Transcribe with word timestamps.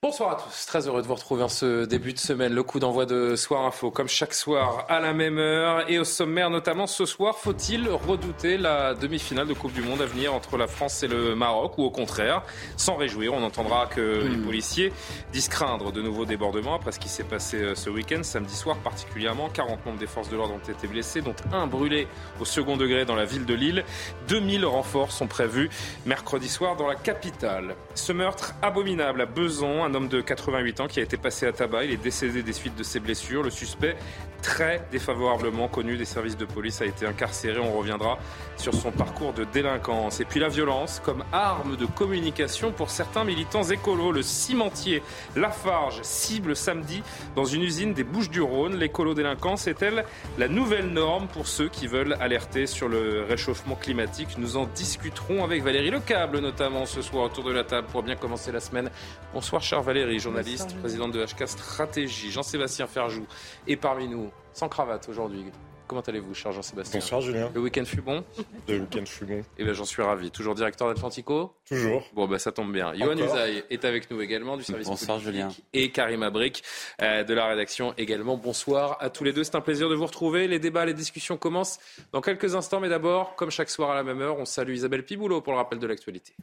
Bonsoir 0.00 0.30
à 0.30 0.34
tous, 0.36 0.66
très 0.66 0.86
heureux 0.86 1.02
de 1.02 1.08
vous 1.08 1.16
retrouver 1.16 1.42
en 1.42 1.48
ce 1.48 1.84
début 1.84 2.12
de 2.12 2.20
semaine. 2.20 2.54
Le 2.54 2.62
coup 2.62 2.78
d'envoi 2.78 3.04
de 3.04 3.34
Soir 3.34 3.64
Info, 3.64 3.90
comme 3.90 4.06
chaque 4.06 4.32
soir, 4.32 4.86
à 4.88 5.00
la 5.00 5.12
même 5.12 5.38
heure. 5.38 5.90
Et 5.90 5.98
au 5.98 6.04
sommaire, 6.04 6.50
notamment 6.50 6.86
ce 6.86 7.04
soir, 7.04 7.36
faut-il 7.36 7.88
redouter 7.88 8.58
la 8.58 8.94
demi-finale 8.94 9.48
de 9.48 9.54
Coupe 9.54 9.72
du 9.72 9.82
Monde 9.82 10.00
à 10.00 10.06
venir 10.06 10.32
entre 10.32 10.56
la 10.56 10.68
France 10.68 11.02
et 11.02 11.08
le 11.08 11.34
Maroc? 11.34 11.78
Ou 11.78 11.82
au 11.82 11.90
contraire, 11.90 12.44
sans 12.76 12.94
réjouir, 12.94 13.34
on 13.34 13.42
entendra 13.42 13.86
que 13.86 14.24
les 14.24 14.36
policiers 14.36 14.92
disent 15.32 15.48
craindre 15.48 15.90
de 15.90 16.00
nouveaux 16.00 16.26
débordements 16.26 16.76
après 16.76 16.92
ce 16.92 17.00
qui 17.00 17.08
s'est 17.08 17.24
passé 17.24 17.56
euh, 17.56 17.74
ce 17.74 17.90
week-end, 17.90 18.22
samedi 18.22 18.54
soir 18.54 18.76
particulièrement. 18.76 19.48
40 19.48 19.84
membres 19.84 19.98
des 19.98 20.06
forces 20.06 20.28
de 20.28 20.36
l'ordre 20.36 20.54
ont 20.54 20.72
été 20.72 20.86
blessés, 20.86 21.22
dont 21.22 21.34
un 21.52 21.66
brûlé 21.66 22.06
au 22.40 22.44
second 22.44 22.76
degré 22.76 23.04
dans 23.04 23.16
la 23.16 23.24
ville 23.24 23.46
de 23.46 23.54
Lille. 23.54 23.84
2000 24.28 24.64
renforts 24.64 25.10
sont 25.10 25.26
prévus 25.26 25.70
mercredi 26.06 26.48
soir 26.48 26.76
dans 26.76 26.86
la 26.86 26.94
capitale. 26.94 27.74
Ce 27.96 28.12
meurtre 28.12 28.54
abominable 28.62 29.22
à 29.22 29.26
Besançon, 29.26 29.88
un 29.88 29.94
homme 29.98 30.08
de 30.08 30.20
88 30.20 30.80
ans 30.80 30.86
qui 30.86 31.00
a 31.00 31.02
été 31.02 31.16
passé 31.16 31.44
à 31.46 31.52
tabac. 31.52 31.84
Il 31.84 31.90
est 31.90 31.96
décédé 31.96 32.44
des 32.44 32.52
suites 32.52 32.76
de 32.76 32.84
ses 32.84 33.00
blessures. 33.00 33.42
Le 33.42 33.50
suspect, 33.50 33.96
très 34.42 34.86
défavorablement 34.90 35.68
connu 35.68 35.96
des 35.96 36.04
services 36.04 36.36
de 36.36 36.44
police, 36.44 36.80
a 36.80 36.86
été 36.86 37.06
incarcéré. 37.06 37.58
On 37.58 37.76
reviendra 37.76 38.18
sur 38.56 38.74
son 38.74 38.90
parcours 38.90 39.32
de 39.32 39.44
délinquance. 39.44 40.20
Et 40.20 40.24
puis 40.24 40.40
la 40.40 40.48
violence 40.48 41.00
comme 41.04 41.24
arme 41.32 41.76
de 41.76 41.86
communication 41.86 42.72
pour 42.72 42.90
certains 42.90 43.24
militants 43.24 43.64
écolos. 43.64 44.12
Le 44.12 44.22
cimentier 44.22 45.02
Lafarge 45.36 46.00
cible 46.02 46.56
samedi 46.56 47.02
dans 47.36 47.44
une 47.44 47.62
usine 47.62 47.94
des 47.94 48.04
Bouches-du-Rhône. 48.04 48.76
L'écolo-délinquance 48.76 49.66
est-elle 49.66 50.04
la 50.38 50.48
nouvelle 50.48 50.88
norme 50.88 51.28
pour 51.28 51.46
ceux 51.46 51.68
qui 51.68 51.86
veulent 51.86 52.16
alerter 52.20 52.66
sur 52.66 52.88
le 52.88 53.24
réchauffement 53.28 53.74
climatique? 53.74 54.38
Nous 54.38 54.56
en 54.56 54.66
discuterons 54.66 55.44
avec 55.44 55.62
Valérie 55.62 55.90
Lecable, 55.90 56.38
notamment 56.38 56.86
ce 56.86 57.02
soir 57.02 57.24
autour 57.24 57.44
de 57.44 57.52
la 57.52 57.64
table 57.64 57.88
pour 57.90 58.02
bien 58.02 58.16
commencer 58.16 58.52
la 58.52 58.60
semaine. 58.60 58.90
Bonsoir, 59.34 59.62
cher 59.62 59.82
Valérie, 59.82 60.18
journaliste, 60.18 60.76
présidente 60.78 61.12
de 61.12 61.24
HK 61.24 61.46
Stratégie. 61.46 62.30
Jean-Sébastien 62.30 62.86
Ferjou 62.86 63.26
est 63.66 63.76
parmi 63.76 64.08
nous, 64.08 64.27
sans 64.52 64.68
cravate 64.68 65.08
aujourd'hui. 65.08 65.44
Comment 65.86 66.02
allez-vous, 66.02 66.34
cher 66.34 66.52
Jean-Sébastien 66.52 67.00
Bonsoir 67.00 67.22
Julien. 67.22 67.50
Le 67.54 67.62
week-end 67.62 67.84
fut 67.86 68.02
bon? 68.02 68.22
Le 68.68 68.80
week-end 68.80 69.06
fut 69.06 69.24
bon. 69.24 69.42
Eh 69.56 69.64
bien, 69.64 69.72
j'en 69.72 69.86
suis 69.86 70.02
ravi. 70.02 70.30
Toujours 70.30 70.54
directeur 70.54 70.86
d'Atlantico? 70.86 71.54
Toujours. 71.66 72.06
Bon, 72.12 72.28
bah, 72.28 72.38
ça 72.38 72.52
tombe 72.52 72.70
bien. 72.74 72.92
Johan 72.94 73.16
Usaï 73.16 73.64
est 73.70 73.86
avec 73.86 74.10
nous 74.10 74.20
également 74.20 74.58
du 74.58 74.64
service 74.64 74.86
Bonsoir, 74.86 75.16
politique. 75.16 75.32
Julien. 75.32 75.48
Et 75.72 75.90
Karim 75.90 76.22
Abric 76.22 76.62
euh, 77.00 77.24
de 77.24 77.32
la 77.32 77.46
rédaction 77.46 77.94
également. 77.96 78.36
Bonsoir 78.36 78.98
à 79.00 79.08
tous 79.08 79.24
les 79.24 79.32
deux. 79.32 79.44
C'est 79.44 79.54
un 79.54 79.62
plaisir 79.62 79.88
de 79.88 79.94
vous 79.94 80.04
retrouver. 80.04 80.46
Les 80.46 80.58
débats, 80.58 80.84
les 80.84 80.92
discussions 80.92 81.38
commencent 81.38 81.78
dans 82.12 82.20
quelques 82.20 82.54
instants. 82.54 82.80
Mais 82.80 82.90
d'abord, 82.90 83.34
comme 83.36 83.50
chaque 83.50 83.70
soir 83.70 83.90
à 83.90 83.94
la 83.94 84.02
même 84.02 84.20
heure, 84.20 84.38
on 84.38 84.44
salue 84.44 84.74
Isabelle 84.74 85.06
Piboulot 85.06 85.40
pour 85.40 85.54
le 85.54 85.58
rappel 85.58 85.78
de 85.78 85.86
l'actualité. 85.86 86.34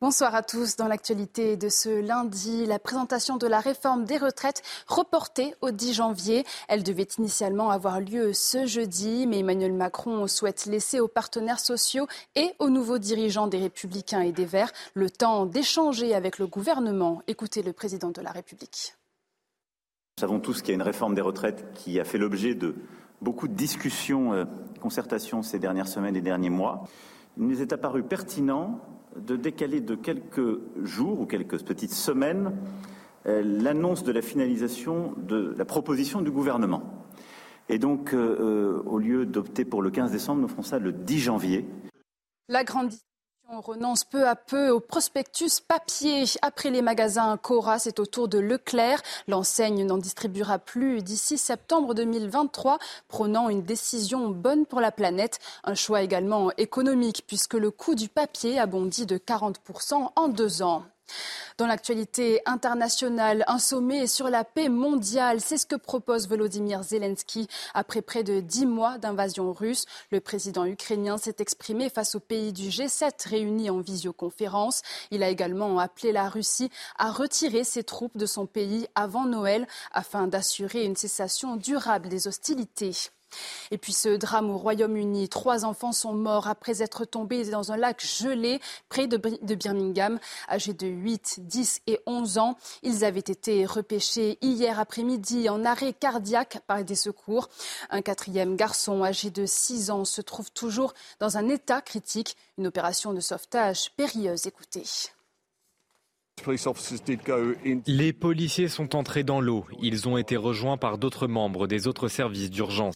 Bonsoir 0.00 0.32
à 0.36 0.44
tous. 0.44 0.76
Dans 0.76 0.86
l'actualité 0.86 1.56
de 1.56 1.68
ce 1.68 1.88
lundi, 1.88 2.66
la 2.66 2.78
présentation 2.78 3.36
de 3.36 3.48
la 3.48 3.58
réforme 3.58 4.04
des 4.04 4.16
retraites 4.16 4.62
reportée 4.86 5.56
au 5.60 5.72
10 5.72 5.94
janvier. 5.94 6.44
Elle 6.68 6.84
devait 6.84 7.08
initialement 7.18 7.70
avoir 7.70 8.00
lieu 8.00 8.32
ce 8.32 8.64
jeudi, 8.64 9.26
mais 9.26 9.40
Emmanuel 9.40 9.72
Macron 9.72 10.28
souhaite 10.28 10.66
laisser 10.66 11.00
aux 11.00 11.08
partenaires 11.08 11.58
sociaux 11.58 12.06
et 12.36 12.52
aux 12.60 12.70
nouveaux 12.70 12.98
dirigeants 12.98 13.48
des 13.48 13.58
Républicains 13.58 14.20
et 14.20 14.30
des 14.30 14.44
Verts 14.44 14.70
le 14.94 15.10
temps 15.10 15.46
d'échanger 15.46 16.14
avec 16.14 16.38
le 16.38 16.46
gouvernement. 16.46 17.20
Écoutez 17.26 17.62
le 17.62 17.72
président 17.72 18.12
de 18.12 18.20
la 18.20 18.30
République. 18.30 18.94
Nous 20.18 20.20
savons 20.20 20.38
tous 20.38 20.60
qu'il 20.60 20.68
y 20.68 20.72
a 20.72 20.74
une 20.76 20.82
réforme 20.82 21.16
des 21.16 21.22
retraites 21.22 21.72
qui 21.74 21.98
a 21.98 22.04
fait 22.04 22.18
l'objet 22.18 22.54
de 22.54 22.76
beaucoup 23.20 23.48
de 23.48 23.54
discussions, 23.54 24.32
euh, 24.32 24.44
concertations 24.80 25.42
ces 25.42 25.58
dernières 25.58 25.88
semaines 25.88 26.14
et 26.14 26.20
derniers 26.20 26.50
mois. 26.50 26.84
Il 27.36 27.48
nous 27.48 27.60
est 27.60 27.72
apparu 27.72 28.04
pertinent 28.04 28.80
de 29.26 29.36
décaler 29.36 29.80
de 29.80 29.94
quelques 29.94 30.58
jours 30.82 31.20
ou 31.20 31.26
quelques 31.26 31.62
petites 31.64 31.92
semaines 31.92 32.52
euh, 33.26 33.42
l'annonce 33.44 34.04
de 34.04 34.12
la 34.12 34.22
finalisation 34.22 35.14
de 35.16 35.54
la 35.56 35.64
proposition 35.64 36.20
du 36.22 36.30
gouvernement. 36.30 37.06
Et 37.68 37.78
donc, 37.78 38.14
euh, 38.14 38.82
au 38.86 38.98
lieu 38.98 39.26
d'opter 39.26 39.64
pour 39.64 39.82
le 39.82 39.90
15 39.90 40.12
décembre, 40.12 40.40
nous 40.40 40.48
ferons 40.48 40.62
ça 40.62 40.78
le 40.78 40.92
10 40.92 41.18
janvier. 41.18 41.66
On 43.50 43.60
renonce 43.62 44.04
peu 44.04 44.28
à 44.28 44.36
peu 44.36 44.68
au 44.68 44.78
prospectus 44.78 45.60
papier. 45.60 46.24
Après 46.42 46.70
les 46.70 46.82
magasins 46.82 47.36
Cora, 47.38 47.78
c'est 47.78 47.98
au 47.98 48.04
tour 48.04 48.28
de 48.28 48.38
Leclerc. 48.38 49.00
L'enseigne 49.26 49.86
n'en 49.86 49.96
distribuera 49.96 50.58
plus 50.58 51.02
d'ici 51.02 51.38
septembre 51.38 51.94
2023, 51.94 52.78
prônant 53.08 53.48
une 53.48 53.62
décision 53.62 54.28
bonne 54.28 54.66
pour 54.66 54.80
la 54.80 54.92
planète. 54.92 55.38
Un 55.64 55.74
choix 55.74 56.02
également 56.02 56.50
économique, 56.58 57.24
puisque 57.26 57.54
le 57.54 57.70
coût 57.70 57.94
du 57.94 58.08
papier 58.08 58.58
a 58.58 58.66
bondi 58.66 59.06
de 59.06 59.16
40% 59.16 60.10
en 60.14 60.28
deux 60.28 60.62
ans. 60.62 60.84
Dans 61.58 61.66
l'actualité 61.66 62.40
internationale, 62.46 63.44
un 63.48 63.58
sommet 63.58 64.06
sur 64.06 64.28
la 64.30 64.44
paix 64.44 64.68
mondiale, 64.68 65.40
c'est 65.40 65.58
ce 65.58 65.66
que 65.66 65.74
propose 65.74 66.28
Volodymyr 66.28 66.82
Zelensky 66.82 67.48
après 67.74 68.02
près 68.02 68.22
de 68.22 68.40
dix 68.40 68.66
mois 68.66 68.98
d'invasion 68.98 69.52
russe. 69.52 69.84
Le 70.10 70.20
président 70.20 70.64
ukrainien 70.64 71.18
s'est 71.18 71.36
exprimé 71.40 71.90
face 71.90 72.14
aux 72.14 72.20
pays 72.20 72.52
du 72.52 72.68
G7 72.68 73.28
réunis 73.28 73.70
en 73.70 73.80
visioconférence. 73.80 74.82
Il 75.10 75.22
a 75.22 75.28
également 75.28 75.78
appelé 75.78 76.12
la 76.12 76.28
Russie 76.28 76.70
à 76.96 77.10
retirer 77.10 77.64
ses 77.64 77.82
troupes 77.82 78.16
de 78.16 78.26
son 78.26 78.46
pays 78.46 78.86
avant 78.94 79.24
Noël 79.24 79.66
afin 79.92 80.26
d'assurer 80.26 80.84
une 80.84 80.96
cessation 80.96 81.56
durable 81.56 82.08
des 82.08 82.28
hostilités. 82.28 83.10
Et 83.70 83.78
puis 83.78 83.92
ce 83.92 84.16
drame 84.16 84.50
au 84.50 84.58
Royaume-Uni, 84.58 85.28
trois 85.28 85.64
enfants 85.64 85.92
sont 85.92 86.12
morts 86.12 86.48
après 86.48 86.82
être 86.82 87.04
tombés 87.04 87.44
dans 87.50 87.72
un 87.72 87.76
lac 87.76 88.04
gelé 88.04 88.60
près 88.88 89.06
de, 89.06 89.16
Birmingham, 89.54 90.18
âgés 90.48 90.72
de 90.72 90.86
8, 90.86 91.40
10 91.40 91.82
et 91.86 92.00
11 92.06 92.38
ans. 92.38 92.56
Ils 92.82 93.04
avaient 93.04 93.20
été 93.20 93.66
repêchés 93.66 94.38
hier 94.40 94.80
après-midi 94.80 95.48
en 95.48 95.64
arrêt 95.64 95.92
cardiaque 95.92 96.60
par 96.66 96.84
des 96.84 96.94
secours. 96.94 97.48
Un 97.90 98.02
quatrième 98.02 98.56
garçon 98.56 99.04
âgé 99.04 99.30
de 99.30 99.46
6 99.46 99.90
ans 99.90 100.04
se 100.04 100.20
trouve 100.20 100.50
toujours 100.50 100.94
dans 101.20 101.36
un 101.36 101.48
état 101.48 101.80
critique. 101.80 102.36
Une 102.56 102.66
opération 102.66 103.12
de 103.12 103.20
sauvetage 103.20 103.90
périlleuse. 103.96 104.46
Écoutez. 104.46 104.84
Les 107.86 108.12
policiers 108.12 108.68
sont 108.68 108.96
entrés 108.96 109.24
dans 109.24 109.40
l'eau. 109.40 109.64
Ils 109.80 110.08
ont 110.08 110.16
été 110.16 110.36
rejoints 110.36 110.76
par 110.76 110.98
d'autres 110.98 111.26
membres 111.26 111.66
des 111.66 111.86
autres 111.86 112.08
services 112.08 112.50
d'urgence. 112.50 112.94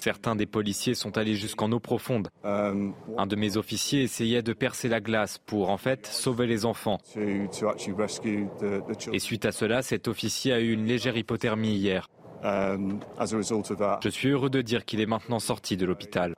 Certains 0.00 0.36
des 0.36 0.46
policiers 0.46 0.94
sont 0.94 1.16
allés 1.18 1.34
jusqu'en 1.34 1.70
eau 1.72 1.80
profonde. 1.80 2.28
Un 2.44 3.26
de 3.26 3.36
mes 3.36 3.56
officiers 3.56 4.02
essayait 4.02 4.42
de 4.42 4.52
percer 4.52 4.88
la 4.88 5.00
glace 5.00 5.38
pour, 5.38 5.70
en 5.70 5.78
fait, 5.78 6.06
sauver 6.06 6.46
les 6.46 6.64
enfants. 6.64 6.98
Et 9.12 9.18
suite 9.18 9.44
à 9.44 9.52
cela, 9.52 9.82
cet 9.82 10.08
officier 10.08 10.52
a 10.52 10.60
eu 10.60 10.72
une 10.72 10.86
légère 10.86 11.16
hypothermie 11.16 11.74
hier. 11.74 12.08
Je 12.42 14.08
suis 14.08 14.28
heureux 14.30 14.50
de 14.50 14.62
dire 14.62 14.84
qu'il 14.84 15.00
est 15.00 15.06
maintenant 15.06 15.40
sorti 15.40 15.76
de 15.76 15.86
l'hôpital. 15.86 16.34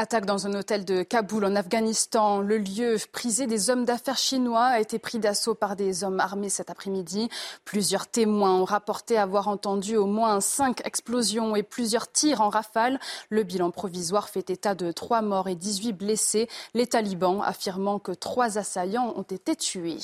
Attaque 0.00 0.26
dans 0.26 0.46
un 0.46 0.54
hôtel 0.54 0.84
de 0.84 1.02
Kaboul 1.02 1.44
en 1.44 1.56
Afghanistan. 1.56 2.38
Le 2.38 2.58
lieu 2.58 2.98
prisé 3.10 3.48
des 3.48 3.68
hommes 3.68 3.84
d'affaires 3.84 4.16
chinois 4.16 4.66
a 4.66 4.78
été 4.78 5.00
pris 5.00 5.18
d'assaut 5.18 5.56
par 5.56 5.74
des 5.74 6.04
hommes 6.04 6.20
armés 6.20 6.50
cet 6.50 6.70
après-midi. 6.70 7.28
Plusieurs 7.64 8.06
témoins 8.06 8.54
ont 8.54 8.64
rapporté 8.64 9.18
avoir 9.18 9.48
entendu 9.48 9.96
au 9.96 10.06
moins 10.06 10.40
cinq 10.40 10.86
explosions 10.86 11.56
et 11.56 11.64
plusieurs 11.64 12.12
tirs 12.12 12.42
en 12.42 12.48
rafale. 12.48 13.00
Le 13.28 13.42
bilan 13.42 13.72
provisoire 13.72 14.28
fait 14.28 14.50
état 14.50 14.76
de 14.76 14.92
trois 14.92 15.20
morts 15.20 15.48
et 15.48 15.56
18 15.56 15.94
blessés. 15.94 16.48
Les 16.74 16.86
talibans 16.86 17.42
affirmant 17.42 17.98
que 17.98 18.12
trois 18.12 18.56
assaillants 18.56 19.12
ont 19.16 19.22
été 19.22 19.56
tués. 19.56 19.98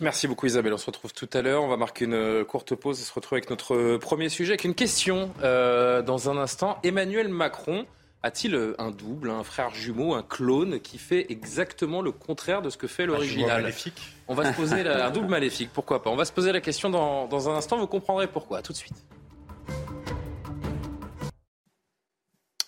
Merci 0.00 0.26
beaucoup 0.26 0.46
Isabelle. 0.46 0.72
On 0.72 0.78
se 0.78 0.86
retrouve 0.86 1.12
tout 1.12 1.28
à 1.32 1.42
l'heure. 1.42 1.62
On 1.62 1.68
va 1.68 1.76
marquer 1.76 2.06
une 2.06 2.44
courte 2.44 2.74
pause 2.74 3.00
et 3.00 3.04
se 3.04 3.12
retrouver 3.12 3.38
avec 3.38 3.50
notre 3.50 3.98
premier 3.98 4.30
sujet 4.30 4.52
avec 4.52 4.64
une 4.64 4.74
question 4.74 5.30
euh, 5.42 6.00
dans 6.00 6.30
un 6.30 6.38
instant. 6.38 6.78
Emmanuel 6.82 7.28
Macron 7.28 7.84
a-t-il 8.22 8.74
un 8.78 8.90
double, 8.90 9.30
un 9.30 9.42
frère 9.44 9.74
jumeau, 9.74 10.14
un 10.14 10.22
clone 10.22 10.80
qui 10.80 10.98
fait 10.98 11.26
exactement 11.30 12.02
le 12.02 12.12
contraire 12.12 12.62
de 12.62 12.70
ce 12.70 12.76
que 12.76 12.86
fait 12.86 13.06
l'original 13.06 13.62
maléfique. 13.62 14.00
On 14.28 14.34
va 14.34 14.52
se 14.52 14.56
poser 14.56 14.82
la, 14.82 15.06
un 15.08 15.10
double 15.10 15.28
maléfique. 15.28 15.70
Pourquoi 15.72 16.02
pas 16.02 16.10
On 16.10 16.16
va 16.16 16.24
se 16.24 16.32
poser 16.32 16.52
la 16.52 16.60
question 16.60 16.90
dans, 16.90 17.26
dans 17.28 17.48
un 17.48 17.56
instant. 17.56 17.78
Vous 17.78 17.86
comprendrez 17.86 18.26
pourquoi. 18.26 18.62
Tout 18.62 18.72
de 18.72 18.78
suite. 18.78 18.96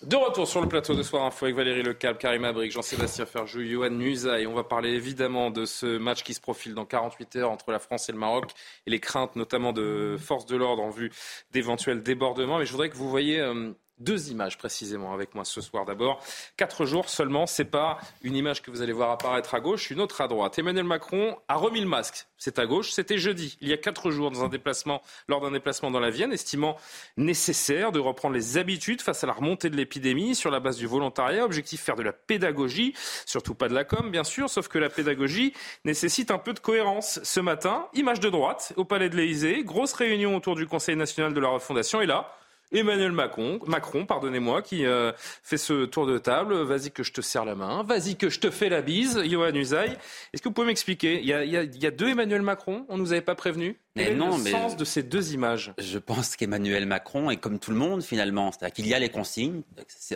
De 0.03 0.17
retour 0.17 0.45
sur 0.45 0.59
le 0.59 0.67
plateau 0.67 0.95
de 0.95 1.01
Soir 1.01 1.23
Info 1.23 1.45
avec 1.45 1.55
Valérie 1.55 1.81
Lecalp, 1.81 2.17
Karim 2.17 2.43
Abrik, 2.43 2.73
Jean-Sébastien 2.73 3.25
Ferjou, 3.25 3.63
Johan 3.63 3.89
Nusa. 3.89 4.41
Et 4.41 4.45
on 4.45 4.53
va 4.53 4.65
parler 4.65 4.89
évidemment 4.89 5.49
de 5.49 5.63
ce 5.63 5.97
match 5.97 6.23
qui 6.23 6.33
se 6.33 6.41
profile 6.41 6.73
dans 6.73 6.83
48 6.83 7.37
heures 7.37 7.51
entre 7.51 7.71
la 7.71 7.79
France 7.79 8.09
et 8.09 8.11
le 8.11 8.17
Maroc 8.17 8.51
et 8.85 8.91
les 8.91 8.99
craintes 8.99 9.37
notamment 9.37 9.71
de 9.71 10.17
forces 10.19 10.45
de 10.45 10.57
l'ordre 10.57 10.83
en 10.83 10.89
vue 10.89 11.09
d'éventuels 11.51 12.03
débordements. 12.03 12.59
Mais 12.59 12.65
je 12.65 12.71
voudrais 12.73 12.89
que 12.89 12.97
vous 12.97 13.09
voyez 13.09 13.39
euh, 13.39 13.71
deux 14.03 14.29
images 14.29 14.57
précisément 14.57 15.13
avec 15.13 15.33
moi 15.33 15.45
ce 15.45 15.61
soir. 15.61 15.85
D'abord, 15.85 16.23
quatre 16.57 16.85
jours 16.85 17.09
seulement 17.09 17.45
pas 17.63 17.99
une 18.21 18.35
image 18.35 18.61
que 18.61 18.71
vous 18.71 18.81
allez 18.81 18.93
voir 18.93 19.11
apparaître 19.11 19.55
à 19.55 19.59
gauche, 19.59 19.91
une 19.91 20.01
autre 20.01 20.21
à 20.21 20.27
droite. 20.27 20.57
Emmanuel 20.59 20.85
Macron 20.85 21.37
a 21.47 21.55
remis 21.55 21.81
le 21.81 21.87
masque. 21.87 22.27
C'est 22.37 22.59
à 22.59 22.65
gauche. 22.65 22.91
C'était 22.91 23.17
jeudi, 23.17 23.57
il 23.61 23.69
y 23.69 23.73
a 23.73 23.77
quatre 23.77 24.11
jours, 24.11 24.31
dans 24.31 24.43
un 24.43 24.49
déplacement, 24.49 25.01
lors 25.27 25.39
d'un 25.39 25.51
déplacement 25.51 25.91
dans 25.91 25.99
la 25.99 26.09
Vienne, 26.09 26.33
estimant 26.33 26.75
nécessaire 27.15 27.91
de 27.91 27.99
reprendre 27.99 28.35
les 28.35 28.57
habitudes 28.57 29.01
face 29.01 29.23
à 29.23 29.27
la 29.27 29.33
remontée 29.33 29.69
de 29.69 29.77
l'épidémie 29.77 30.35
sur 30.35 30.51
la 30.51 30.59
base 30.59 30.77
du 30.77 30.87
volontariat. 30.87 31.45
Objectif 31.45 31.81
faire 31.81 31.95
de 31.95 32.03
la 32.03 32.11
pédagogie, 32.13 32.93
surtout 33.25 33.55
pas 33.55 33.69
de 33.69 33.73
la 33.73 33.85
com, 33.85 34.11
bien 34.11 34.23
sûr, 34.23 34.49
sauf 34.49 34.67
que 34.67 34.77
la 34.77 34.89
pédagogie 34.89 35.53
nécessite 35.85 36.31
un 36.31 36.37
peu 36.37 36.53
de 36.53 36.59
cohérence. 36.59 37.19
Ce 37.23 37.39
matin, 37.39 37.87
image 37.93 38.19
de 38.19 38.29
droite 38.29 38.73
au 38.75 38.83
Palais 38.83 39.09
de 39.09 39.15
l'Élysée, 39.15 39.63
grosse 39.63 39.93
réunion 39.93 40.35
autour 40.35 40.55
du 40.55 40.67
Conseil 40.67 40.95
national 40.95 41.33
de 41.33 41.39
la 41.39 41.49
refondation. 41.49 42.01
Et 42.01 42.05
là, 42.05 42.35
Emmanuel 42.73 43.11
Macron, 43.11 43.59
Macron 43.67 44.05
pardonnez-moi, 44.05 44.61
qui 44.61 44.85
euh, 44.85 45.11
fait 45.17 45.57
ce 45.57 45.85
tour 45.85 46.05
de 46.05 46.17
table. 46.17 46.55
Vas-y 46.63 46.91
que 46.91 47.03
je 47.03 47.13
te 47.13 47.21
serre 47.21 47.45
la 47.45 47.55
main, 47.55 47.83
vas-y 47.83 48.15
que 48.15 48.29
je 48.29 48.39
te 48.39 48.49
fais 48.49 48.69
la 48.69 48.81
bise, 48.81 49.21
Johan 49.25 49.53
Usaï. 49.53 49.97
Est-ce 50.33 50.41
que 50.41 50.49
vous 50.49 50.53
pouvez 50.53 50.67
m'expliquer? 50.67 51.21
Il, 51.21 51.29
il, 51.29 51.83
y 51.83 51.87
a 51.87 51.91
deux 51.91 52.09
Emmanuel 52.09 52.41
Macron, 52.41 52.85
on 52.89 52.97
nous 52.97 53.11
avait 53.11 53.21
pas 53.21 53.35
prévenu 53.35 53.77
mais 53.95 54.05
Quel 54.05 54.17
non, 54.17 54.37
le 54.37 54.49
sens 54.49 54.75
de 54.75 54.85
ces 54.85 55.03
deux 55.03 55.33
images? 55.33 55.71
Je 55.77 55.99
pense 55.99 56.35
qu'Emmanuel 56.35 56.87
Macron 56.87 57.29
est 57.29 57.37
comme 57.37 57.59
tout 57.59 57.69
le 57.69 57.77
monde 57.77 58.01
finalement, 58.01 58.51
c'est-à-dire 58.51 58.73
qu'il 58.73 58.87
y 58.87 58.95
a 58.95 58.99
les 58.99 59.09
consignes. 59.09 59.61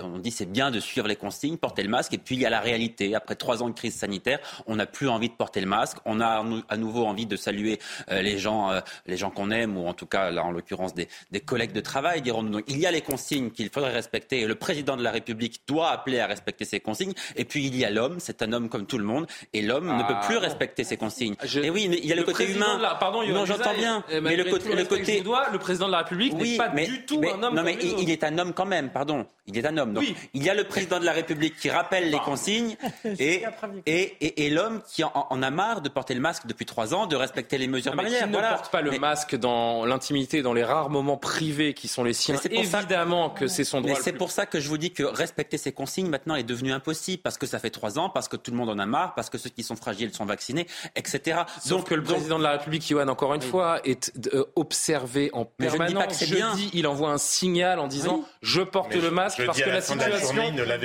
On 0.02 0.18
dit 0.18 0.32
c'est 0.32 0.52
bien 0.52 0.72
de 0.72 0.80
suivre 0.80 1.08
les 1.08 1.16
consignes, 1.16 1.58
porter 1.58 1.84
le 1.84 1.90
masque, 1.90 2.12
et 2.16 2.18
puis 2.18 2.36
il 2.36 2.42
y 2.42 2.46
a 2.48 2.50
la 2.50 2.60
réalité. 2.60 3.14
Après 3.14 3.36
trois 3.36 3.62
ans 3.62 3.70
de 3.70 3.76
crise 3.76 3.94
sanitaire, 3.94 4.40
on 4.66 4.78
n'a 4.78 4.88
plus 4.88 5.08
envie 5.08 5.30
de 5.30 5.36
porter 5.36 5.62
le 5.62 5.68
masque. 5.68 5.98
On 6.06 6.22
a 6.22 6.44
à 6.70 6.78
nouveau 6.78 7.06
envie 7.06 7.28
de 7.28 7.36
saluer 7.36 7.78
euh, 8.10 8.24
les 8.24 8.40
gens, 8.40 8.72
euh, 8.72 8.80
les 9.06 9.16
gens 9.16 9.30
qu'on 9.30 9.52
aime, 9.52 9.78
ou 9.78 9.86
en 9.88 9.94
tout 9.94 10.08
cas 10.08 10.32
là 10.32 10.44
en 10.44 10.50
l'occurrence 10.50 10.96
des, 10.96 11.08
des 11.30 11.40
collègues 11.40 11.74
de 11.74 11.82
travail, 11.82 12.24
dirons-nous. 12.24 12.50
Donc 12.50 12.64
il 12.68 12.80
y 12.80 12.88
a 12.88 12.92
les 12.92 13.02
consignes 13.02 13.52
qu'il 13.52 13.70
faudrait 13.70 13.94
respecter, 13.94 14.40
et 14.40 14.48
le 14.48 14.56
président 14.56 14.98
de 14.98 15.04
la 15.04 15.12
République 15.12 15.62
doit 15.68 15.92
appeler 15.92 16.20
à 16.20 16.26
respecter 16.26 16.66
ces 16.66 16.80
consignes. 16.80 17.14
Et 17.36 17.46
puis 17.46 17.68
il 17.68 17.76
y 17.76 17.86
a 17.86 17.92
l'homme, 17.92 18.16
c'est 18.20 18.42
un 18.42 18.54
homme 18.54 18.70
comme 18.70 18.88
tout 18.88 18.98
le 18.98 19.06
monde, 19.06 19.28
et 19.54 19.62
l'homme 19.62 19.96
ne 19.96 20.02
peut 20.02 20.20
plus 20.26 20.38
ah. 20.38 20.42
respecter 20.42 20.84
ces 20.84 20.98
consignes. 20.98 21.36
Et 21.62 21.70
oui, 21.70 21.88
mais 21.90 22.00
il 22.02 22.10
y 22.10 22.14
a 22.14 22.16
le, 22.16 22.24
côté 22.24 22.52
humain. 22.52 22.80
Pardon, 23.00 23.22
non, 23.28 23.46
j'entends 23.68 23.80
bien. 23.80 24.04
Mais 24.22 24.36
le 24.36 24.46
côté, 24.46 24.76
le 24.76 24.86
côté... 24.86 25.24
le 25.52 25.60
président 25.60 25.88
de 25.88 25.92
la 25.92 26.00
République 26.00 26.34
n'est 26.34 26.58
pas 26.58 26.70
du 26.70 27.06
tout 27.06 27.22
un 27.24 27.44
homme. 27.44 27.56
Non, 27.56 27.64
mais 27.64 27.78
il, 27.82 28.10
est 28.10 28.24
un 28.24 28.38
homme 28.38 28.54
quand 28.54 28.66
même. 28.66 28.90
Pardon, 28.90 29.26
il 29.46 29.58
est 29.58 29.66
un 29.66 29.78
homme. 29.78 29.94
Donc, 29.94 30.06
il 30.34 30.44
y 30.44 30.50
a 30.50 30.54
le 30.54 30.66
président 30.66 31.00
de 31.00 31.06
la 31.06 31.14
République 31.14 31.58
qui 31.58 31.70
rappelle 31.70 32.10
les 32.10 32.20
consignes 32.20 32.76
et, 33.20 33.44
et, 33.86 34.46
et, 34.46 34.50
l'homme 34.50 34.82
qui 34.88 35.04
en, 35.04 35.44
a 35.44 35.50
marre 35.50 35.82
de 35.82 35.90
porter 35.90 36.14
le 36.14 36.20
masque 36.20 36.48
depuis 36.48 36.66
trois 36.66 36.94
ans, 36.94 37.08
de 37.08 37.16
respecter 37.16 37.58
les 37.58 37.68
mesures 37.68 37.96
barrières. 37.96 38.24
Qui 38.24 38.30
ne 38.30 38.38
porte 38.38 38.72
pas 38.72 38.82
le 38.82 38.98
masque 39.00 39.36
dans 39.36 39.86
l'intimité, 39.86 40.42
dans 40.42 40.54
les 40.54 40.64
rares 40.64 40.90
moments 40.90 41.18
privés 41.18 41.74
qui 41.74 41.88
sont 41.88 42.04
les 42.04 42.14
siens. 42.14 42.36
Évidemment 42.50 43.30
que 43.30 43.48
c'est 43.48 43.64
son 43.64 43.82
droit. 43.82 43.94
Mais 43.94 44.02
c'est 44.02 44.14
pour 44.14 44.32
ça 44.32 44.46
que 44.46 44.60
je 44.60 44.68
vous 44.68 44.78
dis 44.78 44.92
que 44.92 45.04
respecter 45.04 45.58
ces 45.58 45.72
consignes 45.72 46.10
maintenant 46.10 46.36
est 46.36 46.44
devenu 46.44 46.72
impossible 46.72 47.22
parce 47.22 47.38
que 47.38 47.46
ça 47.46 47.60
fait 47.60 47.70
trois 47.70 48.00
ans, 48.00 48.10
parce 48.10 48.28
que 48.28 48.36
tout 48.36 48.52
le 48.52 48.58
monde 48.58 48.70
en 48.70 48.80
a 48.80 48.86
marre, 48.86 49.14
parce 49.16 49.30
que 49.30 49.38
ceux 49.38 49.50
qui 49.50 49.64
sont 49.64 49.76
fragiles 49.76 50.14
sont 50.14 50.26
vaccinés, 50.26 50.68
etc. 50.96 51.42
Sauf 51.64 51.84
que 51.84 51.96
le 51.96 52.04
président 52.04 52.38
de 52.38 52.44
la 52.44 52.52
République, 52.52 52.86
Johan, 52.88 53.08
encore 53.08 53.34
une 53.34 53.42
fois, 53.42 53.57
est 53.84 54.12
euh, 54.34 54.46
observé 54.56 55.30
en 55.34 55.46
permanence. 55.46 56.24
Jeudi, 56.24 56.70
il 56.74 56.88
envoie 56.88 57.10
un 57.10 57.18
signal 57.18 57.80
en 57.80 57.88
disant 57.88 58.24
je 58.42 58.62
porte 58.62 58.96
le 58.96 59.12
masque 59.12 59.46
parce 59.46 59.62
que 59.62 59.70
la, 59.70 59.82
situation 59.82 60.36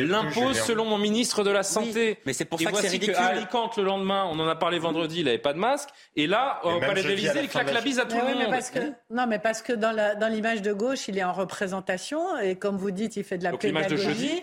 l'impose 0.06 0.60
selon 0.60 0.84
mon 0.84 0.98
ministre 0.98 1.44
de 1.44 1.50
la 1.50 1.62
Santé. 1.62 2.18
mais 2.26 2.32
c'est 2.32 2.44
pour 2.44 2.60
ça 2.60 2.70
que 2.70 2.78
c'est 2.78 2.88
ridicule. 2.88 3.14
Alicante, 3.16 3.76
le 3.76 3.84
lendemain, 3.84 4.26
on 4.30 4.38
en 4.38 4.48
a 4.48 4.56
parlé 4.56 4.78
vendredi, 4.78 5.20
il 5.20 5.26
n'avait 5.26 5.38
pas 5.38 5.52
de 5.52 5.58
masque. 5.58 5.88
Et 6.16 6.26
là, 6.26 6.60
au 6.64 6.80
Palais 6.80 7.02
d'Élysée, 7.02 7.40
il 7.42 7.48
claque 7.48 7.72
la 7.72 7.80
bise 7.80 7.98
à 7.98 8.04
tout 8.04 8.16
le 8.16 8.34
monde. 8.34 8.50
Parce 8.50 8.70
que, 8.70 8.80
non, 9.10 9.26
mais 9.26 9.38
parce 9.38 9.62
que 9.62 9.72
dans 9.72 10.32
l'image 10.32 10.62
de 10.62 10.72
gauche, 10.72 11.08
il 11.08 11.18
est 11.18 11.24
en 11.24 11.32
représentation. 11.32 12.38
Et 12.38 12.56
comme 12.56 12.76
vous 12.76 12.90
dites, 12.90 13.16
il 13.16 13.24
fait 13.24 13.38
de 13.38 13.44
la 13.44 13.56
pédagogie. 13.56 14.42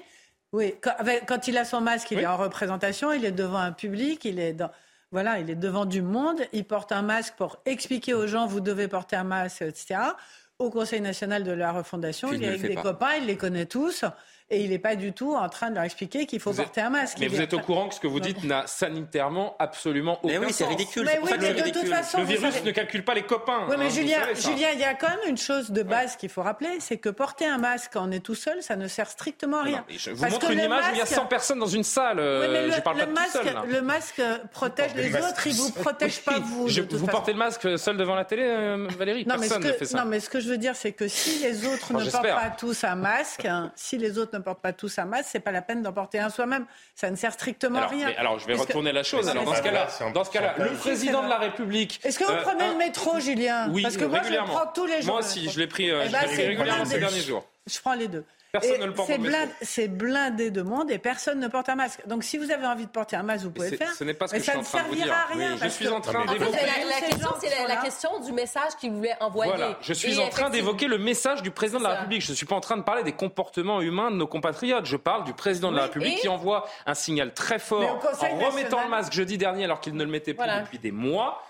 Oui, 0.52 0.74
quand, 0.82 0.96
quand, 1.28 1.48
il 1.48 1.58
a 1.58 1.66
son 1.66 1.80
masque, 1.80 2.10
il 2.10 2.20
est 2.20 2.26
en 2.26 2.38
représentation, 2.38 3.12
il 3.12 3.24
est 3.24 3.32
devant 3.32 3.60
un 3.60 3.72
public, 3.72 4.26
il 4.26 4.40
est 4.40 4.54
dans, 4.54 4.72
voilà, 5.12 5.40
il 5.40 5.50
est 5.50 5.56
devant 5.56 5.86
du 5.86 6.02
monde, 6.02 6.42
il 6.54 6.66
porte 6.66 6.92
un 6.92 7.02
masque 7.02 7.34
pour 7.36 7.58
expliquer 7.66 8.14
aux 8.14 8.28
gens 8.28 8.46
vous 8.46 8.60
devez 8.60 8.88
porter 8.88 9.16
un 9.16 9.24
masque, 9.24 9.62
etc. 9.64 10.00
Au 10.60 10.70
Conseil 10.70 11.02
national 11.02 11.44
de 11.44 11.52
la 11.52 11.72
refondation, 11.72 12.32
il 12.34 12.44
est 12.44 12.50
avec 12.50 12.62
des 12.62 12.76
copains, 12.76 13.16
il 13.16 13.26
les 13.26 13.38
connaît 13.38 13.66
tous 13.66 14.04
et 14.52 14.62
il 14.64 14.72
n'est 14.72 14.80
pas 14.80 14.96
du 14.96 15.14
tout 15.14 15.36
en 15.36 15.48
train 15.48 15.70
de 15.70 15.76
leur 15.76 15.84
expliquer 15.84 16.26
qu'il 16.26 16.40
faut 16.40 16.54
porter 16.54 16.82
un 16.82 16.90
masque. 16.90 17.18
Mais 17.20 17.28
vous 17.28 17.42
êtes 17.42 17.54
au 17.54 17.60
courant 17.60 17.88
que 17.88 17.96
ce 17.96 18.00
que 18.00 18.08
vous 18.08 18.20
dites 18.20 18.44
n'a 18.44 18.66
sanitairement 18.68 19.56
absolument 19.60 20.20
aucun 20.24 20.40
mais 20.40 20.46
oui, 20.48 20.54
c'est 20.54 20.66
ridicule. 20.66 21.04
Mais 21.06 21.20
oui, 21.22 21.32
mais 21.40 21.54
de 21.54 21.70
toute 21.70 21.88
façon, 21.88 22.20
le 22.20 22.26
virus 22.26 22.64
ne 22.64 22.72
calcule 22.72 23.04
pas 23.04 23.14
les 23.14 23.24
copains. 23.24 23.68
Oui, 23.70 23.76
mais 23.78 23.86
hein, 23.86 23.90
Julien, 23.90 24.20
Julien, 24.34 24.70
il 24.74 24.80
y 24.80 24.84
a 24.84 24.94
quand 24.96 25.10
même 25.10 25.30
une 25.30 25.38
chose 25.38 25.72
de 25.72 25.84
base 25.84 26.16
qu'il 26.16 26.30
faut 26.30 26.42
rappeler, 26.42 26.80
c'est 26.80 26.98
que 26.98 27.10
porter 27.10 27.46
un 27.46 27.58
masque 27.58 27.92
quand 27.94 28.08
on 28.08 28.12
est 28.12 28.20
tout 28.20 28.36
seul, 28.36 28.64
ça 28.64 28.76
ne 28.76 28.88
sert 28.88 29.10
strictement 29.10 29.60
à 29.60 29.64
rien. 29.64 29.86
je 29.90 30.12
vous 30.12 30.26
montre 30.26 30.52
une 30.52 30.60
image 30.60 30.86
où 30.92 30.94
il 30.94 31.00
y 31.00 31.02
a 31.02 31.06
100 31.06 31.26
personnes 31.28 31.60
dans 31.60 31.68
une 31.68 31.84
salle. 31.84 32.20
Oui, 32.20 32.48
mais 32.52 32.68
le, 32.68 32.72
je 32.72 32.82
parle 32.82 32.98
pas 32.98 33.06
masque, 33.06 33.40
tout 33.40 33.48
seul, 33.48 33.70
le 33.70 33.82
masque 33.82 34.22
protège 34.52 34.96
les 34.96 35.16
autres, 35.16 35.48
il 35.48 35.54
vous 35.54 35.72
protège 35.72 36.22
pas 36.24 36.40
vous. 36.40 36.68
vous 36.68 37.08
portez 37.08 37.34
le 37.34 37.38
masque 37.38 37.78
seul 37.78 37.98
devant 37.98 38.16
la 38.16 38.26
télé, 38.26 38.44
euh, 38.46 38.88
Valérie 38.98 39.26
Personne 39.26 39.64
ne 39.64 39.72
fait 39.72 39.86
ça. 39.86 40.04
Non, 40.04 40.06
mais 40.10 40.20
ce 40.20 40.30
que 40.30 40.40
je 40.40 40.50
veux 40.50 40.58
dire, 40.58 40.76
c'est 40.76 40.92
que 40.92 41.08
si 41.08 41.40
les 41.40 41.66
autres 41.66 41.94
ne 41.94 42.10
portent 42.10 42.24
pas 42.24 42.54
tous 42.58 42.84
un 42.84 42.96
masque, 42.96 43.48
si 43.76 43.98
les 43.98 44.18
autres 44.18 44.39
ne 44.40 44.44
portent 44.44 44.62
pas 44.62 44.74
tous 44.74 44.98
un 44.98 45.06
masque 45.06 45.30
c'est 45.32 45.40
pas 45.40 45.52
la 45.52 45.62
peine 45.62 45.82
d'en 45.82 45.94
porter 45.94 46.20
un 46.20 46.30
soi-même. 46.30 46.66
Ça 46.96 47.10
ne 47.12 47.16
sert 47.16 47.34
strictement 47.34 47.80
à 47.80 47.88
rien. 47.88 48.12
alors, 48.18 48.40
je 48.40 48.48
vais 48.48 48.56
retourner 48.56 48.92
la 48.92 49.04
chose. 49.04 49.30
Alors, 49.30 49.44
dans 49.44 49.56
ce 49.56 49.62
cas-là, 49.62 49.88
dans 50.14 50.24
ce 50.24 50.32
cas-là, 50.32 50.56
le 50.58 50.76
président 50.76 51.24
de 51.24 51.30
la 51.30 51.38
République. 51.38 52.00
Est-ce 52.04 52.20
que 52.20 52.24
vous 52.24 52.32
euh, 52.32 52.42
prenez 52.42 52.68
le 52.68 52.78
métro, 52.78 53.20
Julien? 53.20 53.70
Oui, 53.70 53.84
Parce 53.84 53.98
que 53.98 54.06
moi, 54.06 54.22
je 54.24 54.32
le 54.32 54.38
prends 54.38 54.68
tous 54.74 54.86
les 54.86 55.02
jours. 55.02 55.14
Moi 55.14 55.20
aussi, 55.20 55.50
je 55.50 55.60
l'ai 55.60 55.68
pris, 55.68 55.90
euh, 55.90 56.04
eh 56.06 56.10
ben, 56.10 56.20
régulièrement 56.20 56.86
ces 56.86 57.00
derniers 57.00 57.22
jours. 57.22 57.46
Je 57.68 57.80
prends 57.80 57.94
les 57.94 58.08
deux. 58.08 58.26
Personne 58.52 58.82
ne 58.82 58.86
le 58.88 58.94
porte 58.94 59.12
C'est 59.62 59.88
blindé 59.88 60.50
de 60.50 60.64
monde 60.64 60.90
et 60.90 60.98
personne 60.98 61.40
ne 61.40 61.48
porte 61.48 61.70
un 61.70 61.76
masque. 61.76 62.02
Donc 62.08 62.24
si 62.24 62.38
vous 62.38 62.50
avez 62.50 62.66
envie 62.66 62.86
de 62.86 62.92
porter 62.92 63.16
un 63.16 63.22
masque, 63.22 63.44
vous 63.44 63.52
pouvez 63.52 63.78
faire. 63.78 63.94
Ce 63.94 64.04
n'est 64.04 64.16
pas 64.16 64.28
ce 64.28 64.34
que 64.34 64.40
je 64.40 64.44
suis 64.44 64.58
en 64.58 64.64
train 64.64 64.84
de 64.84 64.88
vous 64.88 64.96
dire. 64.96 65.14
À 65.14 65.34
rien 65.34 65.56
je 65.62 65.68
suis 65.68 65.88
en 65.88 66.02
train 66.02 66.26
d'évoquer. 66.26 66.52
La, 66.52 67.08
question, 67.08 67.30
c'est 67.40 67.68
la, 67.68 67.76
question 67.78 68.20
du 68.22 68.32
message 68.32 68.76
qu'il 68.80 68.92
voulait 68.92 69.16
envoyer. 69.20 69.52
Voilà, 69.52 69.78
je 69.82 69.94
suis 69.94 70.18
en 70.20 70.30
train 70.30 70.50
d'évoquer 70.50 70.88
le 70.88 70.98
message 70.98 71.44
du 71.44 71.52
président 71.52 71.80
de 71.80 71.84
la 71.84 71.96
République. 71.96 72.22
Je 72.24 72.32
ne 72.32 72.36
suis 72.36 72.46
pas 72.46 72.56
en 72.56 72.62
train 72.62 72.78
de 72.78 72.84
parler 72.84 73.04
des 73.04 73.14
comportements 73.14 73.82
humains 73.82 74.10
de 74.10 74.16
nos 74.16 74.28
compatriotes. 74.28 74.86
Je 74.86 74.98
parle 74.98 75.26
du 75.26 75.34
président 75.34 75.72
de 75.72 75.78
la 75.78 75.84
République 75.84 76.20
qui 76.20 76.28
envoie 76.28 76.68
un 76.88 76.96
signal 76.96 77.34
très 77.34 77.60
fort 77.60 78.04
en 78.22 78.38
remettant 78.38 78.84
le 78.84 78.90
masque 78.90 79.14
jeudi 79.14 79.38
dernier 79.38 79.66
alors 79.66 79.80
qu'il 79.80 79.94
ne 79.94 80.04
le 80.04 80.10
mettait 80.10 80.34
plus 80.34 80.50
depuis 80.62 80.80
des 80.80 80.92
mois. 80.92 81.44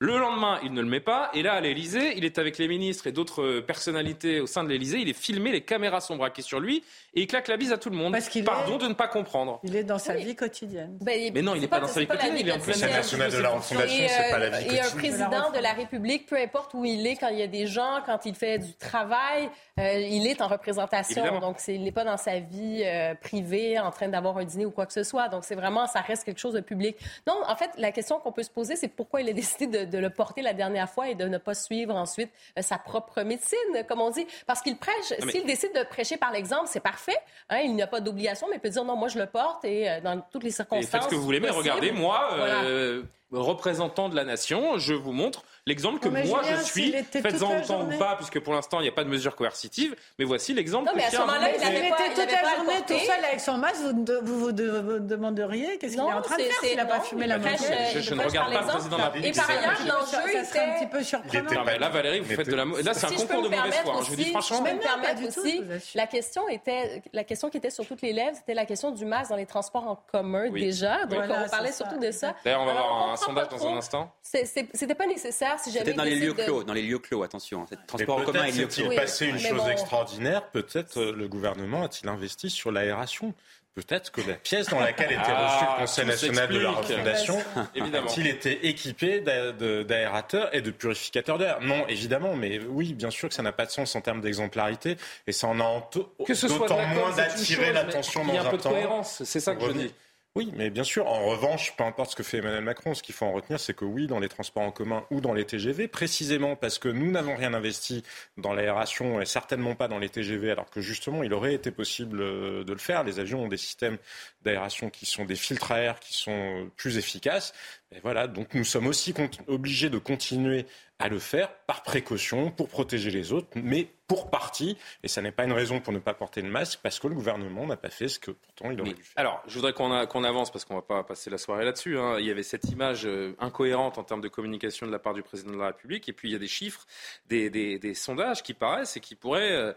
Le 0.00 0.16
lendemain, 0.16 0.60
il 0.62 0.72
ne 0.72 0.80
le 0.80 0.86
met 0.86 1.00
pas. 1.00 1.28
Et 1.34 1.42
là, 1.42 1.54
à 1.54 1.60
l'Elysée, 1.60 2.16
il 2.16 2.24
est 2.24 2.38
avec 2.38 2.56
les 2.56 2.68
ministres 2.68 3.08
et 3.08 3.12
d'autres 3.12 3.42
euh, 3.42 3.60
personnalités 3.60 4.40
au 4.40 4.46
sein 4.46 4.62
de 4.62 4.68
l'Elysée. 4.68 4.98
Il 4.98 5.08
est 5.08 5.12
filmé, 5.12 5.50
les 5.50 5.62
caméras 5.62 6.00
sont 6.00 6.14
braquées 6.14 6.42
sur 6.42 6.60
lui 6.60 6.84
et 7.14 7.22
il 7.22 7.26
claque 7.26 7.48
la 7.48 7.56
bise 7.56 7.72
à 7.72 7.78
tout 7.78 7.90
le 7.90 7.96
monde. 7.96 8.16
Pardon 8.44 8.78
de 8.78 8.86
ne 8.86 8.92
pas 8.92 9.08
comprendre. 9.08 9.58
Il 9.64 9.74
est 9.74 9.82
dans 9.82 9.98
sa 9.98 10.14
vie 10.14 10.36
quotidienne. 10.36 10.96
Ben, 11.00 11.32
mais 11.34 11.42
non, 11.42 11.56
il 11.56 11.62
n'est 11.62 11.66
pas, 11.66 11.80
dans 11.80 11.88
sa 11.88 11.98
vie 11.98 12.06
quotidienne. 12.06 12.36
Il 12.38 12.48
est 12.48 12.52
en 12.52 12.60
pleine 12.60 12.78
nationale 12.78 13.32
de 13.32 13.38
la 13.38 13.48
refondation, 13.48 14.04
c'est 14.08 14.30
pas 14.30 14.38
la 14.38 14.50
vie 14.50 14.66
quotidienne. 14.66 14.84
Et 14.84 14.86
un 14.86 14.96
président 14.96 15.50
de 15.50 15.58
la 15.58 15.72
République, 15.72 16.26
peu 16.26 16.36
importe 16.36 16.74
où 16.74 16.84
il 16.84 17.04
est, 17.04 17.16
quand 17.16 17.28
il 17.28 17.38
y 17.38 17.42
a 17.42 17.48
des 17.48 17.66
gens, 17.66 18.00
quand 18.06 18.24
il 18.24 18.36
fait 18.36 18.58
du 18.58 18.74
travail, 18.74 19.50
euh, 19.80 19.94
il 19.94 20.28
est 20.28 20.40
en 20.40 20.46
représentation. 20.46 21.40
Donc, 21.40 21.56
il 21.66 21.82
n'est 21.82 21.90
pas 21.90 22.04
dans 22.04 22.16
sa 22.16 22.38
vie 22.38 22.84
euh, 22.84 23.16
privée, 23.16 23.80
en 23.80 23.90
train 23.90 24.06
d'avoir 24.06 24.38
un 24.38 24.44
dîner 24.44 24.64
ou 24.64 24.70
quoi 24.70 24.86
que 24.86 24.92
ce 24.92 25.02
soit. 25.02 25.28
Donc, 25.28 25.44
c'est 25.44 25.56
vraiment, 25.56 25.88
ça 25.88 26.02
reste 26.02 26.22
quelque 26.22 26.40
chose 26.40 26.54
de 26.54 26.60
public. 26.60 26.96
Non, 27.26 27.40
en 27.48 27.56
fait, 27.56 27.70
la 27.78 27.90
question 27.90 28.20
qu'on 28.20 28.30
peut 28.30 28.44
se 28.44 28.50
poser, 28.50 28.76
c'est 28.76 28.86
pourquoi 28.86 29.22
il 29.22 29.28
a 29.28 29.32
décidé 29.38 29.66
de 29.66 29.87
de 29.88 29.98
le 29.98 30.10
porter 30.10 30.42
la 30.42 30.52
dernière 30.52 30.88
fois 30.88 31.08
et 31.08 31.14
de 31.14 31.24
ne 31.24 31.38
pas 31.38 31.54
suivre 31.54 31.94
ensuite 31.94 32.30
euh, 32.58 32.62
sa 32.62 32.78
propre 32.78 33.22
médecine, 33.22 33.58
comme 33.88 34.00
on 34.00 34.10
dit. 34.10 34.26
Parce 34.46 34.60
qu'il 34.62 34.76
prêche, 34.76 35.12
s'il 35.30 35.46
décide 35.46 35.74
de 35.74 35.84
prêcher 35.84 36.16
par 36.16 36.32
l'exemple, 36.32 36.66
c'est 36.66 36.80
parfait. 36.80 37.18
Hein, 37.50 37.58
il 37.64 37.74
n'y 37.74 37.82
a 37.82 37.86
pas 37.86 38.00
d'obligation, 38.00 38.46
mais 38.48 38.56
il 38.56 38.60
peut 38.60 38.70
dire 38.70 38.84
non, 38.84 38.96
moi 38.96 39.08
je 39.08 39.18
le 39.18 39.26
porte 39.26 39.64
et 39.64 39.88
euh, 39.88 40.00
dans 40.00 40.20
toutes 40.30 40.44
les 40.44 40.50
circonstances. 40.50 40.90
faites 40.90 41.02
ce 41.04 41.08
que 41.08 41.14
vous 41.14 41.22
voulez, 41.22 41.40
mais 41.40 41.50
regardez, 41.50 41.92
moi, 41.92 42.28
euh, 42.34 43.02
représentant 43.32 44.08
de 44.08 44.16
la 44.16 44.24
nation, 44.24 44.78
je 44.78 44.94
vous 44.94 45.12
montre 45.12 45.42
l'exemple 45.66 46.00
que 46.00 46.08
moi 46.08 46.42
je 46.42 46.62
suis. 46.62 46.92
Faites-en 46.92 47.60
autant 47.60 47.82
ou 47.82 47.98
pas, 47.98 48.16
puisque 48.16 48.40
pour 48.40 48.54
l'instant 48.54 48.80
il 48.80 48.84
n'y 48.84 48.88
a 48.88 48.92
pas 48.92 49.04
de 49.04 49.08
mesure 49.08 49.36
coercitive. 49.36 49.94
Mais 50.18 50.24
voici 50.24 50.54
l'exemple 50.54 50.90
que 50.90 50.98
à 50.98 51.10
ce 51.10 51.16
moment-là, 51.18 51.50
il, 51.50 51.56
était 51.56 52.14
toute 52.14 52.32
la 52.32 52.56
journée 52.56 52.80
tout 52.86 52.98
seul 52.98 53.24
avec 53.24 53.40
son 53.40 53.58
masque. 53.58 53.76
Vous 54.22 54.40
vous, 54.40 54.52
demanderiez 54.52 55.78
qu'est-ce 55.78 55.92
qu'il 55.92 56.00
est 56.00 56.12
en 56.12 56.22
train 56.22 56.36
de 56.36 56.42
faire 56.42 56.60
s'il 56.62 56.76
n'a 56.76 56.86
pas 56.86 57.00
fumé 57.00 57.26
la 57.26 57.38
moquette 57.38 57.58
je, 58.00 58.14
ne 58.14 58.24
regarde 58.24 58.52
pas 58.52 58.60
le 58.60 58.66
président 58.66 58.96
de 58.96 59.00
la 59.00 59.08
République. 59.08 59.36
Et 59.36 59.38
par 59.38 59.50
ailleurs, 59.50 59.78
l'enjeu 59.86 60.30
était 60.30 60.58
un 60.58 60.78
petit 60.78 60.86
peu 60.86 61.02
surprenant. 61.02 61.64
là, 61.64 61.88
Valérie, 61.88 62.20
vous 62.20 62.34
faites 62.34 62.48
de 62.48 62.56
la. 62.56 62.64
Là, 62.64 62.94
c'est 62.94 63.06
un 63.06 63.10
concours 63.10 63.42
de 63.42 63.48
mauvaise 63.48 63.74
foi. 63.84 64.00
Je 64.02 64.10
vous 64.10 64.16
dis 64.16 64.30
franchement. 64.30 64.64
Je 64.66 64.74
me 64.74 64.80
permettre 64.80 65.38
aussi. 65.38 65.62
La 65.94 66.06
question 66.06 66.48
était, 66.48 67.02
la 67.12 67.24
question 67.24 67.50
qui 67.50 67.58
était 67.58 67.70
sur 67.70 67.86
toutes 67.86 68.02
les 68.02 68.12
lèvres, 68.12 68.36
c'était 68.36 68.54
la 68.54 68.64
question 68.64 68.90
du 68.90 69.04
masque 69.04 69.30
dans 69.30 69.36
les 69.36 69.46
transports 69.46 69.86
en 69.86 69.96
commun 70.10 70.50
déjà. 70.50 71.04
Donc 71.06 71.24
on 71.28 71.48
parlait 71.48 71.72
surtout 71.72 71.98
de 71.98 72.10
ça. 72.10 72.34
D'ailleurs, 72.44 72.62
on 72.62 72.66
va 72.66 72.70
avoir 72.72 73.10
un 73.10 73.16
sondage 73.18 73.48
dans 73.48 73.66
un 73.66 73.76
instant. 73.76 74.14
C'était 74.22 74.94
pas 74.94 75.06
nécessaire 75.06 75.58
si 75.58 75.70
jamais. 75.70 75.84
C'était 75.84 75.96
dans 75.96 76.04
les 76.04 76.16
lieux 76.16 76.34
clos, 76.34 76.64
dans 76.64 76.72
les 76.72 76.82
lieux 76.82 76.98
clos, 76.98 77.22
attention. 77.22 77.66
Hein. 77.70 77.76
Transport 77.86 78.18
en 78.18 78.24
commun 78.24 78.44
et 78.44 78.52
lieux 78.52 78.66
clos. 78.66 78.94
passé 78.94 79.26
une 79.26 79.38
chose 79.38 79.68
extraordinaire. 79.68 80.50
Peut-être 80.50 81.00
euh, 81.00 81.12
le 81.12 81.28
gouvernement 81.28 81.84
a-t-il 81.84 82.08
investi 82.08 82.50
sur 82.50 82.72
l'aération? 82.72 83.34
Peut-être 83.78 84.10
que 84.10 84.20
la 84.22 84.34
pièce 84.34 84.66
dans 84.66 84.80
laquelle 84.80 85.12
était 85.12 85.22
ah, 85.28 85.46
reçu 85.46 85.64
le 85.64 85.80
Conseil 85.80 86.06
national 86.06 86.48
de 86.48 86.58
la 86.58 86.70
refondation 86.70 87.38
a-t-il 87.54 88.26
été 88.26 88.66
équipé 88.66 89.20
d'aérateurs 89.20 90.52
et 90.52 90.62
de 90.62 90.72
purificateurs 90.72 91.38
d'air? 91.38 91.60
Non, 91.60 91.86
évidemment, 91.86 92.34
mais 92.34 92.58
oui, 92.58 92.92
bien 92.92 93.10
sûr 93.10 93.28
que 93.28 93.36
ça 93.36 93.42
n'a 93.42 93.52
pas 93.52 93.66
de 93.66 93.70
sens 93.70 93.94
en 93.94 94.00
termes 94.00 94.20
d'exemplarité 94.20 94.96
et 95.28 95.32
ça 95.32 95.46
en 95.46 95.60
a 95.60 95.88
d'autant 95.92 96.86
moins 96.88 97.14
d'attirer 97.14 97.72
l'attention 97.72 98.24
dans 98.24 98.30
un, 98.30 98.32
Il 98.32 98.36
y 98.36 98.38
a 98.38 98.46
un 98.48 98.50
peu 98.50 98.56
de 98.56 98.62
cohérence, 98.62 99.22
c'est 99.22 99.38
ça 99.38 99.54
que 99.54 99.64
je 99.64 99.72
dis. 99.72 99.94
Oui, 100.36 100.52
mais 100.56 100.70
bien 100.70 100.84
sûr, 100.84 101.06
en 101.08 101.26
revanche, 101.26 101.74
peu 101.76 101.82
importe 101.82 102.12
ce 102.12 102.16
que 102.16 102.22
fait 102.22 102.38
Emmanuel 102.38 102.62
Macron, 102.62 102.94
ce 102.94 103.02
qu'il 103.02 103.14
faut 103.14 103.24
en 103.24 103.32
retenir, 103.32 103.58
c'est 103.58 103.74
que 103.74 103.84
oui, 103.84 104.06
dans 104.06 104.20
les 104.20 104.28
transports 104.28 104.62
en 104.62 104.70
commun 104.70 105.04
ou 105.10 105.20
dans 105.20 105.32
les 105.34 105.44
TGV, 105.44 105.88
précisément 105.88 106.54
parce 106.54 106.78
que 106.78 106.88
nous 106.88 107.10
n'avons 107.10 107.34
rien 107.34 107.54
investi 107.54 108.04
dans 108.36 108.52
l'aération 108.52 109.20
et 109.20 109.26
certainement 109.26 109.74
pas 109.74 109.88
dans 109.88 109.98
les 109.98 110.08
TGV, 110.08 110.52
alors 110.52 110.70
que 110.70 110.80
justement, 110.80 111.24
il 111.24 111.34
aurait 111.34 111.54
été 111.54 111.72
possible 111.72 112.20
euh, 112.20 112.62
de 112.62 112.72
le 112.72 112.78
faire. 112.78 113.02
Les 113.02 113.18
avions 113.18 113.42
ont 113.44 113.48
des 113.48 113.56
systèmes 113.56 113.98
d'aération 114.42 114.90
qui 114.90 115.06
sont 115.06 115.24
des 115.24 115.34
filtres 115.34 115.72
à 115.72 115.80
air 115.80 115.98
qui 115.98 116.14
sont 116.14 116.70
plus 116.76 116.98
efficaces. 116.98 117.52
Et 117.90 117.98
voilà, 118.00 118.28
donc 118.28 118.54
nous 118.54 118.64
sommes 118.64 118.86
aussi 118.86 119.14
obligés 119.48 119.90
de 119.90 119.98
continuer 119.98 120.66
à 120.98 121.08
le 121.08 121.18
faire 121.18 121.52
par 121.66 121.82
précaution 121.82 122.50
pour 122.50 122.68
protéger 122.68 123.10
les 123.10 123.32
autres, 123.32 123.48
mais 123.54 123.88
pour 124.08 124.30
partie, 124.30 124.76
et 125.02 125.08
ça 125.08 125.20
n'est 125.20 125.30
pas 125.30 125.44
une 125.44 125.52
raison 125.52 125.80
pour 125.80 125.92
ne 125.92 125.98
pas 125.98 126.14
porter 126.14 126.40
le 126.42 126.48
masque, 126.48 126.80
parce 126.82 126.98
que 126.98 127.06
le 127.06 127.14
gouvernement 127.14 127.66
n'a 127.66 127.76
pas 127.76 127.90
fait 127.90 128.08
ce 128.08 128.18
que 128.18 128.30
pourtant 128.30 128.70
il 128.70 128.80
aurait 128.80 128.94
dû 128.94 129.02
faire. 129.02 129.12
Alors, 129.16 129.42
je 129.46 129.54
voudrais 129.54 129.74
qu'on 129.74 130.24
avance, 130.24 130.50
parce 130.50 130.64
qu'on 130.64 130.74
ne 130.74 130.80
va 130.80 130.86
pas 130.86 131.04
passer 131.04 131.30
la 131.30 131.38
soirée 131.38 131.64
là-dessus. 131.64 131.98
Hein. 131.98 132.16
Il 132.18 132.26
y 132.26 132.30
avait 132.30 132.42
cette 132.42 132.64
image 132.64 133.06
euh, 133.06 133.36
incohérente 133.38 133.98
en 133.98 134.02
termes 134.02 134.22
de 134.22 134.28
communication 134.28 134.86
de 134.86 134.92
la 134.92 134.98
part 134.98 135.14
du 135.14 135.22
président 135.22 135.52
de 135.52 135.58
la 135.58 135.66
République, 135.66 136.08
et 136.08 136.12
puis 136.12 136.30
il 136.30 136.32
y 136.32 136.36
a 136.36 136.38
des 136.38 136.48
chiffres, 136.48 136.86
des, 137.28 137.94
sondages 137.94 138.42
qui 138.42 138.54
paraissent 138.54 138.96
et 138.96 139.00
qui 139.00 139.14
pourraient 139.14 139.52
euh, 139.52 139.72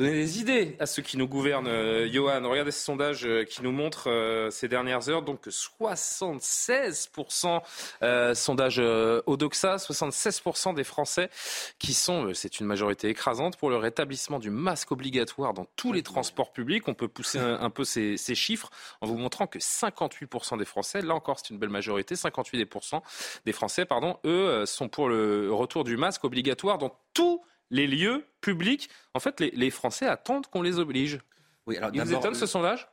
donner 0.00 0.14
des 0.14 0.40
idées 0.40 0.76
à 0.80 0.86
ceux 0.86 1.02
qui 1.02 1.18
nous 1.18 1.28
gouvernent. 1.28 1.66
Euh, 1.66 2.10
Johan, 2.10 2.40
regardez 2.48 2.70
ce 2.70 2.82
sondage 2.82 3.26
euh, 3.26 3.44
qui 3.44 3.62
nous 3.62 3.70
montre 3.70 4.08
euh, 4.08 4.48
ces 4.50 4.66
dernières 4.66 5.10
heures, 5.10 5.20
donc 5.20 5.46
76% 5.46 7.60
sondage 8.34 8.78
Odoxa, 9.26 9.76
76% 9.76 10.74
des 10.74 10.84
Français 10.84 11.28
qui 11.78 11.92
sont, 11.92 12.32
c'est 12.34 12.60
une 12.60 12.66
majorité 12.66 13.08
écrasante, 13.08 13.58
pour 13.58 13.68
le 13.68 13.76
rétablissement 13.76 14.38
du 14.38 14.48
masque 14.50 14.92
obligatoire 14.92 15.52
dans 15.52 15.66
tous 15.76 15.92
les 15.92 16.02
transports 16.02 16.52
publics. 16.52 16.88
On 16.88 16.94
peut 16.94 17.08
pousser 17.08 17.38
un, 17.38 17.68
peu 17.70 17.84
ces, 17.84 18.16
chiffres 18.34 18.70
en 19.00 19.06
vous 19.06 19.18
montrant 19.18 19.46
que 19.46 19.58
58% 19.58 20.58
des 20.58 20.64
Français, 20.64 21.02
là 21.02 21.14
encore 21.14 21.38
c'est 21.38 21.50
une 21.50 21.58
belle 21.58 21.68
majorité, 21.68 22.14
58% 22.14 23.02
des 23.44 23.52
Français, 23.52 23.84
pardon, 23.84 24.16
eux 24.24 24.64
sont 24.64 24.88
pour 24.88 25.10
le 25.10 25.52
retour 25.52 25.84
du 25.84 25.98
masque 25.98 26.24
obligatoire 26.24 26.78
dans 26.78 26.96
tous 27.12 27.42
les 27.70 27.86
lieux 27.86 28.24
publics. 28.40 28.90
En 29.14 29.20
fait, 29.20 29.40
les, 29.40 29.70
Français 29.70 30.06
attendent 30.06 30.46
qu'on 30.46 30.62
les 30.62 30.78
oblige. 30.78 31.20
Oui, 31.66 31.76
alors, 31.76 31.90
Il 31.92 32.02
vous 32.02 32.14
étonne 32.14 32.34
ce 32.34 32.46
sondage? 32.46 32.88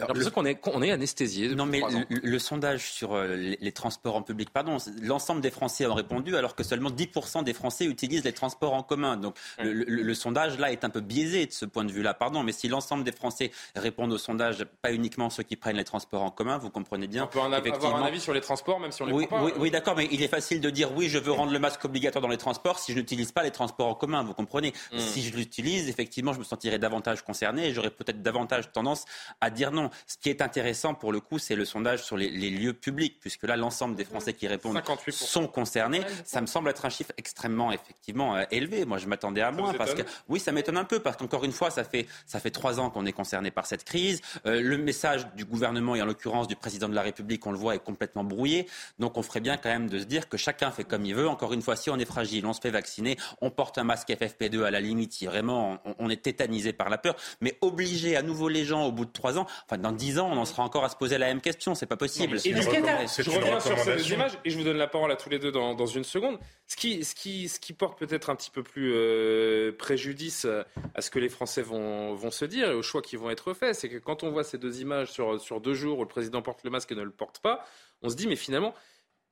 J'ai 0.00 0.06
l'impression 0.06 0.30
qu'on 0.30 0.44
est, 0.44 0.60
on 0.68 0.80
est 0.80 0.92
anesthésié. 0.92 1.48
Non, 1.56 1.66
mais 1.66 1.80
le, 2.08 2.38
sondage 2.38 2.92
sur 2.92 3.14
euh, 3.14 3.34
les, 3.34 3.72
transports 3.72 4.14
en 4.14 4.22
public, 4.22 4.50
pardon, 4.50 4.76
l'ensemble 5.02 5.40
des 5.40 5.50
Français 5.50 5.86
ont 5.86 5.94
répondu, 5.94 6.36
alors 6.36 6.54
que 6.54 6.62
seulement 6.62 6.90
10% 6.90 7.42
des 7.42 7.52
Français 7.52 7.84
utilisent 7.84 8.22
les 8.22 8.32
transports 8.32 8.74
en 8.74 8.84
commun. 8.84 9.16
Donc 9.16 9.34
le, 9.58 10.14
sondage 10.14 10.56
là 10.58 10.70
est 10.70 10.84
un 10.84 10.90
peu 10.90 11.00
biaisé 11.00 11.46
de 11.46 11.52
ce 11.52 11.64
point 11.64 11.84
de 11.84 11.90
vue-là, 11.90 12.14
pardon. 12.14 12.44
Mais 12.44 12.52
si 12.52 12.68
l'ensemble 12.68 13.02
des 13.02 13.10
Français 13.10 13.50
répondent 13.74 14.12
au 14.12 14.18
sondage, 14.18 14.64
pas 14.82 14.92
uniquement 14.92 15.30
ceux 15.30 15.42
qui 15.42 15.56
prennent 15.56 15.76
les 15.76 15.84
transports 15.84 16.22
en 16.22 16.30
commun, 16.30 16.58
vous 16.58 16.70
comprenez 16.70 17.08
bien. 17.08 17.24
On 17.24 17.26
peut 17.26 17.40
en 17.40 17.52
avoir 17.52 17.96
un 17.96 18.02
avis 18.02 18.20
sur 18.20 18.32
les 18.32 18.40
transports, 18.40 18.78
même 18.78 18.92
si 18.92 19.02
on 19.02 19.06
les 19.06 19.12
oui, 19.12 19.26
pas. 19.26 19.42
Oui, 19.42 19.50
oui 19.58 19.70
d'accord, 19.72 19.96
mais 19.96 20.06
il 20.12 20.22
est 20.22 20.28
facile 20.28 20.60
de 20.60 20.70
dire 20.70 20.94
oui, 20.94 21.08
je 21.08 21.18
veux 21.18 21.32
rendre 21.32 21.52
le 21.52 21.58
masque 21.58 21.84
obligatoire 21.84 22.22
dans 22.22 22.28
les 22.28 22.36
transports 22.36 22.78
si 22.78 22.92
je 22.92 22.98
n'utilise 22.98 23.32
pas 23.32 23.42
les 23.42 23.50
transports 23.50 23.88
en 23.88 23.94
commun. 23.94 24.22
Vous 24.22 24.34
comprenez 24.34 24.72
hmm. 24.92 24.98
Si 25.00 25.22
je 25.22 25.34
l'utilise, 25.34 25.88
effectivement, 25.88 26.32
je 26.32 26.38
me 26.38 26.44
sentirais 26.44 26.78
davantage 26.78 27.22
concerné 27.22 27.66
et 27.66 27.74
j'aurais 27.74 27.90
peut-être 27.90 28.22
davantage 28.22 28.70
tendance 28.70 29.04
à 29.40 29.50
dire 29.50 29.72
non. 29.72 29.87
Ce 30.06 30.16
qui 30.16 30.30
est 30.30 30.42
intéressant 30.42 30.94
pour 30.94 31.12
le 31.12 31.20
coup, 31.20 31.38
c'est 31.38 31.56
le 31.56 31.64
sondage 31.64 32.02
sur 32.02 32.16
les, 32.16 32.28
lieux 32.30 32.72
publics, 32.72 33.18
puisque 33.20 33.44
là, 33.44 33.56
l'ensemble 33.56 33.94
des 33.94 34.04
Français 34.04 34.32
qui 34.32 34.46
répondent 34.48 34.80
sont 35.10 35.46
concernés. 35.46 36.02
Ça 36.24 36.40
me 36.40 36.46
semble 36.46 36.70
être 36.70 36.84
un 36.84 36.90
chiffre 36.90 37.12
extrêmement, 37.16 37.72
effectivement, 37.72 38.36
euh, 38.36 38.44
élevé. 38.50 38.84
Moi, 38.84 38.98
je 38.98 39.06
m'attendais 39.06 39.42
à 39.42 39.50
moins. 39.50 39.74
Parce 39.74 39.94
que, 39.94 40.02
oui, 40.28 40.40
ça 40.40 40.52
m'étonne 40.52 40.76
un 40.76 40.84
peu, 40.84 41.00
parce 41.00 41.16
qu'encore 41.16 41.44
une 41.44 41.52
fois, 41.52 41.70
ça 41.70 41.84
fait, 41.84 42.06
ça 42.26 42.40
fait 42.40 42.50
trois 42.50 42.80
ans 42.80 42.90
qu'on 42.90 43.06
est 43.06 43.12
concerné 43.12 43.50
par 43.50 43.66
cette 43.66 43.84
crise. 43.84 44.20
Euh, 44.46 44.60
le 44.60 44.78
message 44.78 45.26
du 45.34 45.44
gouvernement, 45.44 45.94
et 45.94 46.02
en 46.02 46.06
l'occurrence 46.06 46.48
du 46.48 46.56
président 46.56 46.88
de 46.88 46.94
la 46.94 47.02
République, 47.02 47.46
on 47.46 47.52
le 47.52 47.58
voit, 47.58 47.74
est 47.74 47.84
complètement 47.84 48.24
brouillé. 48.24 48.66
Donc, 48.98 49.16
on 49.16 49.22
ferait 49.22 49.40
bien 49.40 49.56
quand 49.56 49.68
même 49.68 49.88
de 49.88 49.98
se 49.98 50.04
dire 50.04 50.28
que 50.28 50.36
chacun 50.36 50.70
fait 50.70 50.84
comme 50.84 51.04
il 51.04 51.14
veut. 51.14 51.28
Encore 51.28 51.52
une 51.52 51.62
fois, 51.62 51.76
si 51.76 51.90
on 51.90 51.98
est 51.98 52.04
fragile, 52.04 52.46
on 52.46 52.52
se 52.52 52.60
fait 52.60 52.70
vacciner, 52.70 53.16
on 53.40 53.50
porte 53.50 53.78
un 53.78 53.84
masque 53.84 54.08
FFP2 54.08 54.64
à 54.64 54.70
la 54.70 54.80
limite, 54.80 55.12
si 55.12 55.26
vraiment 55.26 55.78
on, 55.84 55.94
on 55.98 56.10
est 56.10 56.22
tétanisé 56.22 56.72
par 56.72 56.88
la 56.88 56.98
peur. 56.98 57.16
Mais 57.40 57.56
obliger 57.60 58.16
à 58.16 58.22
nouveau 58.22 58.48
les 58.48 58.64
gens 58.64 58.84
au 58.84 58.92
bout 58.92 59.04
de 59.04 59.12
trois 59.12 59.38
ans, 59.38 59.46
enfin, 59.64 59.77
dans 59.78 59.92
dix 59.92 60.18
ans, 60.18 60.28
on 60.30 60.36
en 60.36 60.44
sera 60.44 60.62
encore 60.62 60.84
à 60.84 60.88
se 60.88 60.96
poser 60.96 61.18
la 61.18 61.26
même 61.26 61.40
question. 61.40 61.74
C'est 61.74 61.86
pas 61.86 61.96
possible. 61.96 62.38
je 62.38 63.30
reviens 63.30 63.60
sur 63.60 63.78
ces 63.78 64.12
images 64.12 64.38
et 64.44 64.50
je 64.50 64.58
vous 64.58 64.64
donne 64.64 64.76
la 64.76 64.88
parole 64.88 65.10
à 65.12 65.16
tous 65.16 65.30
les 65.30 65.38
deux 65.38 65.52
dans, 65.52 65.86
une 65.86 66.04
seconde. 66.04 66.38
Ce 66.66 66.76
qui, 66.76 67.04
ce 67.04 67.14
qui, 67.14 67.48
ce 67.48 67.60
qui 67.60 67.72
porte 67.72 67.98
peut-être 67.98 68.30
un 68.30 68.36
petit 68.36 68.50
peu 68.50 68.62
plus 68.62 68.92
euh, 68.94 69.72
préjudice 69.76 70.46
à 70.94 71.00
ce 71.00 71.10
que 71.10 71.18
les 71.18 71.28
Français 71.28 71.62
vont, 71.62 72.14
vont 72.14 72.30
se 72.30 72.44
dire 72.44 72.70
et 72.70 72.74
aux 72.74 72.82
choix 72.82 73.02
qui 73.02 73.16
vont 73.16 73.30
être 73.30 73.54
faits, 73.54 73.74
c'est 73.74 73.88
que 73.88 73.98
quand 73.98 74.22
on 74.22 74.30
voit 74.30 74.44
ces 74.44 74.58
deux 74.58 74.80
images 74.80 75.10
sur, 75.10 75.40
sur 75.40 75.60
deux 75.60 75.74
jours 75.74 75.98
où 75.98 76.02
le 76.02 76.08
président 76.08 76.42
porte 76.42 76.62
le 76.64 76.70
masque 76.70 76.92
et 76.92 76.94
ne 76.94 77.02
le 77.02 77.10
porte 77.10 77.38
pas, 77.38 77.64
on 78.02 78.08
se 78.08 78.16
dit 78.16 78.26
mais 78.26 78.36
finalement 78.36 78.74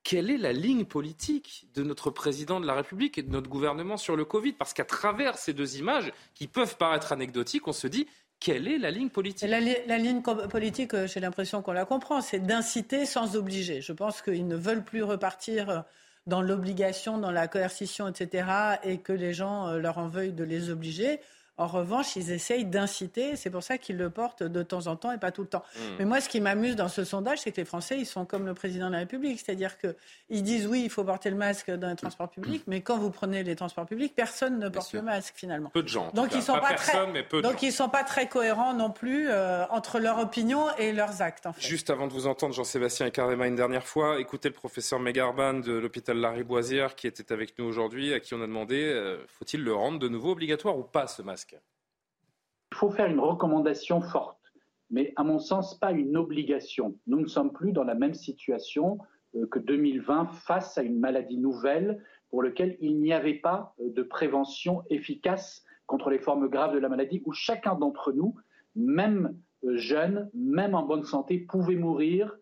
quelle 0.07 0.31
est 0.31 0.39
la 0.39 0.53
ligne 0.53 0.85
politique 0.85 1.67
de 1.75 1.83
notre 1.83 2.11
président 2.11 2.61
de 2.61 2.67
la 2.67 2.75
République 2.75 3.19
et 3.19 3.23
de 3.25 3.31
notre 3.33 3.51
gouvernement 3.51 3.97
sur 3.97 4.15
le 4.15 4.25
Covid? 4.25 4.53
Parce 4.53 4.73
qu'à 4.73 4.85
travers 4.85 5.37
ces 5.37 5.53
deux 5.53 5.79
images, 5.79 6.13
qui 6.33 6.47
peuvent 6.47 6.77
paraître 6.77 7.13
anecdotiques, 7.13 7.67
on 7.67 7.73
se 7.73 7.89
dit 7.89 8.07
quelle 8.41 8.69
est 8.69 8.79
la 8.79 8.91
ligne 8.91 9.09
politique 9.09 9.49
la, 9.49 9.61
ligne 9.99 10.23
politique, 10.23 10.95
euh, 10.95 11.07
j'ai 11.07 11.21
l'impression 11.21 11.63
qu'on 11.63 11.73
la 11.73 11.85
comprend, 11.85 12.21
c'est 12.21 12.41
d'inciter 12.41 13.07
sans 13.07 13.37
obliger. 13.37 13.81
Je 13.81 13.93
pense 13.93 14.23
qu'ils 14.23 14.47
ne 14.47 14.57
veulent 14.57 14.85
plus 14.85 15.03
repartir 15.03 15.71
euh, 15.71 15.81
dans 16.27 16.43
l'obligation, 16.43 17.19
dans 17.19 17.31
la 17.31 17.49
coercition, 17.49 18.09
etc., 18.09 18.49
et 18.83 18.99
que 18.99 19.13
les 19.13 19.33
gens 19.33 19.69
euh, 19.69 19.79
leur 19.79 19.99
en 19.99 20.09
veuillent 20.09 20.33
de 20.33 20.45
les 20.45 20.71
obliger. 20.71 21.21
En 21.59 21.67
revanche, 21.67 22.17
ils 22.17 22.31
essayent 22.33 22.67
d'inciter. 22.67 23.37
C'est 23.37 23.51
pour 23.51 23.63
ça 23.63 23.79
qu'ils 23.79 23.97
le 23.97 24.11
portent 24.11 24.43
de 24.43 24.63
temps 24.63 24.87
en 24.89 24.97
temps 24.97 25.13
et 25.13 25.19
pas 25.19 25.31
tout 25.31 25.43
le 25.43 25.49
temps. 25.49 25.63
Hmm. 25.75 25.81
Mais 25.99 26.05
moi, 26.05 26.21
ce 26.21 26.29
qui 26.29 26.41
m'amuse 26.41 26.77
dans 26.77 26.89
ce 26.89 27.05
sondage, 27.05 27.41
c'est 27.41 27.53
que 27.53 27.61
les 27.61 27.65
Français, 27.65 27.99
ils 27.99 28.07
sont 28.07 28.27
comme 28.27 28.45
le 28.45 28.55
président 28.55 28.89
de 28.89 28.93
la 28.93 28.99
République. 28.99 29.41
C'est-à-dire 29.41 29.77
qu'ils 29.79 30.43
disent 30.43 30.67
oui, 30.67 30.83
il 30.85 30.91
faut 30.91 31.05
porter 31.05 31.31
le 31.31 31.37
masque 31.37 31.71
dans 31.71 31.89
les 31.89 31.97
transports 31.97 32.29
publics, 32.29 32.65
mais 32.67 32.81
quand 32.81 32.99
vous 32.99 33.11
prenez 33.11 33.43
les 33.43 33.57
transports 33.57 33.87
publics, 33.87 34.15
personne 34.15 34.59
ne 34.59 34.69
porte 34.69 34.93
le 34.93 35.03
masque 35.03 35.35
finalement. 35.37 35.71
Peu 35.71 35.83
de 35.83 35.89
gens. 35.89 36.11
Donc 36.15 36.35
ils 36.35 36.43
sont 36.43 36.59
pas, 36.59 36.75
très, 36.75 37.43
donc 37.43 37.63
ils 37.63 37.73
sont 37.73 37.89
pas 37.89 38.05
très 38.05 38.29
cohérents 38.29 38.75
non 38.75 38.91
plus 38.91 39.29
euh, 39.29 39.65
entre 39.71 39.99
leur 39.99 40.19
opinion 40.19 40.67
et 40.79 40.93
leurs 40.93 41.23
actes. 41.23 41.49
Juste 41.59 41.91
avant 41.91 42.07
de 42.07 42.13
vous 42.13 42.27
entendre, 42.27 42.55
Jean-Sébastien 42.55 43.11
Carréma, 43.11 43.47
une 43.47 43.57
dernière 43.57 43.87
fois, 43.87 44.21
écoutez 44.21 44.49
le 44.49 44.55
professeur 44.55 45.01
Megarban 45.01 45.55
de 45.55 45.73
l'hôpital 45.73 46.19
Lariboisière 46.19 46.95
qui 46.95 47.07
était 47.07 47.33
avec 47.33 47.59
nous 47.59 47.65
aujourd'hui, 47.65 48.13
à 48.13 48.21
qui 48.21 48.35
on 48.35 48.43
a 48.43 48.47
demandé 48.47 48.83
euh, 48.85 49.25
faut-il 49.29 49.63
le 49.63 49.75
rendre 49.75 49.99
de 49.99 50.09
nouveau 50.09 50.33
obligatoire 50.33 50.77
ou 50.77 50.83
pas 50.83 51.07
ce 51.07 51.23
masque? 51.23 51.46
Il 51.53 52.77
faut 52.77 52.91
faire 52.91 53.07
une 53.07 53.21
recommandation 53.21 54.01
forte, 54.01 54.53
mais 54.91 55.13
à 55.17 55.25
mon 55.25 55.39
sens, 55.39 55.79
pas 55.79 55.93
une 55.93 56.17
obligation. 56.17 56.99
Nous 57.07 57.21
ne 57.21 57.27
sommes 57.27 57.53
plus 57.53 57.73
dans 57.73 57.85
la 57.85 57.95
même 57.95 58.15
situation 58.15 58.99
euh, 59.35 59.47
que 59.47 59.59
2020 59.59 60.27
face 60.27 60.77
à 60.79 60.83
une 60.83 60.99
maladie 60.99 61.39
nouvelle 61.39 62.03
pour 62.29 62.43
laquelle 62.43 62.77
il 62.81 63.01
n'y 63.01 63.13
avait 63.13 63.35
pas 63.35 63.75
euh, 63.81 63.91
de 63.91 64.03
prévention 64.03 64.83
efficace 64.91 65.65
contre 65.87 66.11
les 66.11 66.19
formes 66.19 66.49
graves 66.49 66.75
de 66.75 66.79
la 66.79 66.89
maladie, 66.89 67.23
où 67.25 67.33
chacun 67.33 67.77
d'entre 67.77 68.13
nous, 68.13 68.35
même 68.75 69.37
euh, 69.65 69.77
jeune, 69.77 70.31
même 70.35 70.75
en 70.75 70.83
bonne 70.83 71.05
santé, 71.05 71.39
pouvait 71.39 71.77
mourir 71.77 72.37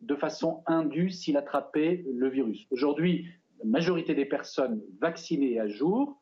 de 0.00 0.14
façon 0.14 0.62
indue 0.66 1.10
s'il 1.10 1.36
attrapait 1.36 2.04
le 2.12 2.28
virus. 2.28 2.66
Aujourd'hui, 2.70 3.26
la 3.58 3.64
majorité 3.64 4.14
des 4.14 4.24
personnes 4.24 4.82
vaccinées 5.00 5.58
à 5.60 5.68
jour 5.68 6.21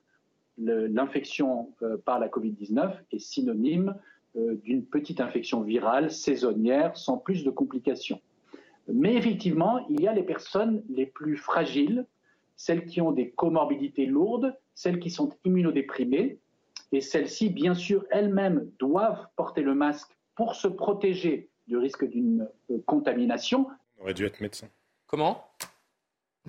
l'infection 0.59 1.73
euh, 1.83 1.97
par 1.97 2.19
la 2.19 2.29
Covid-19 2.29 2.93
est 3.13 3.19
synonyme 3.19 3.95
euh, 4.37 4.55
d'une 4.57 4.85
petite 4.85 5.21
infection 5.21 5.63
virale 5.63 6.11
saisonnière 6.11 6.97
sans 6.97 7.19
plus 7.19 7.45
de 7.45 7.51
complications. 7.51 8.21
Mais 8.89 9.15
effectivement, 9.15 9.87
il 9.89 10.01
y 10.01 10.09
a 10.09 10.13
les 10.13 10.23
personnes 10.23 10.83
les 10.89 11.07
plus 11.07 11.37
fragiles, 11.37 12.07
celles 12.57 12.85
qui 12.85 13.01
ont 13.01 13.13
des 13.13 13.31
comorbidités 13.31 14.07
lourdes, 14.07 14.57
celles 14.75 15.01
qui 15.01 15.11
sont 15.11 15.31
immunodéprimées, 15.45 16.39
et 16.93 17.01
celles-ci, 17.01 17.51
bien 17.51 17.75
sûr, 17.75 18.05
elles-mêmes 18.11 18.71
doivent 18.79 19.27
porter 19.37 19.63
le 19.63 19.75
masque 19.75 20.17
pour 20.35 20.55
se 20.55 20.69
protéger 20.69 21.49
du 21.69 21.77
risque 21.77 22.05
d'une 22.09 22.49
euh, 22.71 22.79
contamination. 22.87 23.69
On 23.99 24.03
aurait 24.03 24.15
dû 24.15 24.25
être 24.25 24.41
médecin. 24.41 24.69
Comment? 25.07 25.45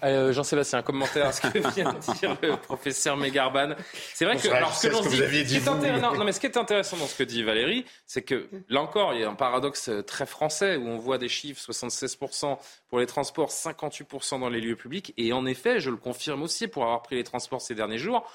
Euh, 0.04 0.32
Jean-Sébastien, 0.32 0.80
un 0.80 0.84
commentaire 0.84 1.28
à 1.28 1.32
ce 1.32 1.42
que 1.42 1.60
vient 1.74 1.94
de 1.94 2.14
dire 2.14 2.38
le 2.42 2.56
professeur 2.56 3.18
Megarban. 3.18 3.76
C'est 4.14 4.26
vrai 4.26 4.38
que, 4.38 4.48
alors, 4.48 4.74
ce 4.74 4.88
que, 4.88 4.94
l'on 4.94 5.02
dit, 5.02 5.22
aviez 5.22 5.44
dit 5.44 5.60
ce 5.60 5.70
non, 5.70 6.24
mais 6.24 6.32
ce 6.32 6.40
qui 6.40 6.48
est 6.48 6.58
intéressant 6.58 6.98
dans 6.98 7.08
ce 7.08 7.16
que 7.16 7.24
dit 7.24 7.44
Valérie, 7.44 7.86
c'est 8.08 8.22
que 8.22 8.48
là 8.70 8.82
encore, 8.82 9.14
il 9.14 9.22
y 9.22 9.24
a 9.24 9.30
un 9.30 9.36
paradoxe 9.36 9.92
très 10.08 10.26
français 10.26 10.78
où 10.78 10.88
on 10.88 10.98
voit 10.98 11.18
des 11.18 11.28
chiffres 11.28 11.62
76% 11.62 12.58
pour 12.90 13.00
les 13.00 13.06
transports, 13.06 13.50
58% 13.50 14.40
dans 14.40 14.50
les 14.50 14.62
lieux 14.62 14.78
publics. 14.78 15.14
Et 15.18 15.34
en 15.34 15.46
effet, 15.46 15.80
je 15.80 15.90
le 15.90 15.98
confirme 15.98 16.42
aussi 16.42 16.68
pour 16.68 16.84
avoir 16.84 17.02
pris 17.02 17.18
les 17.18 17.24
transports 17.24 17.62
ces 17.62 17.76
derniers 17.76 17.98
jours, 17.98 18.26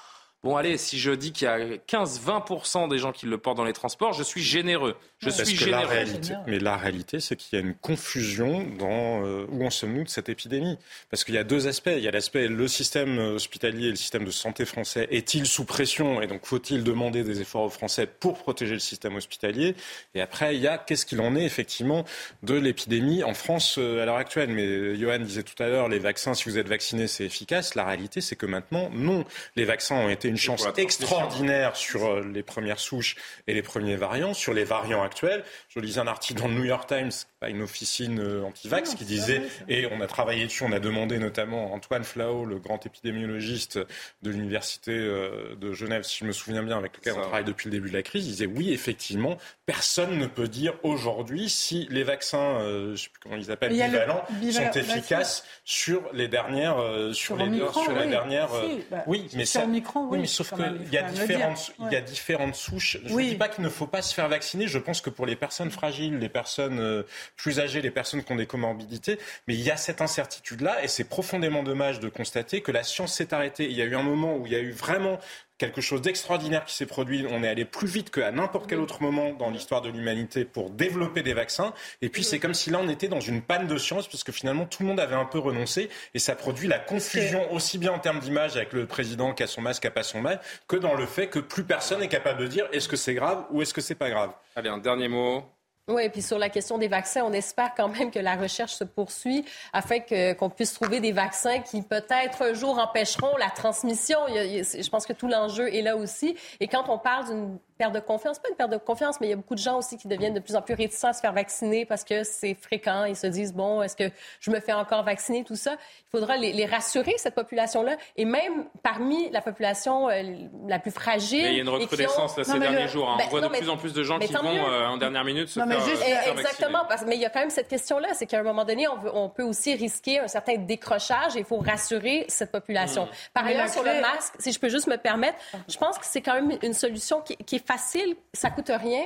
Bon, 0.43 0.55
allez, 0.55 0.77
si 0.77 0.99
je 0.99 1.11
dis 1.11 1.31
qu'il 1.31 1.45
y 1.45 1.49
a 1.49 1.57
15-20% 1.57 2.89
des 2.89 2.99
gens 2.99 3.11
qui 3.11 3.25
le 3.25 3.37
portent 3.37 3.57
dans 3.57 3.65
les 3.65 3.73
transports, 3.73 4.13
je 4.13 4.21
suis 4.21 4.41
généreux. 4.41 4.95
Je 5.19 5.29
suis 5.31 5.55
généreux. 5.55 5.81
La 5.81 5.87
réalité, 5.87 6.33
mais 6.45 6.59
la 6.59 6.77
réalité, 6.77 7.19
c'est 7.19 7.35
qu'il 7.35 7.57
y 7.57 7.61
a 7.61 7.65
une 7.65 7.73
confusion 7.73 8.63
dans 8.77 9.25
euh, 9.25 9.47
où 9.49 9.65
en 9.65 9.71
sommes-nous 9.71 10.03
de 10.03 10.09
cette 10.09 10.29
épidémie? 10.29 10.77
Parce 11.09 11.23
qu'il 11.23 11.33
y 11.33 11.39
a 11.39 11.43
deux 11.43 11.67
aspects. 11.67 11.89
Il 11.91 12.03
y 12.03 12.07
a 12.07 12.11
l'aspect 12.11 12.47
le 12.47 12.67
système 12.67 13.17
hospitalier 13.17 13.87
et 13.87 13.89
le 13.89 13.95
système 13.95 14.25
de 14.25 14.31
santé 14.31 14.65
français 14.65 15.07
est-il 15.11 15.47
sous 15.47 15.65
pression? 15.65 16.21
Et 16.21 16.27
donc 16.27 16.45
faut-il 16.45 16.83
demander 16.83 17.23
des 17.23 17.41
efforts 17.41 17.63
aux 17.63 17.69
Français 17.69 18.05
pour 18.05 18.37
protéger 18.37 18.73
le 18.73 18.79
système 18.79 19.15
hospitalier? 19.15 19.75
Et 20.13 20.21
après, 20.21 20.55
il 20.55 20.61
y 20.61 20.67
a 20.67 20.77
qu'est-ce 20.77 21.07
qu'il 21.07 21.19
en 21.19 21.35
est 21.35 21.45
effectivement 21.45 22.05
de 22.43 22.53
l'épidémie 22.53 23.23
en 23.23 23.33
France 23.33 23.77
euh, 23.79 24.03
à 24.03 24.05
l'heure 24.05 24.17
actuelle? 24.17 24.49
Mais 24.49 24.95
Johan 24.97 25.19
disait 25.19 25.43
tout 25.43 25.61
à 25.61 25.67
l'heure, 25.67 25.89
les 25.89 25.99
vaccins, 25.99 26.35
si 26.35 26.47
vous 26.47 26.59
êtes 26.59 26.67
vacciné, 26.67 27.07
c'est 27.07 27.25
efficace. 27.25 27.73
La 27.73 27.85
réalité, 27.85 28.21
c'est 28.21 28.35
que 28.35 28.45
maintenant, 28.45 28.89
non. 28.93 29.25
Les 29.55 29.65
vaccins 29.65 29.95
ont 29.95 30.09
été 30.09 30.27
une 30.27 30.36
chance 30.37 30.67
extraordinaire 30.77 31.75
sur 31.75 32.05
euh, 32.05 32.21
les 32.33 32.43
premières 32.43 32.79
souches 32.79 33.15
et 33.47 33.53
les 33.53 33.61
premiers 33.61 33.95
variants. 33.95 34.33
Sur 34.33 34.53
les 34.53 34.63
variants 34.63 35.03
actuels, 35.03 35.43
je 35.69 35.79
lisais 35.79 35.99
un 35.99 36.07
article 36.07 36.41
dans 36.41 36.47
le 36.47 36.55
New 36.55 36.65
York 36.65 36.87
Times, 36.87 37.11
une 37.43 37.61
officine 37.61 38.19
euh, 38.19 38.43
anti-vax, 38.43 38.95
qui 38.95 39.05
disait, 39.05 39.41
et 39.67 39.87
on 39.91 40.01
a 40.01 40.07
travaillé 40.07 40.45
dessus, 40.45 40.63
on 40.63 40.71
a 40.71 40.79
demandé 40.79 41.19
notamment 41.19 41.73
Antoine 41.73 42.03
Flao, 42.03 42.45
le 42.45 42.57
grand 42.57 42.83
épidémiologiste 42.85 43.79
de 44.23 44.31
l'université 44.31 44.91
euh, 44.91 45.55
de 45.55 45.71
Genève, 45.71 46.03
si 46.03 46.19
je 46.19 46.25
me 46.25 46.31
souviens 46.31 46.63
bien, 46.63 46.77
avec 46.77 46.97
lequel 46.97 47.13
on 47.13 47.21
travaille 47.21 47.45
depuis 47.45 47.69
le 47.69 47.71
début 47.71 47.89
de 47.89 47.95
la 47.95 48.03
crise, 48.03 48.25
il 48.25 48.31
disait 48.31 48.45
oui, 48.47 48.73
effectivement, 48.73 49.37
personne 49.65 50.17
ne 50.17 50.27
peut 50.27 50.47
dire 50.47 50.73
aujourd'hui 50.83 51.49
si 51.49 51.87
les 51.91 52.03
vaccins, 52.03 52.59
je 52.59 52.95
sais 52.95 53.09
plus 53.09 53.19
comment 53.21 53.35
ils 53.35 53.51
appellent, 53.51 53.71
bivalents, 53.71 54.23
sont 54.51 54.71
efficaces 54.71 55.45
sur 55.63 56.01
les 56.13 56.27
dernières, 56.27 56.77
sur, 57.13 57.35
les, 57.35 57.57
sur 57.71 57.91
les 57.93 58.07
dernières. 58.07 58.49
Bah, 58.89 59.03
oui, 59.05 59.27
mais 59.35 59.45
ça, 59.45 59.65
oui, 59.65 60.19
mais 60.19 60.25
sauf 60.25 60.53
qu'il 60.53 60.93
y, 60.93 60.97
a 60.97 61.03
différentes, 61.03 61.71
il 61.79 61.91
y 61.91 61.95
a 61.95 62.01
différentes 62.01 62.55
souches. 62.55 62.97
Je 63.05 63.13
ne 63.13 63.21
dis 63.21 63.35
pas 63.35 63.49
qu'il 63.49 63.63
ne 63.63 63.69
faut 63.69 63.87
pas 63.87 64.01
se 64.01 64.13
faire 64.13 64.27
vacciner. 64.27 64.67
Je 64.67 64.79
pense 64.79 65.01
que 65.01 65.09
pour 65.09 65.25
les 65.25 65.35
personnes 65.35 65.71
fragiles, 65.71 66.17
les 66.17 66.29
personnes 66.29 66.79
euh, 66.79 67.03
plus 67.35 67.59
âgées, 67.59 67.81
les 67.81 67.91
personnes 67.91 68.23
qui 68.23 68.31
ont 68.31 68.35
des 68.35 68.47
comorbidités, 68.47 69.19
mais 69.47 69.53
il 69.53 69.61
y 69.61 69.71
a 69.71 69.77
cette 69.77 70.01
incertitude-là 70.01 70.83
et 70.83 70.87
c'est 70.87 71.03
profondément 71.03 71.63
dommage 71.63 71.99
de 71.99 72.09
constater 72.09 72.61
que 72.61 72.71
la 72.71 72.83
science 72.83 73.13
s'est 73.13 73.33
arrêtée. 73.33 73.65
Il 73.65 73.77
y 73.77 73.81
a 73.81 73.85
eu 73.85 73.95
un 73.95 74.03
moment 74.03 74.37
où 74.37 74.45
il 74.45 74.51
y 74.51 74.55
a 74.55 74.59
eu 74.59 74.71
vraiment 74.71 75.19
quelque 75.57 75.81
chose 75.81 76.01
d'extraordinaire 76.01 76.65
qui 76.65 76.75
s'est 76.75 76.85
produit. 76.85 77.25
On 77.29 77.43
est 77.43 77.47
allé 77.47 77.65
plus 77.65 77.87
vite 77.87 78.11
qu'à 78.11 78.31
n'importe 78.31 78.67
quel 78.69 78.79
autre 78.79 79.01
moment 79.01 79.33
dans 79.33 79.49
l'histoire 79.49 79.81
de 79.81 79.89
l'humanité 79.89 80.45
pour 80.45 80.69
développer 80.69 81.23
des 81.23 81.33
vaccins. 81.33 81.73
Et 82.01 82.09
puis 82.09 82.23
c'est 82.23 82.39
comme 82.39 82.53
si 82.53 82.69
là 82.69 82.79
on 82.81 82.89
était 82.89 83.07
dans 83.07 83.19
une 83.19 83.41
panne 83.41 83.67
de 83.67 83.77
science 83.77 84.07
parce 84.07 84.23
que 84.23 84.31
finalement 84.31 84.65
tout 84.65 84.83
le 84.83 84.89
monde 84.89 84.99
avait 84.99 85.15
un 85.15 85.25
peu 85.25 85.39
renoncé 85.39 85.89
et 86.13 86.19
ça 86.19 86.35
produit 86.35 86.67
la 86.67 86.79
confusion 86.79 87.51
aussi 87.51 87.77
bien 87.77 87.91
en 87.91 87.99
termes 87.99 88.19
d'image 88.19 88.55
avec 88.55 88.73
le 88.73 88.85
président 88.85 89.33
qui 89.33 89.43
a 89.43 89.47
son 89.47 89.61
masque, 89.61 89.81
qui 89.81 89.87
a 89.87 89.91
pas 89.91 90.03
son 90.03 90.21
masque, 90.21 90.41
que 90.67 90.75
dans 90.75 90.93
le 90.93 91.05
fait 91.05 91.27
que 91.27 91.39
plus 91.39 91.63
personne 91.63 92.01
n'est 92.01 92.07
capable 92.07 92.41
de 92.41 92.47
dire 92.47 92.67
est-ce 92.71 92.87
que 92.87 92.95
c'est 92.95 93.15
grave 93.15 93.45
ou 93.51 93.61
est-ce 93.61 93.73
que 93.73 93.81
c'est 93.81 93.95
pas 93.95 94.09
grave. 94.09 94.31
Allez, 94.55 94.69
un 94.69 94.77
dernier 94.77 95.07
mot. 95.07 95.43
Oui, 95.89 96.03
et 96.03 96.09
puis 96.09 96.21
sur 96.21 96.37
la 96.37 96.49
question 96.49 96.77
des 96.77 96.89
vaccins, 96.89 97.23
on 97.23 97.31
espère 97.31 97.73
quand 97.73 97.87
même 97.87 98.11
que 98.11 98.19
la 98.19 98.35
recherche 98.35 98.73
se 98.73 98.83
poursuit 98.83 99.45
afin 99.71 99.99
qu'on 99.99 100.49
puisse 100.49 100.73
trouver 100.73 100.99
des 100.99 101.13
vaccins 101.13 101.59
qui 101.59 101.81
peut-être 101.81 102.41
un 102.41 102.53
jour 102.53 102.77
empêcheront 102.77 103.37
la 103.37 103.49
transmission. 103.49 104.19
je 104.27 104.89
pense 104.89 105.05
que 105.05 105.13
tout 105.13 105.29
l'enjeu 105.29 105.73
est 105.73 105.81
là 105.81 105.95
aussi. 105.95 106.35
Et 106.59 106.67
quand 106.67 106.89
on 106.89 106.97
parle 106.97 107.27
d'une 107.27 107.57
perte 107.77 107.93
de 107.93 107.99
confiance, 107.99 108.39
pas 108.39 108.49
une 108.49 108.55
perte 108.55 108.71
de 108.71 108.77
confiance, 108.77 109.19
mais 109.21 109.27
il 109.27 109.29
y 109.29 109.33
a 109.33 109.35
beaucoup 109.35 109.55
de 109.55 109.59
gens 109.59 109.77
aussi 109.77 109.97
qui 109.97 110.07
deviennent 110.07 110.33
de 110.33 110.39
plus 110.39 110.55
en 110.55 110.61
plus 110.61 110.73
réticents 110.73 111.09
à 111.09 111.13
se 111.13 111.21
faire 111.21 111.33
vacciner 111.33 111.85
parce 111.85 112.03
que 112.03 112.23
c'est 112.23 112.55
fréquent. 112.55 113.05
Ils 113.05 113.15
se 113.15 113.27
disent, 113.27 113.53
bon, 113.53 113.81
est-ce 113.81 113.95
que 113.95 114.09
je 114.39 114.51
me 114.51 114.59
fais 114.59 114.73
encore 114.73 115.03
vacciner, 115.03 115.43
tout 115.43 115.55
ça? 115.55 115.73
Il 115.73 116.19
faudra 116.19 116.37
les, 116.37 116.65
rassurer, 116.65 117.13
cette 117.17 117.35
population-là. 117.35 117.97
Et 118.15 118.25
même 118.25 118.65
parmi 118.83 119.29
la 119.29 119.41
population 119.41 120.09
euh, 120.09 120.23
la 120.67 120.79
plus 120.79 120.91
fragile. 120.91 121.45
il 121.45 121.53
y 121.53 121.59
a 121.59 121.61
une 121.61 121.69
recrudescence 121.69 122.41
ces 122.41 122.59
derniers 122.59 122.87
jours. 122.87 123.09
Hein. 123.09 123.15
on 123.15 123.17
ben, 123.17 123.29
voit 123.29 123.41
de 123.41 123.47
plus 123.47 123.69
en 123.69 123.77
plus 123.77 123.93
de 123.93 124.03
gens 124.03 124.19
qui 124.19 124.33
vont 124.33 124.43
euh, 124.45 124.87
en 124.87 124.97
dernière 124.97 125.23
minute 125.23 125.47
se, 125.47 125.59
faire, 125.59 125.67
euh, 125.69 126.31
Exactement. 126.31 126.85
Parce, 126.87 127.03
mais 127.05 127.15
il 127.15 127.21
y 127.21 127.25
a 127.25 127.29
quand 127.29 127.39
même 127.39 127.49
cette 127.49 127.67
question-là. 127.67 128.09
C'est 128.13 128.25
qu'à 128.25 128.39
un 128.39 128.43
moment 128.43 128.65
donné, 128.65 128.87
on, 128.87 128.97
veut, 128.97 129.11
on, 129.13 129.29
peut 129.29 129.43
aussi 129.43 129.75
risquer 129.75 130.19
un 130.19 130.27
certain 130.27 130.57
décrochage 130.57 131.35
et 131.35 131.39
il 131.39 131.45
faut 131.45 131.57
rassurer 131.57 132.25
cette 132.27 132.51
population. 132.51 133.05
Hmm. 133.05 133.31
Par 133.33 133.45
ailleurs, 133.45 133.69
sur 133.69 133.83
le 133.83 134.01
masque, 134.01 134.33
si 134.39 134.51
je 134.51 134.59
peux 134.59 134.69
juste 134.69 134.87
me 134.87 134.97
permettre, 134.97 135.37
je 135.67 135.77
pense 135.77 135.97
que 135.97 136.05
c'est 136.05 136.21
quand 136.21 136.33
même 136.33 136.57
une 136.63 136.73
solution 136.73 137.21
qui, 137.21 137.35
qui 137.37 137.57
est 137.57 137.66
facile, 137.67 138.15
ça 138.33 138.49
coûte 138.49 138.71
rien. 138.73 139.03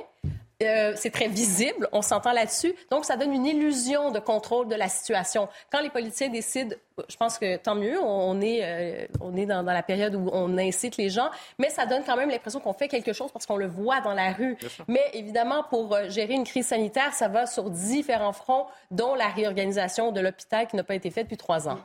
Euh, 0.61 0.93
c'est 0.95 1.09
très 1.09 1.27
visible, 1.27 1.89
on 1.91 2.03
s'entend 2.03 2.33
là-dessus. 2.33 2.73
Donc, 2.91 3.05
ça 3.05 3.17
donne 3.17 3.33
une 3.33 3.47
illusion 3.47 4.11
de 4.11 4.19
contrôle 4.19 4.67
de 4.67 4.75
la 4.75 4.89
situation. 4.89 5.49
Quand 5.71 5.81
les 5.81 5.89
politiciens 5.89 6.29
décident, 6.29 6.75
je 7.09 7.15
pense 7.15 7.39
que 7.39 7.57
tant 7.57 7.73
mieux, 7.73 7.99
on 7.99 8.39
est, 8.41 8.59
euh, 8.61 9.07
on 9.21 9.35
est 9.35 9.47
dans, 9.47 9.63
la 9.63 9.81
période 9.81 10.13
où 10.13 10.29
on 10.31 10.57
incite 10.59 10.97
les 10.97 11.09
gens, 11.09 11.31
mais 11.57 11.69
ça 11.69 11.87
donne 11.87 12.03
quand 12.05 12.15
même 12.15 12.29
l'impression 12.29 12.59
qu'on 12.59 12.73
fait 12.73 12.87
quelque 12.87 13.11
chose 13.11 13.31
parce 13.31 13.47
qu'on 13.47 13.57
le 13.57 13.65
voit 13.65 14.01
dans 14.01 14.13
la 14.13 14.33
rue. 14.33 14.55
Mais 14.87 15.03
évidemment, 15.13 15.63
pour 15.63 15.95
euh, 15.95 16.09
gérer 16.09 16.35
une 16.35 16.43
crise 16.43 16.67
sanitaire, 16.67 17.13
ça 17.13 17.27
va 17.27 17.47
sur 17.47 17.71
différents 17.71 18.33
fronts, 18.33 18.67
dont 18.91 19.15
la 19.15 19.29
réorganisation 19.29 20.11
de 20.11 20.21
l'hôpital 20.21 20.67
qui 20.67 20.75
n'a 20.75 20.83
pas 20.83 20.95
été 20.95 21.09
faite 21.09 21.23
depuis 21.23 21.37
trois 21.37 21.67
ans. 21.67 21.79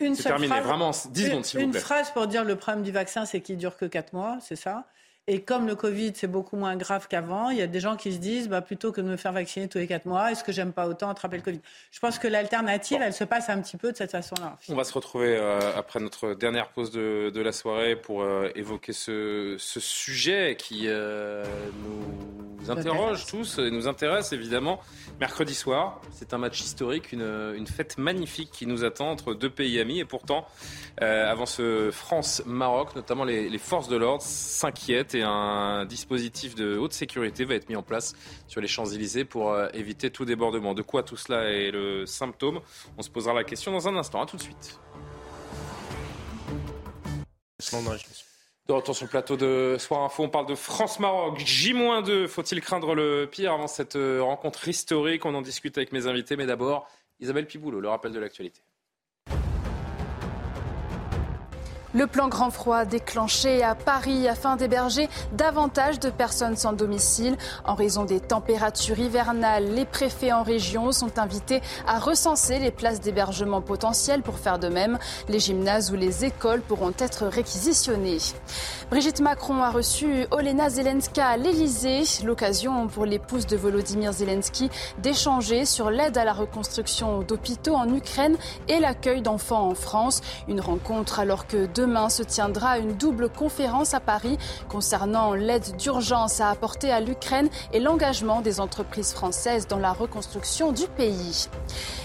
Une 0.00 0.14
seule 0.14 0.32
terminé, 0.32 0.48
phrase, 0.48 0.64
vraiment, 0.64 0.90
10 0.90 1.24
secondes, 1.26 1.44
s'il 1.44 1.60
vous 1.60 1.70
plaît. 1.70 1.78
Une 1.78 1.84
phrase 1.84 2.10
pour 2.12 2.26
dire 2.28 2.44
le 2.44 2.56
problème 2.56 2.84
du 2.84 2.92
vaccin, 2.92 3.26
c'est 3.26 3.40
qu'il 3.40 3.58
dure 3.58 3.76
que 3.76 3.84
quatre 3.84 4.12
mois, 4.12 4.38
c'est 4.40 4.56
ça? 4.56 4.84
Et 5.28 5.42
comme 5.42 5.68
le 5.68 5.76
Covid, 5.76 6.12
c'est 6.16 6.26
beaucoup 6.26 6.56
moins 6.56 6.74
grave 6.74 7.06
qu'avant, 7.08 7.50
il 7.50 7.58
y 7.58 7.62
a 7.62 7.68
des 7.68 7.78
gens 7.78 7.94
qui 7.94 8.12
se 8.12 8.18
disent, 8.18 8.48
bah, 8.48 8.60
plutôt 8.60 8.90
que 8.90 9.00
de 9.00 9.06
me 9.06 9.16
faire 9.16 9.32
vacciner 9.32 9.68
tous 9.68 9.78
les 9.78 9.86
quatre 9.86 10.06
mois, 10.06 10.32
est-ce 10.32 10.42
que 10.42 10.50
j'aime 10.50 10.72
pas 10.72 10.88
autant 10.88 11.08
attraper 11.08 11.36
le 11.36 11.42
Covid? 11.44 11.60
Je 11.92 12.00
pense 12.00 12.18
que 12.18 12.26
l'alternative, 12.26 12.98
elle 13.00 13.12
se 13.12 13.22
passe 13.22 13.48
un 13.48 13.60
petit 13.60 13.76
peu 13.76 13.92
de 13.92 13.96
cette 13.96 14.10
façon-là. 14.10 14.58
On 14.68 14.74
va 14.74 14.82
se 14.82 14.92
retrouver 14.92 15.36
euh, 15.36 15.60
après 15.76 16.00
notre 16.00 16.34
dernière 16.34 16.70
pause 16.70 16.90
de, 16.90 17.30
de 17.30 17.40
la 17.40 17.52
soirée 17.52 17.94
pour 17.94 18.22
euh, 18.22 18.48
évoquer 18.56 18.92
ce, 18.92 19.54
ce, 19.58 19.78
sujet 19.78 20.56
qui 20.58 20.88
euh, 20.88 21.44
nous 21.84 22.41
interroge 22.70 23.26
tous 23.26 23.58
et 23.58 23.70
nous 23.70 23.88
intéresse 23.88 24.32
évidemment. 24.32 24.80
Mercredi 25.20 25.54
soir, 25.54 26.00
c'est 26.12 26.34
un 26.34 26.38
match 26.38 26.60
historique, 26.60 27.12
une, 27.12 27.54
une, 27.56 27.66
fête 27.66 27.98
magnifique 27.98 28.50
qui 28.50 28.66
nous 28.66 28.84
attend 28.84 29.10
entre 29.10 29.34
deux 29.34 29.50
pays 29.50 29.78
amis 29.80 30.00
et 30.00 30.04
pourtant, 30.04 30.46
avant 30.98 31.46
ce 31.46 31.90
France-Maroc, 31.90 32.96
notamment 32.96 33.24
les, 33.24 33.48
les 33.48 33.58
forces 33.58 33.88
de 33.88 33.96
l'ordre 33.96 34.22
s'inquiètent 34.22 35.14
et 35.14 35.22
un 35.22 35.84
dispositif 35.84 36.54
de 36.54 36.76
haute 36.76 36.92
sécurité 36.92 37.44
va 37.44 37.54
être 37.54 37.68
mis 37.68 37.76
en 37.76 37.82
place 37.82 38.14
sur 38.46 38.60
les 38.60 38.68
Champs-Élysées 38.68 39.24
pour 39.24 39.52
euh, 39.52 39.68
éviter 39.74 40.10
tout 40.10 40.24
débordement. 40.24 40.74
De 40.74 40.82
quoi 40.82 41.02
tout 41.02 41.16
cela 41.16 41.50
est 41.50 41.70
le 41.70 42.06
symptôme? 42.06 42.60
On 42.98 43.02
se 43.02 43.10
posera 43.10 43.34
la 43.34 43.44
question 43.44 43.72
dans 43.72 43.88
un 43.88 43.96
instant. 43.96 44.22
À 44.22 44.26
tout 44.26 44.36
de 44.36 44.42
suite. 44.42 44.78
Retour 48.68 48.94
sur 48.94 49.06
le 49.06 49.10
plateau 49.10 49.36
de 49.36 49.76
Soir 49.78 50.02
Info, 50.02 50.22
on 50.22 50.28
parle 50.28 50.46
de 50.46 50.54
France-Maroc. 50.54 51.38
J-2, 51.38 52.28
faut-il 52.28 52.60
craindre 52.60 52.94
le 52.94 53.28
pire 53.30 53.52
avant 53.52 53.66
cette 53.66 53.96
euh, 53.96 54.22
rencontre 54.22 54.66
historique? 54.68 55.26
On 55.26 55.34
en 55.34 55.42
discute 55.42 55.76
avec 55.76 55.92
mes 55.92 56.06
invités, 56.06 56.36
mais 56.36 56.46
d'abord, 56.46 56.88
Isabelle 57.20 57.46
Piboulot, 57.46 57.80
le 57.80 57.88
rappel 57.88 58.12
de 58.12 58.20
l'actualité. 58.20 58.62
Le 61.94 62.06
plan 62.06 62.28
grand 62.28 62.50
froid 62.50 62.86
déclenché 62.86 63.62
à 63.62 63.74
Paris 63.74 64.26
afin 64.26 64.56
d'héberger 64.56 65.10
davantage 65.32 66.00
de 66.00 66.08
personnes 66.08 66.56
sans 66.56 66.72
domicile. 66.72 67.36
En 67.66 67.74
raison 67.74 68.04
des 68.04 68.18
températures 68.18 68.98
hivernales, 68.98 69.66
les 69.74 69.84
préfets 69.84 70.32
en 70.32 70.42
région 70.42 70.90
sont 70.92 71.18
invités 71.18 71.60
à 71.86 71.98
recenser 71.98 72.58
les 72.58 72.70
places 72.70 73.00
d'hébergement 73.00 73.60
potentielles 73.60 74.22
pour 74.22 74.38
faire 74.38 74.58
de 74.58 74.68
même. 74.68 74.98
Les 75.28 75.38
gymnases 75.38 75.92
ou 75.92 75.96
les 75.96 76.24
écoles 76.24 76.62
pourront 76.62 76.94
être 76.98 77.26
réquisitionnées. 77.26 78.18
Brigitte 78.90 79.20
Macron 79.20 79.62
a 79.62 79.70
reçu 79.70 80.26
Olena 80.30 80.70
Zelenska 80.70 81.26
à 81.26 81.36
l'Elysée, 81.36 82.04
l'occasion 82.24 82.88
pour 82.88 83.04
l'épouse 83.04 83.46
de 83.46 83.56
Volodymyr 83.56 84.14
Zelensky 84.14 84.70
d'échanger 84.98 85.66
sur 85.66 85.90
l'aide 85.90 86.16
à 86.16 86.24
la 86.24 86.32
reconstruction 86.32 87.20
d'hôpitaux 87.20 87.74
en 87.74 87.92
Ukraine 87.94 88.36
et 88.68 88.80
l'accueil 88.80 89.20
d'enfants 89.20 89.68
en 89.68 89.74
France. 89.74 90.22
Une 90.48 90.60
rencontre 90.60 91.20
alors 91.20 91.46
que 91.46 91.66
deux 91.66 91.81
demain 91.82 92.08
se 92.08 92.22
tiendra 92.22 92.78
une 92.78 92.92
double 92.92 93.28
conférence 93.28 93.92
à 93.92 93.98
Paris 93.98 94.38
concernant 94.68 95.34
l'aide 95.34 95.76
d'urgence 95.78 96.40
à 96.40 96.48
apporter 96.48 96.92
à 96.92 97.00
l'Ukraine 97.00 97.48
et 97.72 97.80
l'engagement 97.80 98.40
des 98.40 98.60
entreprises 98.60 99.12
françaises 99.12 99.66
dans 99.66 99.80
la 99.80 99.92
reconstruction 99.92 100.70
du 100.70 100.86
pays. 100.86 101.48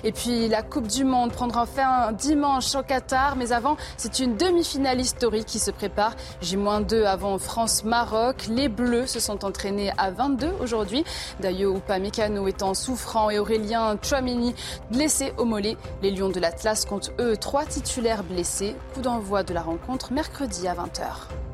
Et 0.04 0.12
puis 0.12 0.48
la 0.48 0.64
Coupe 0.64 0.88
du 0.88 1.04
Monde 1.04 1.32
prendra 1.32 1.68
fin 1.68 2.12
dimanche 2.12 2.74
au 2.74 2.82
Qatar, 2.82 3.36
mais 3.36 3.52
avant, 3.52 3.78
c'est 3.98 4.18
une 4.18 4.36
demi-finale 4.36 5.00
historique 5.00 5.46
qui 5.46 5.60
se 5.60 5.70
prépare. 5.70 6.16
J-2 6.42 7.04
avant 7.04 7.38
France-Maroc. 7.38 8.48
Les 8.50 8.70
Bleus 8.70 9.06
se 9.06 9.20
sont 9.20 9.46
entraînés 9.46 9.92
à 10.00 10.10
22 10.10 10.54
aujourd'hui. 10.60 11.04
Dayo 11.40 11.76
Upamecano 11.76 12.48
étant 12.48 12.74
souffrant 12.74 13.30
et 13.30 13.38
Aurélien 13.38 13.96
Chouamini 14.02 14.56
blessé 14.90 15.34
au 15.38 15.46
mollet. 15.46 15.78
Les 16.02 16.10
Lions 16.10 16.30
de 16.30 16.40
l'Atlas 16.40 16.86
comptent 16.86 17.12
eux 17.20 17.38
trois 17.38 17.66
titulaires 17.66 18.24
blessés. 18.24 18.76
Coup 18.96 19.02
d'envoi 19.02 19.44
de 19.44 19.54
la 19.54 19.67
rencontre 19.68 20.14
mercredi 20.14 20.66
à 20.66 20.74
20h. 20.76 21.47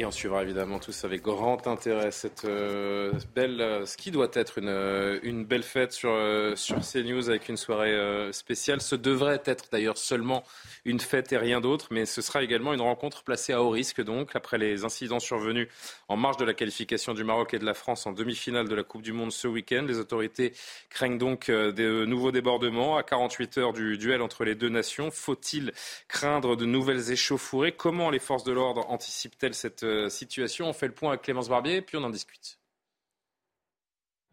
Et 0.00 0.06
on 0.06 0.10
suivra 0.10 0.42
évidemment 0.42 0.78
tous 0.78 1.04
avec 1.04 1.20
grand 1.20 1.66
intérêt 1.66 2.10
cette 2.10 2.46
euh, 2.46 3.12
belle, 3.34 3.60
euh, 3.60 3.84
ce 3.84 3.98
qui 3.98 4.10
doit 4.10 4.30
être 4.32 4.56
une, 4.56 4.70
euh, 4.70 5.20
une 5.22 5.44
belle 5.44 5.62
fête 5.62 5.92
sur, 5.92 6.16
sur 6.56 6.78
CNews 6.80 7.28
avec 7.28 7.50
une 7.50 7.58
soirée 7.58 8.32
spéciale. 8.32 8.80
Ce 8.80 8.96
devrait 8.96 9.42
être 9.44 9.66
d'ailleurs 9.70 9.98
seulement 9.98 10.42
une 10.86 11.00
fête 11.00 11.30
et 11.34 11.36
rien 11.36 11.60
d'autre, 11.60 11.88
mais 11.90 12.06
ce 12.06 12.22
sera 12.22 12.42
également 12.42 12.72
une 12.72 12.80
rencontre 12.80 13.24
placée 13.24 13.52
à 13.52 13.62
haut 13.62 13.68
risque 13.68 14.02
donc 14.02 14.34
après 14.34 14.56
les 14.56 14.84
incidents 14.84 15.20
survenus 15.20 15.68
en 16.08 16.16
marge 16.16 16.38
de 16.38 16.46
la 16.46 16.54
qualification 16.54 17.12
du 17.12 17.22
Maroc 17.22 17.52
et 17.52 17.58
de 17.58 17.66
la 17.66 17.74
France 17.74 18.06
en 18.06 18.12
demi-finale 18.12 18.68
de 18.68 18.74
la 18.74 18.84
Coupe 18.84 19.02
du 19.02 19.12
Monde 19.12 19.32
ce 19.32 19.48
week-end. 19.48 19.84
Les 19.86 19.98
autorités 19.98 20.54
craignent 20.88 21.18
donc 21.18 21.50
de 21.50 22.06
nouveaux 22.06 22.32
débordements 22.32 22.96
à 22.96 23.02
48 23.02 23.58
heures 23.58 23.72
du 23.74 23.98
duel 23.98 24.22
entre 24.22 24.44
les 24.44 24.54
deux 24.54 24.70
nations. 24.70 25.10
Faut-il 25.10 25.72
craindre 26.08 26.56
de 26.56 26.64
nouvelles 26.64 27.12
échauffourées? 27.12 27.72
Comment 27.72 28.08
les 28.08 28.18
forces 28.18 28.44
de 28.44 28.52
l'ordre 28.52 28.88
anticipent-elles 28.88 29.52
cette 29.52 29.84
euh, 29.89 29.89
situation. 30.08 30.66
On 30.68 30.72
fait 30.72 30.86
le 30.86 30.94
point 30.94 31.10
avec 31.10 31.22
Clémence 31.22 31.48
Barbier, 31.48 31.82
puis 31.82 31.96
on 31.96 32.04
en 32.04 32.10
discute. 32.10 32.60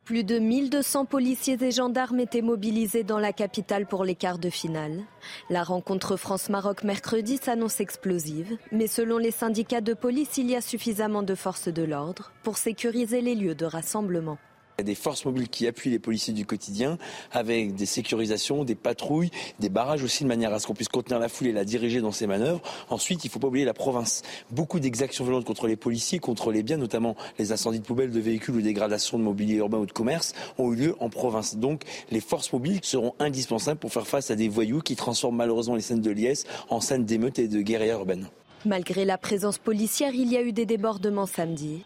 Plus 0.07 0.23
de 0.23 0.39
1200 0.39 1.03
policiers 1.03 1.61
et 1.61 1.71
gendarmes 1.71 2.21
étaient 2.21 2.41
mobilisés 2.41 3.03
dans 3.03 3.19
la 3.19 3.33
capitale 3.33 3.85
pour 3.85 4.05
les 4.05 4.15
quarts 4.15 4.39
de 4.39 4.49
finale. 4.49 5.03
La 5.49 5.63
rencontre 5.63 6.15
France-Maroc 6.15 6.85
mercredi 6.85 7.35
s'annonce 7.35 7.81
explosive, 7.81 8.57
mais 8.71 8.87
selon 8.87 9.17
les 9.17 9.31
syndicats 9.31 9.81
de 9.81 9.93
police, 9.93 10.37
il 10.37 10.49
y 10.49 10.55
a 10.55 10.61
suffisamment 10.61 11.23
de 11.23 11.35
forces 11.35 11.67
de 11.67 11.83
l'ordre 11.83 12.31
pour 12.43 12.57
sécuriser 12.57 13.19
les 13.19 13.35
lieux 13.35 13.53
de 13.53 13.65
rassemblement. 13.65 14.37
Il 14.79 14.83
y 14.83 14.91
a 14.91 14.93
des 14.93 14.95
forces 14.95 15.25
mobiles 15.25 15.49
qui 15.49 15.65
appuient 15.65 15.89
les 15.89 15.97
policiers 15.97 16.35
du 16.35 16.45
quotidien 16.45 16.99
avec 17.31 17.73
des 17.73 17.87
sécurisations, 17.87 18.63
des 18.63 18.75
patrouilles, 18.75 19.31
des 19.59 19.69
barrages 19.69 20.03
aussi 20.03 20.23
de 20.23 20.27
manière 20.27 20.53
à 20.53 20.59
ce 20.59 20.67
qu'on 20.67 20.75
puisse 20.75 20.87
contenir 20.87 21.17
la 21.17 21.29
foule 21.29 21.47
et 21.47 21.51
la 21.51 21.65
diriger 21.65 21.99
dans 21.99 22.11
ses 22.11 22.27
manœuvres. 22.27 22.61
Ensuite, 22.91 23.25
il 23.25 23.29
ne 23.29 23.31
faut 23.31 23.39
pas 23.39 23.47
oublier 23.47 23.65
la 23.65 23.73
province. 23.73 24.21
Beaucoup 24.51 24.79
d'exactions 24.79 25.23
violentes 25.23 25.45
contre 25.45 25.65
les 25.65 25.77
policiers, 25.77 26.19
contre 26.19 26.51
les 26.51 26.61
biens, 26.61 26.77
notamment 26.77 27.15
les 27.39 27.51
incendies 27.51 27.79
de 27.79 27.85
poubelles, 27.85 28.11
de 28.11 28.19
véhicules 28.19 28.53
ou 28.53 28.61
dégradations 28.61 29.17
de 29.17 29.23
mobilier 29.23 29.55
urbain 29.55 29.79
ou 29.79 29.87
de 29.87 29.91
commerce, 29.91 30.33
ont 30.59 30.71
eu 30.71 30.75
lieu 30.75 30.95
en 30.99 31.09
province. 31.09 31.55
Donc, 31.55 31.81
les 32.11 32.21
forces 32.21 32.53
mobiles 32.53 32.79
seront 32.83 33.15
indispensables 33.17 33.79
pour 33.79 33.91
faire 33.91 34.05
face 34.05 34.29
à 34.29 34.35
des 34.35 34.47
voyous 34.47 34.81
qui 34.81 34.95
transforment 34.95 35.37
malheureusement 35.37 35.73
les 35.73 35.81
scènes 35.81 36.01
de 36.01 36.11
liesse 36.11 36.45
en 36.69 36.81
scènes 36.81 37.03
d'émeutes 37.03 37.39
et 37.39 37.47
de 37.47 37.61
guerrières 37.61 37.97
urbaines. 37.97 38.27
Malgré 38.63 39.05
la 39.05 39.17
présence 39.17 39.57
policière, 39.57 40.13
il 40.13 40.31
y 40.31 40.37
a 40.37 40.43
eu 40.43 40.51
des 40.51 40.67
débordements 40.67 41.25
samedi 41.25 41.83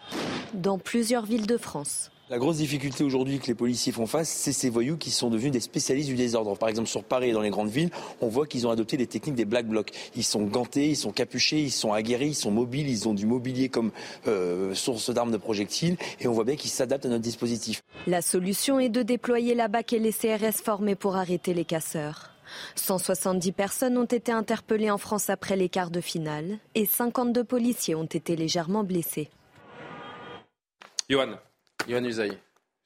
dans 0.54 0.78
plusieurs 0.78 1.26
villes 1.26 1.48
de 1.48 1.56
France. 1.56 2.11
La 2.32 2.38
grosse 2.38 2.56
difficulté 2.56 3.04
aujourd'hui 3.04 3.40
que 3.40 3.48
les 3.48 3.56
policiers 3.56 3.92
font 3.92 4.06
face, 4.06 4.30
c'est 4.30 4.54
ces 4.54 4.70
voyous 4.70 4.96
qui 4.96 5.12
sont 5.12 5.30
devenus 5.30 5.52
des 5.52 5.60
spécialistes 5.60 6.08
du 6.08 6.16
désordre. 6.16 6.58
Par 6.58 6.70
exemple, 6.70 6.88
sur 6.88 7.04
Paris 7.04 7.32
et 7.32 7.34
dans 7.34 7.42
les 7.42 7.50
grandes 7.50 7.68
villes, 7.68 7.90
on 8.22 8.30
voit 8.30 8.48
qu'ils 8.48 8.66
ont 8.66 8.70
adopté 8.70 8.96
les 8.96 9.06
techniques 9.06 9.36
des 9.36 9.44
black 9.44 9.68
blocs. 9.68 9.92
Ils 10.16 10.24
sont 10.24 10.44
gantés, 10.44 10.88
ils 10.88 10.96
sont 10.96 11.12
capuchés, 11.12 11.60
ils 11.60 11.72
sont 11.72 11.92
aguerris, 11.92 12.30
ils 12.30 12.34
sont 12.34 12.50
mobiles, 12.50 12.88
ils 12.88 13.10
ont 13.10 13.14
du 13.14 13.26
mobilier 13.26 13.68
comme 13.68 13.92
euh, 14.28 14.74
source 14.74 15.10
d'armes 15.10 15.34
de 15.34 15.36
projectiles 15.36 15.98
et 16.22 16.30
on 16.30 16.32
voit 16.32 16.46
bien 16.46 16.56
qu'ils 16.56 16.70
s'adaptent 16.70 17.06
à 17.06 17.10
notre 17.10 17.22
dispositif. 17.22 17.84
La 18.08 18.22
solution 18.22 18.80
est 18.80 18.88
de 18.88 19.02
déployer 19.02 19.54
la 19.54 19.68
BAC 19.68 19.92
et 19.92 20.00
les 20.00 20.14
CRS 20.14 20.64
formés 20.64 20.96
pour 20.96 21.18
arrêter 21.18 21.54
les 21.54 21.66
casseurs. 21.66 22.30
170 22.76 23.52
personnes 23.52 23.98
ont 23.98 24.06
été 24.06 24.32
interpellées 24.32 24.90
en 24.90 24.98
France 24.98 25.30
après 25.30 25.58
les 25.58 25.68
quarts 25.68 25.92
de 25.92 26.00
finale 26.00 26.60
et 26.76 26.86
52 26.86 27.44
policiers 27.44 27.96
ont 27.96 28.06
été 28.06 28.38
légèrement 28.38 28.86
blessés. 28.86 29.30
Johan, 31.10 31.36
Yohann 31.88 32.06
Usaï, 32.06 32.38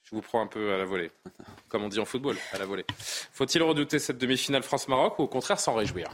je 0.03 0.15
vous 0.15 0.21
prends 0.21 0.41
un 0.41 0.47
peu 0.47 0.73
à 0.73 0.77
la 0.77 0.86
volée, 0.86 1.12
comme 1.69 1.84
on 1.84 1.89
dit 1.89 1.99
en 1.99 2.05
football, 2.05 2.38
à 2.53 2.58
la 2.58 2.65
volée. 2.65 2.86
Faut-il 2.97 3.62
redouter 3.63 3.99
cette 3.99 4.17
demi-finale 4.17 4.63
France-Maroc 4.63 5.19
ou 5.19 5.23
au 5.23 5.27
contraire 5.27 5.60
s'en 5.60 5.73
réjouir 5.73 6.10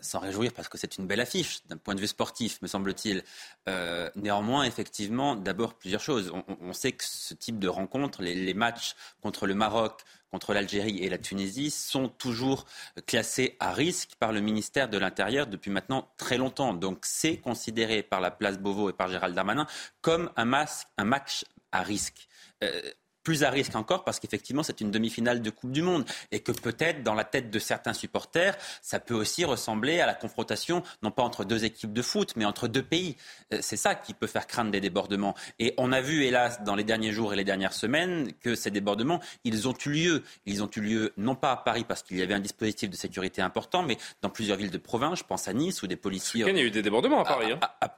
s'en 0.00 0.20
réjouir 0.20 0.52
parce 0.52 0.68
que 0.68 0.78
c'est 0.78 0.96
une 0.96 1.06
belle 1.06 1.20
affiche 1.20 1.66
d'un 1.66 1.76
point 1.76 1.94
de 1.94 2.00
vue 2.00 2.06
sportif, 2.06 2.60
me 2.62 2.66
semble-t-il. 2.66 3.22
Euh, 3.68 4.10
néanmoins, 4.16 4.64
effectivement, 4.64 5.36
d'abord 5.36 5.74
plusieurs 5.74 6.00
choses. 6.00 6.32
On, 6.60 6.72
sait 6.72 6.92
que 6.92 7.04
ce 7.04 7.34
type 7.34 7.58
de 7.58 7.68
rencontre, 7.68 8.22
les, 8.22 8.54
matchs 8.54 8.94
contre 9.20 9.46
le 9.46 9.54
Maroc, 9.54 10.00
contre 10.30 10.54
l'Algérie 10.54 10.98
et 11.04 11.10
la 11.10 11.18
Tunisie 11.18 11.70
sont 11.70 12.08
toujours 12.08 12.64
classés 13.06 13.56
à 13.60 13.72
risque 13.72 14.12
par 14.18 14.32
le 14.32 14.40
ministère 14.40 14.88
de 14.88 14.96
l'Intérieur 14.96 15.46
depuis 15.46 15.70
maintenant 15.70 16.08
très 16.16 16.38
longtemps. 16.38 16.72
Donc 16.72 17.00
c'est 17.02 17.36
considéré 17.36 18.02
par 18.02 18.20
la 18.20 18.30
place 18.30 18.58
Beauvau 18.58 18.88
et 18.88 18.94
par 18.94 19.08
Gérald 19.08 19.34
Darmanin 19.34 19.66
comme 20.00 20.30
un, 20.36 20.46
masque, 20.46 20.88
un 20.96 21.04
match 21.04 21.44
à 21.72 21.82
risque. 21.82 22.28
Euh, 22.62 22.80
plus 23.22 23.44
à 23.44 23.50
risque 23.50 23.74
encore 23.76 24.04
parce 24.04 24.20
qu'effectivement 24.20 24.62
c'est 24.62 24.80
une 24.80 24.90
demi-finale 24.90 25.42
de 25.42 25.50
Coupe 25.50 25.72
du 25.72 25.82
Monde 25.82 26.04
et 26.30 26.40
que 26.40 26.52
peut-être 26.52 27.02
dans 27.02 27.14
la 27.14 27.24
tête 27.24 27.50
de 27.50 27.58
certains 27.58 27.92
supporters 27.92 28.56
ça 28.80 29.00
peut 29.00 29.14
aussi 29.14 29.44
ressembler 29.44 30.00
à 30.00 30.06
la 30.06 30.14
confrontation 30.14 30.82
non 31.02 31.10
pas 31.10 31.22
entre 31.22 31.44
deux 31.44 31.64
équipes 31.64 31.92
de 31.92 32.02
foot 32.02 32.32
mais 32.36 32.44
entre 32.44 32.68
deux 32.68 32.82
pays. 32.82 33.16
Euh, 33.52 33.58
c'est 33.60 33.76
ça 33.76 33.94
qui 33.94 34.14
peut 34.14 34.26
faire 34.26 34.46
craindre 34.46 34.70
des 34.70 34.80
débordements 34.80 35.34
et 35.58 35.74
on 35.78 35.92
a 35.92 36.00
vu 36.00 36.24
hélas 36.24 36.62
dans 36.64 36.74
les 36.74 36.84
derniers 36.84 37.12
jours 37.12 37.32
et 37.32 37.36
les 37.36 37.44
dernières 37.44 37.72
semaines 37.72 38.32
que 38.40 38.54
ces 38.54 38.70
débordements 38.70 39.20
ils 39.44 39.68
ont 39.68 39.74
eu 39.86 39.90
lieu. 39.90 40.22
Ils 40.46 40.62
ont 40.62 40.70
eu 40.76 40.80
lieu 40.80 41.12
non 41.16 41.34
pas 41.34 41.52
à 41.52 41.56
Paris 41.56 41.84
parce 41.86 42.02
qu'il 42.02 42.18
y 42.18 42.22
avait 42.22 42.34
un 42.34 42.40
dispositif 42.40 42.90
de 42.90 42.96
sécurité 42.96 43.42
important 43.42 43.82
mais 43.82 43.98
dans 44.22 44.30
plusieurs 44.30 44.56
villes 44.56 44.70
de 44.70 44.78
province, 44.78 45.18
je 45.18 45.24
pense 45.24 45.48
à 45.48 45.52
Nice 45.52 45.82
où 45.82 45.86
des 45.86 45.96
policiers... 45.96 46.44
Il 46.48 46.56
y 46.56 46.60
a 46.60 46.64
eu 46.64 46.70
des 46.70 46.82
débordements 46.82 47.20
à 47.20 47.24
Paris. 47.24 47.52
Hein. 47.52 47.88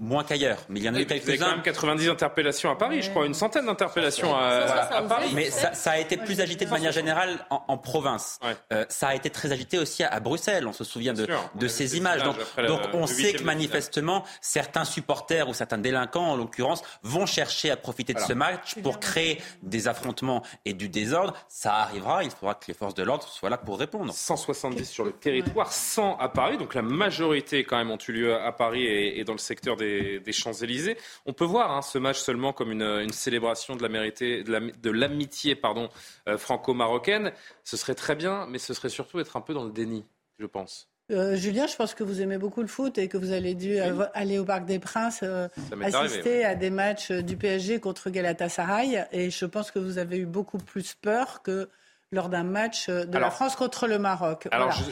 Moins 0.00 0.24
qu'ailleurs 0.24 0.58
mais 0.68 0.80
il 0.80 0.86
y 0.86 0.88
en 0.88 0.94
a 0.94 1.00
eu 1.00 1.06
quelques-uns. 1.06 1.32
Il 1.32 1.38
y 1.38 1.42
a 1.42 1.46
quand 1.46 1.52
même 1.52 1.62
90 1.62 2.08
interpellations 2.08 2.70
à 2.70 2.76
Paris 2.76 3.02
je 3.02 3.10
crois, 3.10 3.26
une 3.26 3.34
centaine 3.34 3.66
d'interpellations 3.66 4.34
à 4.36 4.53
euh, 4.54 5.18
mais 5.32 5.50
ça, 5.50 5.90
a 5.90 5.98
été 5.98 6.16
plus 6.16 6.40
agité 6.40 6.64
de 6.64 6.70
manière 6.70 6.92
générale 6.92 7.46
en, 7.50 7.78
province. 7.78 8.38
Euh, 8.72 8.84
ça 8.88 9.08
a 9.08 9.14
été 9.14 9.30
très 9.30 9.52
agité 9.52 9.78
aussi 9.78 10.02
à, 10.02 10.20
Bruxelles. 10.20 10.66
On 10.66 10.72
se 10.72 10.84
souvient 10.84 11.12
de, 11.12 11.26
de 11.54 11.68
ces 11.68 11.96
images. 11.96 12.22
Donc, 12.22 12.36
donc 12.66 12.80
on 12.92 13.06
sait 13.06 13.32
que 13.32 13.42
manifestement, 13.42 14.24
certains 14.40 14.84
supporters 14.84 15.48
ou 15.48 15.54
certains 15.54 15.78
délinquants, 15.78 16.30
en 16.32 16.36
l'occurrence, 16.36 16.82
vont 17.02 17.26
chercher 17.26 17.70
à 17.70 17.76
profiter 17.76 18.14
de 18.14 18.20
ce 18.20 18.32
match 18.32 18.76
pour 18.82 19.00
créer 19.00 19.40
des 19.62 19.88
affrontements 19.88 20.42
et 20.64 20.72
du 20.72 20.88
désordre. 20.88 21.34
Ça 21.48 21.74
arrivera. 21.74 22.24
Il 22.24 22.30
faudra 22.30 22.54
que 22.54 22.64
les 22.68 22.74
forces 22.74 22.94
de 22.94 23.02
l'ordre 23.02 23.26
soient 23.28 23.50
là 23.50 23.58
pour 23.58 23.78
répondre. 23.78 24.12
170 24.12 24.88
sur 24.88 25.04
le 25.04 25.12
territoire, 25.12 25.72
100 25.72 26.18
à 26.18 26.28
Paris. 26.28 26.58
Donc 26.58 26.74
la 26.74 26.82
majorité 26.82 27.64
quand 27.64 27.76
même 27.76 27.90
ont 27.90 27.98
eu 28.08 28.12
lieu 28.12 28.34
à 28.34 28.52
Paris 28.52 28.86
et, 28.86 29.24
dans 29.24 29.32
le 29.32 29.38
secteur 29.38 29.76
des, 29.76 30.22
Champs-Élysées. 30.32 30.96
On 31.26 31.32
peut 31.32 31.44
voir 31.44 31.70
hein, 31.70 31.82
ce 31.82 31.98
match 31.98 32.18
seulement 32.18 32.52
comme 32.52 32.72
une, 32.72 33.12
célébration 33.12 33.76
de 33.76 33.82
la, 33.82 33.88
mérité, 33.88 34.42
de 34.44 34.52
la, 34.52 34.60
de 34.60 34.90
l'amitié 34.90 35.54
pardon 35.54 35.88
euh, 36.28 36.38
franco-marocaine, 36.38 37.32
ce 37.64 37.76
serait 37.76 37.94
très 37.94 38.14
bien, 38.14 38.46
mais 38.46 38.58
ce 38.58 38.74
serait 38.74 38.88
surtout 38.88 39.20
être 39.20 39.36
un 39.36 39.40
peu 39.40 39.54
dans 39.54 39.64
le 39.64 39.72
déni, 39.72 40.04
je 40.38 40.46
pense. 40.46 40.88
Euh, 41.10 41.36
Julien, 41.36 41.66
je 41.66 41.76
pense 41.76 41.92
que 41.92 42.02
vous 42.02 42.22
aimez 42.22 42.38
beaucoup 42.38 42.62
le 42.62 42.66
foot 42.66 42.96
et 42.96 43.08
que 43.08 43.18
vous 43.18 43.32
allez 43.32 43.54
dû 43.54 43.78
aller 43.78 44.38
au 44.38 44.44
Parc 44.44 44.64
des 44.64 44.78
Princes 44.78 45.20
euh, 45.22 45.48
assister 45.82 46.46
à 46.46 46.54
des 46.54 46.70
matchs 46.70 47.10
du 47.12 47.36
PSG 47.36 47.78
contre 47.78 48.08
Galatasaray. 48.08 49.04
Et 49.12 49.30
je 49.30 49.44
pense 49.44 49.70
que 49.70 49.78
vous 49.78 49.98
avez 49.98 50.16
eu 50.16 50.24
beaucoup 50.24 50.56
plus 50.56 50.94
peur 50.94 51.42
que 51.42 51.68
lors 52.14 52.28
d'un 52.28 52.44
match 52.44 52.88
de 52.88 53.18
la 53.18 53.30
France 53.30 53.56
contre 53.56 53.86
le 53.86 53.98
Maroc. 53.98 54.48
Alors, 54.50 54.72
je, 54.72 54.82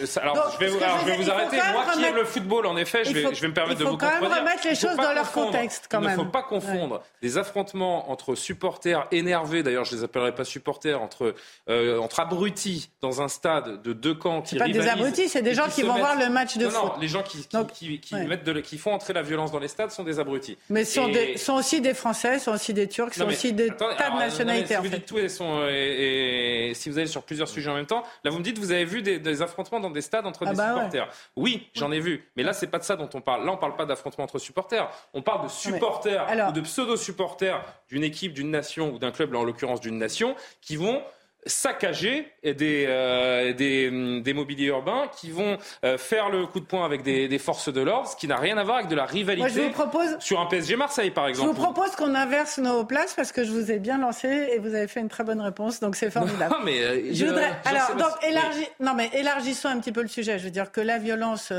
vais, 0.59 0.69
vous, 0.69 1.31
arrêter. 1.31 1.57
Moi 1.73 1.85
qui 1.95 2.05
aime 2.05 2.17
le 2.17 2.25
football, 2.25 2.67
en 2.67 2.77
effet, 2.77 3.05
je 3.05 3.13
vais, 3.13 3.35
je 3.35 3.41
vais 3.41 3.49
me 3.49 3.55
permettre 3.55 3.81
de 3.81 3.85
vous 3.85 3.93
comprendre. 3.93 4.13
Il 4.15 4.19
faut 4.19 4.29
quand 4.29 4.35
même 4.35 4.47
remettre 4.47 4.69
les 4.69 4.75
choses 4.75 4.97
dans 4.97 5.13
leur 5.13 5.33
contexte. 5.33 5.87
Quand 5.91 6.01
il 6.03 6.09
ne 6.09 6.15
faut 6.15 6.25
pas 6.25 6.43
confondre 6.43 7.03
des 7.23 7.39
affrontements 7.39 8.11
entre 8.11 8.35
supporters 8.35 9.07
énervés, 9.13 9.63
d'ailleurs 9.63 9.85
je 9.85 9.95
ne 9.95 10.01
les 10.01 10.05
appellerai 10.05 10.35
pas 10.35 10.45
supporters, 10.45 11.01
entre, 11.01 11.35
euh, 11.69 11.99
entre 11.99 12.21
abrutis 12.21 12.91
dans 13.01 13.23
un 13.23 13.29
stade 13.29 13.83
de 13.83 13.93
deux 13.93 14.15
camps 14.15 14.43
qui 14.43 14.55
rivalisent. 14.57 14.77
pas 14.77 14.83
des 14.83 14.89
abrutis, 14.89 15.29
c'est 15.29 15.43
des 15.43 15.55
gens 15.55 15.69
qui, 15.69 15.83
vont 15.83 15.95
voir 15.95 16.19
le 16.19 16.29
match 16.29 16.57
de 16.57 16.65
non, 16.65 16.71
foot. 16.71 16.93
Non, 16.95 17.01
les 17.01 17.09
gens 17.09 17.23
qui, 17.23 17.47
qui, 17.73 18.01
qui, 18.01 18.15
mettent 18.15 18.45
de, 18.45 18.61
qui 18.61 18.79
font 18.79 18.93
entrer 18.93 19.13
la 19.13 19.23
violence 19.23 19.53
dans 19.53 19.59
les 19.59 19.69
stades 19.69 19.91
sont 19.91 20.05
des 20.05 20.19
abrutis. 20.19 20.59
Mais 20.69 20.85
sont, 20.85 21.09
des, 21.09 21.37
sont 21.37 21.55
aussi 21.55 21.81
des 21.81 21.95
Français, 21.95 22.39
sont 22.39 22.53
aussi 22.53 22.75
des 22.75 22.89
Turcs, 22.89 23.15
sont 23.15 23.27
aussi 23.27 23.53
des 23.53 23.69
tas 23.69 24.11
de 24.11 24.19
nationalités. 24.19 24.75
si 24.75 24.81
vous 24.81 24.89
dites 24.89 25.07
tout 25.07 25.19
et, 25.19 25.29
sont, 25.29 25.67
et 25.69 26.73
si 26.75 26.91
vous 26.91 26.99
allez 26.99 27.07
sur 27.13 27.23
plusieurs 27.23 27.49
sujets 27.49 27.71
en 27.71 27.75
même 27.75 27.87
temps, 27.87 28.03
Là, 28.25 28.31
vous 28.31 28.39
me 28.39 28.45
dites, 28.45 28.59
vous 28.59 28.73
avez 28.73 28.85
vu 28.85 29.03
des, 29.03 29.43
affrontements 29.43 29.81
dans 29.81 29.91
des 29.91 30.01
stades 30.01 30.27
entre 30.27 30.45
ah 30.47 30.51
des 30.51 30.57
bah 30.57 30.75
supporters. 30.75 31.09
Oui, 31.37 31.69
j'en 31.75 31.93
ai 31.93 32.01
vu. 32.01 32.29
Mais 32.37 32.43
là, 32.43 32.53
c'est 32.53 32.67
pas 32.67 32.79
de 32.79 32.85
ça 32.85 32.97
dont 32.97 33.09
on 33.15 33.21
parle. 33.21 33.45
Là, 33.45 33.53
on 33.53 33.57
parle 33.57 33.77
pas 33.77 33.87
d'affrontements 33.87 34.25
entre 34.25 34.39
supporters. 34.39 34.89
On 35.13 35.23
parle 35.23 35.45
de 35.45 35.49
supporters 35.49 36.27
ou 36.49 36.53
de 36.53 36.61
pseudo-supporters 36.61 37.63
d'une 37.89 38.05
équipe, 38.05 38.33
d'une 38.33 38.51
nation 38.51 38.93
ou 38.93 38.99
d'un 38.99 39.11
club, 39.11 39.33
là, 39.33 39.41
en 39.41 39.45
l'occurrence 39.45 39.81
d'une 39.81 39.99
nation, 39.99 40.35
qui 40.61 40.77
vont 40.77 41.03
saccager 41.47 42.33
des, 42.45 42.87
euh, 42.89 43.53
des, 43.53 44.21
des, 44.21 44.33
mobiliers 44.33 44.67
urbains 44.67 45.09
qui 45.17 45.31
vont 45.31 45.59
euh, 45.85 45.99
faire 45.99 46.29
le 46.29 46.47
coup 46.47 46.61
de 46.61 46.65
poing 46.65 46.85
avec 46.85 47.03
des, 47.03 47.27
des 47.29 47.39
forces 47.39 47.73
de 47.73 47.81
l'ordre, 47.81 48.09
ce 48.09 48.17
qui 48.17 48.29
n'a 48.29 48.37
rien 48.37 48.59
à 48.59 48.65
voir 48.65 48.77
avec 48.77 48.89
de 48.89 48.95
la 48.95 49.07
rivalité 49.07 49.49
je 49.49 49.61
vous 49.61 49.71
propose, 49.71 50.19
sur 50.21 50.41
un 50.41 50.47
PSG 50.47 50.77
Marseille, 50.77 51.11
par 51.11 51.27
exemple. 51.27 51.51
Je 51.51 51.57
vous 51.57 51.63
propose 51.63 51.91
qu'on 51.97 52.15
inverse 52.15 52.59
nos 52.59 52.85
places 52.85 53.15
parce 53.15 53.33
que 53.33 53.45
je 53.45 53.51
vous 53.51 53.73
ai 53.73 53.79
bien 53.79 53.99
lancé 53.99 54.29
et 54.29 54.59
vous 54.59 54.75
avez 54.75 54.87
fait 54.87 55.01
une 55.01 55.09
très 55.09 55.25
bonne 55.25 55.41
réponse, 55.41 55.81
donc 55.81 55.97
c'est 55.97 56.11
formidable. 56.11 56.55
Non, 56.55 56.65
mais 56.65 56.81
euh, 56.81 57.13
je 57.13 57.27
voudrais, 57.27 57.53
alors, 57.65 57.97
donc, 57.97 58.25
élargi, 58.25 58.67
non, 58.81 58.95
mais 58.95 59.11
élargissons 59.13 59.69
un 59.69 59.81
petit 59.81 59.93
peu 59.93 60.03
le 60.03 60.09
sujet. 60.09 60.39
Je 60.39 60.45
veux 60.45 60.51
dire 60.51 60.71
que 60.71 60.81
la 60.81 60.99
violence 60.99 61.53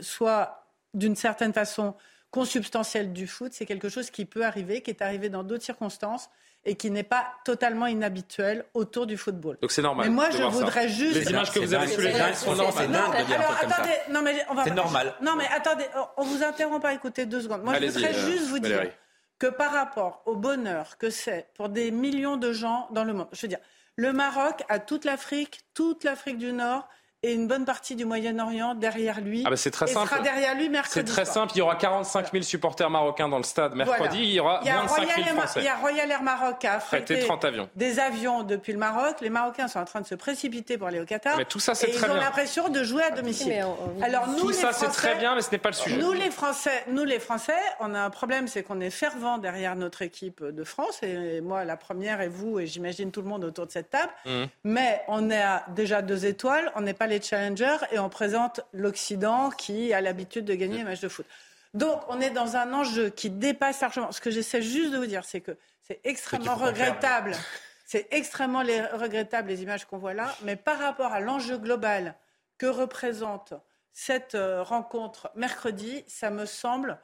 soit 0.00 0.62
d'une 0.94 1.16
certaine 1.16 1.52
façon 1.52 1.94
consubstantielle 2.30 3.12
du 3.12 3.26
foot, 3.26 3.52
c'est 3.52 3.66
quelque 3.66 3.88
chose 3.88 4.10
qui 4.10 4.24
peut 4.24 4.44
arriver, 4.44 4.80
qui 4.80 4.90
est 4.90 5.02
arrivé 5.02 5.28
dans 5.28 5.42
d'autres 5.42 5.64
circonstances 5.64 6.30
et 6.66 6.74
qui 6.74 6.90
n'est 6.90 7.04
pas 7.04 7.26
totalement 7.44 7.86
inhabituel 7.86 8.64
autour 8.74 9.06
du 9.06 9.16
football. 9.16 9.56
Donc 9.62 9.70
c'est 9.70 9.82
normal. 9.82 10.08
Mais 10.08 10.14
moi, 10.14 10.30
je 10.30 10.42
voudrais 10.42 10.88
juste. 10.88 11.14
Les 11.14 11.30
images 11.30 11.52
que 11.52 11.60
vous 11.60 11.72
avez 11.72 11.86
sous 11.86 12.00
les 12.00 12.12
yeux 12.12 12.34
sont 12.34 12.54
normales. 12.56 12.94
Alors, 12.94 13.56
attendez, 13.62 13.96
non 14.10 14.20
mais 14.20 14.44
on 14.50 14.54
va. 14.54 14.64
C'est 14.64 14.74
normal. 14.74 15.14
Non 15.22 15.36
mais 15.36 15.46
attendez, 15.54 15.84
on 16.16 16.24
vous 16.24 16.42
interrompt 16.42 16.82
pas. 16.82 16.92
Écoutez 16.92 17.24
deux 17.24 17.40
secondes. 17.40 17.62
Moi, 17.62 17.80
je 17.80 17.86
voudrais 17.86 18.14
euh, 18.14 18.26
juste 18.30 18.48
vous 18.48 18.58
dire 18.58 18.82
que 19.38 19.46
par 19.46 19.72
rapport 19.72 20.22
au 20.26 20.34
bonheur 20.34 20.98
que 20.98 21.08
c'est 21.08 21.46
pour 21.54 21.68
des 21.68 21.90
millions 21.90 22.36
de 22.36 22.52
gens 22.52 22.88
dans 22.90 23.04
le 23.04 23.12
monde, 23.12 23.28
je 23.32 23.42
veux 23.42 23.48
dire, 23.48 23.60
le 23.94 24.12
Maroc 24.12 24.64
a 24.68 24.78
toute 24.78 25.04
l'Afrique, 25.04 25.60
toute 25.72 26.04
l'Afrique 26.04 26.38
du 26.38 26.52
Nord 26.52 26.88
et 27.26 27.32
une 27.32 27.48
bonne 27.48 27.64
partie 27.64 27.96
du 27.96 28.04
Moyen-Orient 28.04 28.74
derrière 28.76 29.20
lui. 29.20 29.42
Ah 29.44 29.50
bah 29.50 29.56
c'est 29.56 29.72
très 29.72 29.88
simple. 29.88 30.08
sera 30.08 30.20
derrière 30.20 30.54
lui 30.54 30.68
mercredi. 30.68 30.94
C'est 30.94 31.12
très 31.12 31.24
simple. 31.24 31.52
Il 31.56 31.58
y 31.58 31.60
aura 31.60 31.74
45 31.74 32.30
000 32.30 32.44
supporters 32.44 32.88
marocains 32.88 33.28
dans 33.28 33.38
le 33.38 33.42
stade 33.42 33.74
mercredi. 33.74 34.18
Il 34.18 34.30
y 34.30 34.40
aura 34.40 34.60
il 34.62 34.68
y 34.68 34.70
a 34.70 34.82
25 34.82 35.24
000 35.24 35.26
Français. 35.36 35.60
Il 35.60 35.64
y 35.64 35.68
a 35.68 35.74
Royal 35.74 36.08
Air 36.08 36.22
Maroc 36.22 36.58
qui 36.60 36.68
a 36.68 36.74
affrété 36.74 37.18
30 37.18 37.44
avions. 37.44 37.68
des 37.74 37.98
avions 37.98 38.44
depuis 38.44 38.72
le 38.72 38.78
Maroc. 38.78 39.16
Les 39.20 39.30
Marocains 39.30 39.66
sont 39.66 39.80
en 39.80 39.84
train 39.84 40.00
de 40.00 40.06
se 40.06 40.14
précipiter 40.14 40.78
pour 40.78 40.86
aller 40.86 41.00
au 41.00 41.04
Qatar. 41.04 41.36
Mais 41.36 41.44
tout 41.44 41.58
ça, 41.58 41.74
c'est 41.74 41.88
très 41.88 42.06
bien. 42.06 42.14
Ils 42.14 42.18
ont 42.18 42.22
l'impression 42.22 42.68
de 42.68 42.84
jouer 42.84 43.02
à 43.02 43.10
domicile. 43.10 43.52
Alors 44.02 44.28
nous, 44.28 44.38
tout 44.38 44.52
ça, 44.52 44.72
c'est 44.72 44.88
très 44.88 45.16
bien, 45.16 45.34
mais 45.34 45.42
ce 45.42 45.50
n'est 45.50 45.58
pas 45.58 45.70
le 45.70 45.74
sujet. 45.74 45.96
Nous, 45.96 46.12
les 46.12 46.30
Français, 46.30 46.84
nous 46.88 47.04
les 47.04 47.18
Français, 47.18 47.58
on 47.80 47.92
a 47.92 48.00
un 48.00 48.10
problème, 48.10 48.46
c'est 48.46 48.62
qu'on 48.62 48.80
est 48.80 48.90
fervent 48.90 49.38
derrière 49.38 49.74
notre 49.74 50.02
équipe 50.02 50.44
de 50.44 50.64
France. 50.64 51.02
Et 51.02 51.40
moi, 51.40 51.64
la 51.64 51.76
première, 51.76 52.20
et 52.20 52.28
vous, 52.28 52.60
et 52.60 52.66
j'imagine 52.66 53.10
tout 53.10 53.22
le 53.22 53.28
monde 53.28 53.42
autour 53.42 53.66
de 53.66 53.72
cette 53.72 53.90
table. 53.90 54.12
Mmh. 54.26 54.44
Mais 54.62 55.02
on 55.08 55.28
est 55.28 55.42
à 55.42 55.64
déjà 55.74 56.02
deux 56.02 56.24
étoiles. 56.24 56.70
On 56.76 56.82
n'est 56.82 56.94
pas 56.94 57.08
les 57.08 57.15
challengers 57.22 57.78
et 57.92 57.98
on 57.98 58.08
présente 58.08 58.60
l'Occident 58.72 59.50
qui 59.50 59.92
a 59.92 60.00
l'habitude 60.00 60.44
de 60.44 60.54
gagner 60.54 60.78
les 60.78 60.84
matchs 60.84 61.00
de 61.00 61.08
foot. 61.08 61.26
Donc, 61.74 62.00
on 62.08 62.20
est 62.20 62.30
dans 62.30 62.56
un 62.56 62.72
enjeu 62.72 63.10
qui 63.10 63.28
dépasse 63.28 63.80
largement. 63.80 64.10
Ce 64.12 64.20
que 64.20 64.30
j'essaie 64.30 64.62
juste 64.62 64.92
de 64.92 64.98
vous 64.98 65.06
dire, 65.06 65.24
c'est 65.24 65.40
que 65.40 65.56
c'est 65.82 66.00
extrêmement 66.04 66.54
regrettable. 66.54 67.32
C'est 67.84 68.08
extrêmement 68.10 68.60
regrettable 68.60 69.48
les 69.48 69.62
images 69.62 69.84
qu'on 69.84 69.98
voit 69.98 70.14
là, 70.14 70.34
mais 70.42 70.56
par 70.56 70.78
rapport 70.78 71.12
à 71.12 71.20
l'enjeu 71.20 71.58
global 71.58 72.16
que 72.58 72.66
représente 72.66 73.54
cette 73.92 74.34
euh, 74.34 74.62
rencontre 74.62 75.30
mercredi, 75.36 76.04
ça 76.06 76.30
me 76.30 76.46
semble 76.46 76.98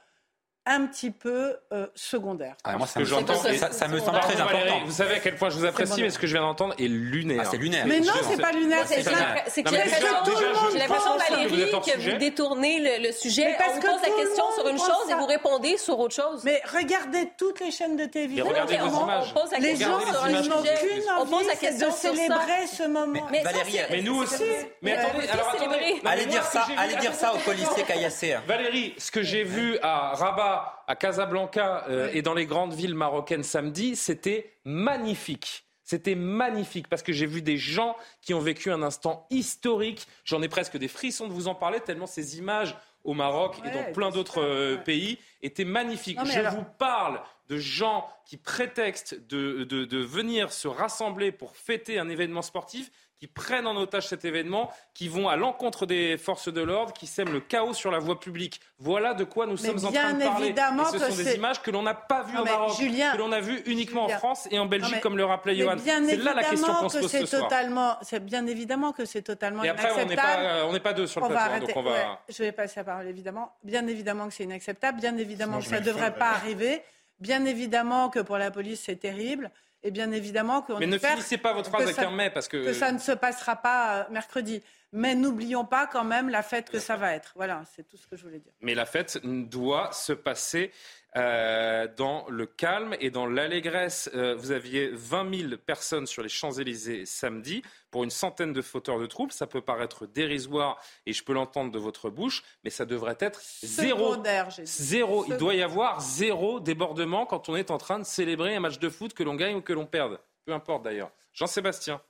un 0.64 0.87
petit 0.87 1.11
peu 1.11 1.57
euh, 1.72 1.88
secondaire. 1.94 2.55
Ah, 2.62 2.77
moi, 2.77 2.87
ça, 2.87 3.01
me, 3.01 3.05
j'entends, 3.05 3.35
ça, 3.35 3.72
ça 3.72 3.88
me 3.88 3.98
semble 3.98 4.20
très 4.20 4.40
important. 4.40 4.81
Vous 4.87 4.92
savez 4.92 5.16
à 5.16 5.18
quel 5.18 5.35
point 5.35 5.51
je 5.51 5.57
vous 5.57 5.64
apprécie, 5.64 6.01
mais 6.03 6.11
ce 6.11 6.18
que 6.18 6.27
je 6.27 6.35
viens 6.35 6.42
d'entendre 6.42 6.75
est 6.79 6.87
lunaire. 6.87 7.42
Ah, 7.42 7.48
c'est 7.51 7.57
lunaire. 7.57 7.85
Mais 7.87 7.98
non, 8.01 8.12
c'est 8.22 8.40
pas 8.40 8.53
lunaire. 8.53 8.87
C'est 8.87 9.62
que 9.62 9.70
j'ai 9.70 10.79
l'impression, 10.79 11.16
Valérie, 11.31 11.70
que 11.70 12.11
vous 12.11 12.18
détournez 12.18 12.98
le, 13.01 13.12
sujet. 13.12 13.57
on 13.59 13.75
vous 13.75 13.81
pose 13.81 14.01
la 14.03 14.22
question 14.22 14.44
sur 14.55 14.68
une 14.68 14.79
chose 14.79 15.11
et 15.11 15.14
vous 15.14 15.27
répondez 15.27 15.77
sur 15.77 15.98
autre 15.98 16.14
chose. 16.14 16.42
Mais 16.44 16.62
regardez 16.72 17.31
toutes 17.37 17.61
les 17.61 17.70
chaînes 17.70 17.96
de 17.96 18.07
télévision. 18.07 18.46
regardez 18.46 18.79
les 18.79 18.87
images. 18.87 19.33
On 19.35 19.40
pose 19.40 19.51
la 19.51 19.59
question 19.59 20.01
sur 20.01 20.25
un 20.25 20.42
sujet. 20.42 21.03
On 21.18 21.27
pose 21.27 21.46
la 21.46 21.57
question 21.57 21.88
de 21.88 21.94
célébrer 21.94 22.66
ce 22.72 22.85
moment. 22.85 23.27
Valérie, 23.42 23.81
mais 23.90 24.03
nous 24.03 24.22
aussi. 24.22 24.44
Mais 24.81 24.92
attendez, 24.92 25.29
alors 25.29 25.48
attendez. 25.55 26.01
Allez 26.05 26.27
dire 26.27 26.44
ça, 26.44 26.66
allez 26.77 26.96
dire 26.96 27.14
ça 27.14 27.35
au 27.35 27.38
policier 27.44 27.83
Caillassé. 27.85 28.37
Valérie, 28.46 28.94
ce 28.98 29.11
que 29.11 29.22
j'ai 29.22 29.44
vu 29.44 29.79
à 29.83 30.12
Rabat 30.14 30.52
à 30.87 30.97
Casablanca 30.97 31.85
euh, 31.88 32.11
et 32.12 32.23
dans 32.23 32.35
les 32.35 32.47
grandes 32.47 32.75
villes 32.75 32.95
marocaines 32.95 33.43
samedi, 33.43 33.97
c'était 33.97 34.55
magnifique. 34.65 35.65
C'était 35.85 36.15
magnifique 36.15 36.88
parce 36.88 37.03
que 37.03 37.12
j'ai 37.12 37.27
vu 37.27 37.43
des 37.43 37.59
gens 37.59 37.97
qui 38.21 38.35
ont 38.35 38.41
vécu 38.41 38.71
un 38.71 38.83
instant 38.83 39.27
historique. 39.31 40.07
J'en 40.25 40.41
ai 40.43 40.49
presque 40.49 40.77
des 40.77 40.88
frissons 40.88 41.29
de 41.29 41.33
vous 41.33 41.49
en 41.49 41.55
parler 41.55 41.81
tellement 41.81 42.07
ces 42.07 42.38
images 42.38 42.77
au 43.05 43.15
Maroc 43.15 43.57
et 43.65 43.71
dans 43.71 43.93
plein 43.93 44.11
d'autres 44.11 44.41
euh, 44.43 44.77
pays 44.77 45.19
étaient 45.43 45.65
magnifiques. 45.65 46.19
je 46.25 46.41
vous 46.55 46.65
parle 46.79 47.21
de 47.49 47.59
gens 47.59 48.09
qui 48.25 48.37
prétextent 48.37 49.15
de, 49.29 49.65
de, 49.65 49.99
venir 49.99 50.53
se 50.53 50.69
rassembler 50.69 51.33
pour 51.33 51.57
fêter 51.57 51.99
un 51.99 52.09
événement 52.09 52.43
sportif 52.43 52.91
qui 53.23 53.29
prennent 53.29 53.69
en 53.69 53.77
otage 53.77 54.09
cet 54.09 54.25
événement, 54.25 54.73
qui 54.95 55.07
vont 55.07 55.29
à 55.29 55.37
l'encontre 55.37 55.87
des 55.87 56.19
forces 56.19 56.53
de 56.53 56.61
l'ordre, 56.61 56.93
qui 56.93 57.07
sèment 57.07 57.33
le 57.33 57.39
chaos 57.39 57.73
sur 57.73 57.93
la 57.93 58.01
voie 58.01 58.19
publique. 58.19 58.61
Voilà 58.81 59.15
de 59.15 59.23
quoi 59.23 59.47
nous 59.47 59.57
sommes 59.57 59.77
en 59.85 59.93
train 59.93 60.15
de 60.15 60.25
parler. 60.25 60.49
Et 60.49 60.85
ce 60.91 60.99
sont 60.99 61.23
des 61.23 61.37
images 61.37 61.63
que 61.63 61.71
l'on 61.71 61.83
n'a 61.83 61.95
pas 61.95 62.25
vues 62.25 62.37
au 62.37 62.45
Maroc, 62.45 62.77
que 62.77 63.19
l'on 63.19 63.31
a 63.31 63.39
vues 63.39 63.63
uniquement 63.67 64.07
en 64.07 64.09
France 64.09 64.49
et 64.51 64.59
en 64.59 64.67
Belgique, 64.67 64.99
comme 64.99 65.17
le 65.17 65.25
rappelait 65.25 65.55
Johan. 65.55 65.77
C'est 65.79 66.17
là 66.17 66.35
la 66.35 66.43
question 66.43 66.75
qu'on 66.75 66.89
se 66.89 66.99
pose 66.99 67.13
ce 67.13 67.25
soir. 67.27 68.01
C'est 68.03 68.25
bien 68.25 68.45
évidemment 68.49 68.91
que 68.91 69.05
c'est 69.05 69.23
totalement 69.23 69.63
et 69.63 69.69
après, 69.69 69.93
on 69.93 70.73
n'est 70.73 70.81
pas, 70.81 70.93
deux 70.93 71.07
sur 71.07 71.21
le 71.21 71.29
plateau, 71.29 71.67
donc 71.67 71.77
on 71.77 71.83
va... 71.85 72.25
je 72.29 72.43
vais 72.43 72.51
passer 72.51 72.81
la 72.81 72.85
parole, 72.85 73.07
évidemment. 73.07 73.55
Bien 73.63 73.87
évidemment 73.87 74.27
que 74.27 74.35
c'est 74.35 74.43
inacceptable. 74.43 74.99
Bien 74.99 75.17
évidemment 75.17 75.61
que 75.61 75.67
ça 75.67 75.79
ne 75.79 75.85
devrait 75.85 76.17
pas 76.17 76.31
arriver. 76.31 76.83
Bien 77.21 77.45
évidemment 77.45 78.11
que 78.11 78.19
pour 78.19 78.37
la 78.37 78.51
police, 78.51 78.83
c'est 78.85 78.97
terrible. 78.97 79.53
Et 79.85 79.90
bien 79.90 80.12
évidemment 80.12 80.62
qu'on 80.62 80.79
Mais 80.79 80.87
ne 80.87 80.99
finissez 80.99 81.38
pas 81.38 81.53
votre 81.53 81.68
phrase 81.68 81.83
avec 81.83 81.99
un 81.99 82.11
mais 82.11 82.31
parce 82.31 82.49
que... 82.49 82.64
que 82.64 82.73
ça 82.73 82.92
ne 82.92 82.99
se 82.99 83.12
passera 83.12 83.57
pas 83.57 83.97
euh, 83.97 84.05
mercredi. 84.11 84.62
Mais 84.92 85.14
n'oublions 85.14 85.64
pas 85.64 85.87
quand 85.87 86.05
même 86.05 86.29
la 86.29 86.42
fête 86.42 86.68
que 86.68 86.79
ça 86.79 86.97
va 86.97 87.14
être. 87.14 87.33
Voilà, 87.35 87.62
c'est 87.75 87.88
tout 87.88 87.97
ce 87.97 88.07
que 88.07 88.14
je 88.14 88.25
voulais 88.25 88.38
dire. 88.38 88.53
Mais 88.61 88.75
la 88.75 88.85
fête 88.85 89.18
doit 89.25 89.90
se 89.92 90.12
passer 90.12 90.71
euh, 91.16 91.87
dans 91.96 92.25
le 92.29 92.46
calme 92.46 92.96
et 93.01 93.11
dans 93.11 93.27
l'allégresse. 93.27 94.11
Euh, 94.14 94.35
vous 94.35 94.51
aviez 94.51 94.88
20 94.92 95.48
000 95.48 95.57
personnes 95.59 96.07
sur 96.07 96.22
les 96.22 96.29
Champs-Élysées 96.29 97.05
samedi 97.05 97.62
pour 97.90 98.05
une 98.05 98.11
centaine 98.11 98.53
de 98.53 98.62
fauteurs 98.62 98.98
de 98.98 99.07
troubles. 99.07 99.33
Ça 99.33 99.46
peut 99.46 99.61
paraître 99.61 100.07
dérisoire 100.07 100.81
et 101.05 101.12
je 101.12 101.22
peux 101.22 101.35
l'entendre 101.35 101.70
de 101.70 101.79
votre 101.79 102.09
bouche, 102.09 102.42
mais 102.64 102.70
ça 102.70 102.87
devrait 102.87 103.18
être 103.20 103.40
zéro. 103.62 104.16
Zéro. 104.64 105.25
Il 105.29 105.37
doit 105.37 105.55
y 105.55 105.62
avoir 105.62 106.01
zéro 106.01 106.61
débordement 106.61 107.27
quand 107.27 107.48
on 107.48 107.57
est 107.57 107.70
en 107.70 107.79
train 107.79 107.98
de 107.98 108.05
célébrer 108.05 108.57
un 108.57 108.61
match 108.61 108.79
de 108.79 108.88
foot 108.88 109.12
que 109.12 109.22
l'on 109.22 109.35
gagne 109.35 109.57
ou 109.57 109.62
que 109.62 109.72
l'on 109.72 109.87
perde. 109.87 110.18
Peu 110.46 110.53
importe 110.53 110.83
d'ailleurs. 110.83 111.12
Jean-Sébastien. 111.35 112.01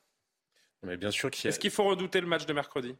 Mais 0.82 0.96
bien 0.96 1.10
sûr 1.10 1.30
qu'il 1.30 1.48
Est-ce 1.48 1.58
qu'il 1.58 1.70
faut 1.70 1.84
redouter 1.84 2.20
le 2.20 2.26
match 2.26 2.46
de 2.46 2.52
mercredi? 2.52 2.96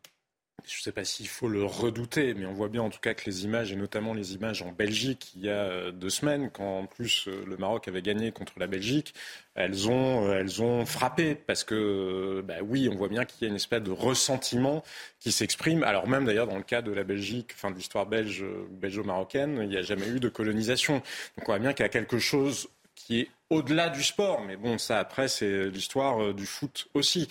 Je 0.66 0.79
ne 0.79 0.83
sais 0.83 0.92
pas 0.92 1.05
s'il 1.05 1.29
faut 1.29 1.48
le 1.48 1.64
redouter, 1.64 2.35
mais 2.35 2.46
on 2.46 2.53
voit 2.53 2.68
bien 2.68 2.83
en 2.83 2.90
tout 2.90 3.01
cas 3.01 3.14
que 3.14 3.25
les 3.27 3.44
images, 3.44 3.72
et 3.72 3.77
notamment 3.77 4.14
les 4.14 4.35
images 4.35 4.62
en 4.62 4.72
Belgique 4.72 5.33
il 5.37 5.42
y 5.42 5.51
a 5.51 5.64
euh, 5.64 5.92
deux 5.92 6.11
semaines, 6.11 6.51
quand 6.51 6.81
en 6.81 6.87
plus 6.87 7.27
euh, 7.29 7.44
le 7.46 7.57
Maroc 7.57 7.88
avait 7.88 8.03
gagné 8.03 8.33
contre 8.33 8.53
la 8.59 8.66
Belgique, 8.66 9.14
elles 9.55 9.88
ont, 9.88 10.29
euh, 10.29 10.40
elles 10.40 10.62
ont 10.62 10.87
frappé 10.87 11.35
parce 11.35 11.64
que, 11.64 12.42
bah 12.46 12.57
oui, 12.62 12.88
on 12.90 12.94
voit 12.94 13.09
bien 13.09 13.25
qu'il 13.25 13.42
y 13.42 13.44
a 13.46 13.48
une 13.48 13.57
espèce 13.57 13.83
de 13.83 13.90
ressentiment 13.90 14.83
qui 15.20 15.33
s'exprime. 15.33 15.83
Alors 15.83 16.09
même 16.09 16.25
d'ailleurs 16.25 16.46
dans 16.46 16.57
le 16.57 16.62
cas 16.62 16.83
de 16.83 16.92
la 16.92 17.05
Belgique, 17.05 17.51
enfin 17.55 17.70
de 17.70 17.77
l'histoire 17.77 18.07
belge, 18.07 18.44
belgeo-marocaine, 18.70 19.59
il 19.62 19.68
n'y 19.68 19.77
a 19.77 19.83
jamais 19.83 20.09
eu 20.09 20.20
de 20.20 20.29
colonisation. 20.29 20.94
Donc 21.37 21.48
on 21.48 21.53
voit 21.53 21.59
bien 21.59 21.72
qu'il 21.72 21.85
y 21.85 21.87
a 21.87 21.90
quelque 21.90 22.18
chose 22.18 22.68
qui 22.94 23.20
est 23.20 23.31
au-delà 23.51 23.88
du 23.88 24.03
sport. 24.03 24.42
Mais 24.42 24.57
bon, 24.57 24.79
ça 24.79 24.98
après, 24.98 25.29
c'est 25.29 25.68
l'histoire 25.68 26.33
du 26.35 26.46
foot 26.46 26.88
aussi. 26.94 27.29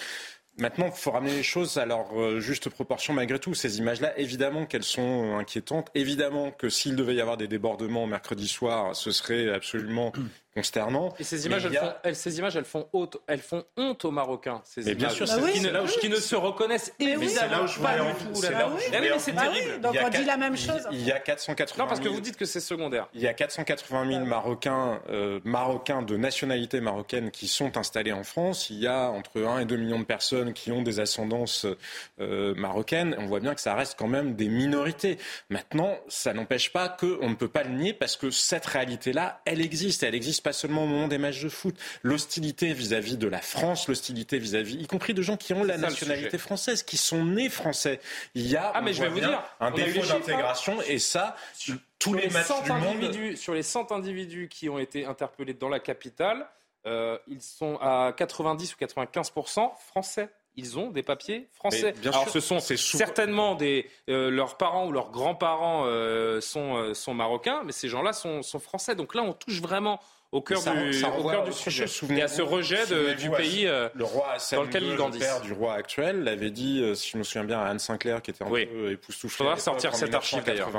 Maintenant, 0.62 0.86
il 0.86 0.92
faut 0.92 1.10
ramener 1.10 1.34
les 1.34 1.42
choses 1.42 1.80
à 1.80 1.88
leur 1.88 2.16
euh, 2.16 2.40
juste 2.40 2.70
proportion 2.70 3.16
malgré 3.16 3.40
tout. 3.40 3.56
Ces 3.56 3.80
images-là, 3.80 4.16
évidemment 4.20 4.68
qu'elles 4.68 4.84
sont 4.84 5.36
inquiétantes. 5.40 5.90
Évidemment 5.96 6.52
que 6.52 6.70
s'il 6.70 6.96
devait 6.96 7.16
y 7.16 7.20
avoir 7.20 7.36
des 7.36 7.48
débordements 7.48 8.06
mercredi 8.06 8.48
soir, 8.48 8.96
ce 8.96 9.10
serait 9.10 9.50
absolument 9.50 10.12
consternant. 10.54 11.14
Et 11.20 11.24
ces 11.24 11.46
images, 11.46 11.66
elles, 11.66 11.78
font, 11.78 11.94
ces 12.14 12.40
images, 12.40 12.56
elles 12.56 12.66
font, 12.66 12.88
honte, 12.94 13.18
elles 13.28 13.42
font 13.42 13.64
honte 13.78 14.04
aux 14.06 14.12
Marocains. 14.12 14.62
Ces 14.66 14.84
mais 14.84 14.96
bien 14.96 15.10
sûr, 15.10 15.26
bah 15.26 15.34
qui, 15.52 15.62
ne, 15.62 16.00
qui, 16.00 16.10
ne, 16.10 16.16
se 16.16 16.36
reconnaissent 16.36 16.94
évidemment 17.00 17.66
pas 17.82 17.98
du 17.98 18.34
tout. 18.34 18.42
Là 18.42 18.70
mais 18.92 19.20
c'est 19.20 19.34
terrible. 19.34 19.82
donc 19.82 19.96
on 20.04 20.10
dit 20.10 20.26
la 20.26 20.38
même 20.38 20.58
chose. 20.58 20.88
Il 20.92 21.06
y 21.06 21.12
a 21.12 21.20
480 21.20 21.84
Non, 21.84 21.88
parce 21.88 22.02
que 22.02 22.10
vous 22.10 22.22
dites 22.22 22.38
que 22.38 22.46
c'est 22.46 22.60
secondaire. 22.60 23.08
Il 23.14 23.22
y 23.22 23.28
a 23.28 23.34
480 23.34 24.08
000 24.08 24.26
Marocains, 24.26 25.02
euh, 25.10 25.40
Marocains 25.44 26.02
de 26.02 26.18
nationalité 26.18 26.82
marocaine 26.82 27.32
qui 27.32 27.48
sont 27.48 27.78
installés 27.78 28.12
en 28.12 28.24
France. 28.24 28.70
Il 28.70 28.80
y 28.80 28.88
a 28.88 29.10
entre 29.10 29.42
1 29.42 29.60
et 29.60 29.66
2 29.66 29.78
millions 29.78 30.00
de 30.00 30.06
personnes 30.06 30.54
qui 30.54 30.72
ont 30.72 30.82
des 30.82 31.00
ascendances 31.00 31.66
euh, 32.20 32.54
marocaines. 32.56 33.16
On 33.20 33.26
voit 33.26 33.40
bien 33.40 33.56
que 33.56 33.62
ça 33.62 33.76
reste 33.76 33.98
quand 33.98 34.08
même 34.08 34.36
des 34.36 34.50
minorités. 34.50 35.18
Maintenant, 35.50 35.98
ça 36.08 36.34
n'empêche 36.34 36.74
pas 36.74 36.90
qu'on 36.90 37.30
ne 37.30 37.36
peut 37.36 37.48
pas 37.48 37.64
le 37.64 37.72
nier 37.72 37.94
parce 37.94 38.18
que 38.18 38.30
cette 38.30 38.66
réalité-là, 38.66 39.42
elle 39.46 39.62
existe. 39.62 40.04
Elle 40.04 40.16
existe 40.16 40.41
pas 40.42 40.54
seulement 40.54 40.84
au 40.84 40.88
moment 40.88 41.08
des 41.08 41.18
matchs 41.18 41.42
de 41.42 41.50
foot. 41.50 41.76
L'hostilité 42.04 42.74
vis-à-vis 42.74 43.18
de 43.18 43.28
la 43.28 43.42
France, 43.42 43.88
l'hostilité 43.88 44.40
vis-à-vis, 44.40 44.76
y 44.76 44.88
compris 44.88 45.14
de 45.14 45.22
gens 45.22 45.38
qui 45.38 45.54
ont 45.54 45.64
la 45.64 45.78
nationalité 45.78 46.38
française, 46.38 46.84
qui 46.84 46.98
sont 46.98 47.24
nés 47.26 47.50
français. 47.50 48.00
Il 48.36 48.48
y 48.48 48.56
a, 48.56 48.72
ah, 48.74 48.82
mais 48.82 48.94
je 48.94 49.02
vais 49.02 49.10
vous 49.10 49.20
dire, 49.20 49.42
un 49.60 49.72
défaut 49.72 50.02
hein. 50.02 50.20
d'intégration 50.20 50.82
et 50.84 51.00
ça, 51.00 51.36
tous 52.00 52.14
les, 52.14 52.30
matchs 52.30 52.64
du 52.64 52.72
monde. 52.72 53.36
Sur 53.36 53.54
les 53.54 53.64
100 53.64 53.92
individus 53.92 54.48
qui 54.50 54.70
ont 54.70 54.80
été 54.80 55.06
interpellés 55.06 55.54
dans 55.54 55.70
la 55.70 55.80
capitale, 55.80 56.48
ils 56.86 57.42
sont 57.42 57.78
à 57.82 58.14
90 58.16 58.74
ou 58.74 58.78
95 58.78 59.32
français 59.78 60.30
ils 60.58 60.78
ont 60.78 60.90
des 60.90 61.02
papiers 61.04 61.48
français. 61.54 61.94
bien 61.94 62.12
Alors, 62.12 62.28
ce 62.28 62.42
sont 62.42 62.60
certainement 62.60 63.56
des 63.56 63.90
leurs 64.08 64.58
parents 64.58 64.88
ou 64.88 64.92
leurs 64.92 65.12
grands-parents 65.12 65.86
sont, 66.42 66.94
sont 66.94 67.14
marocains, 67.14 67.64
mais 67.66 67.72
ces 67.72 67.88
gens-là 67.88 68.14
sont, 68.14 68.42
sont 68.42 68.60
français. 68.60 68.96
Donc 68.96 69.16
là, 69.16 69.24
on 69.24 69.34
touche 69.34 69.62
vraiment 69.62 70.00
au 70.32 70.42
cœur, 70.42 70.62
du, 70.62 71.04
au 71.04 71.30
cœur 71.30 71.44
du 71.44 71.52
sujet. 71.52 71.86
Il 72.10 72.18
y 72.18 72.22
a 72.22 72.28
ce 72.28 72.42
rejet 72.42 72.86
du 73.16 73.30
pays 73.32 73.68
euh, 73.68 73.90
le 73.94 74.06
roi 74.06 74.38
dans 74.54 74.64
lequel 74.64 74.84
il 74.84 74.96
grandit. 74.96 75.20
Le 75.20 75.26
père 75.26 75.42
du 75.42 75.52
roi 75.52 75.74
actuel 75.74 76.24
l'avait 76.24 76.52
dit, 76.52 76.82
euh, 76.82 76.96
si 76.96 77.12
je 77.12 77.18
me 77.18 77.24
souviens 77.24 77.44
bien, 77.44 77.60
à 77.60 77.66
Anne 77.66 77.80
Sinclair, 77.80 78.22
qui 78.22 78.32
était 78.32 78.44
un 78.44 78.50
peu 78.50 78.92
époustouflée. 78.92 79.36
Il 79.36 79.38
faudra 79.38 79.58
sortir 79.58 79.96
cet 79.96 80.14
archive 80.14 80.44
d'ailleurs. 80.44 80.72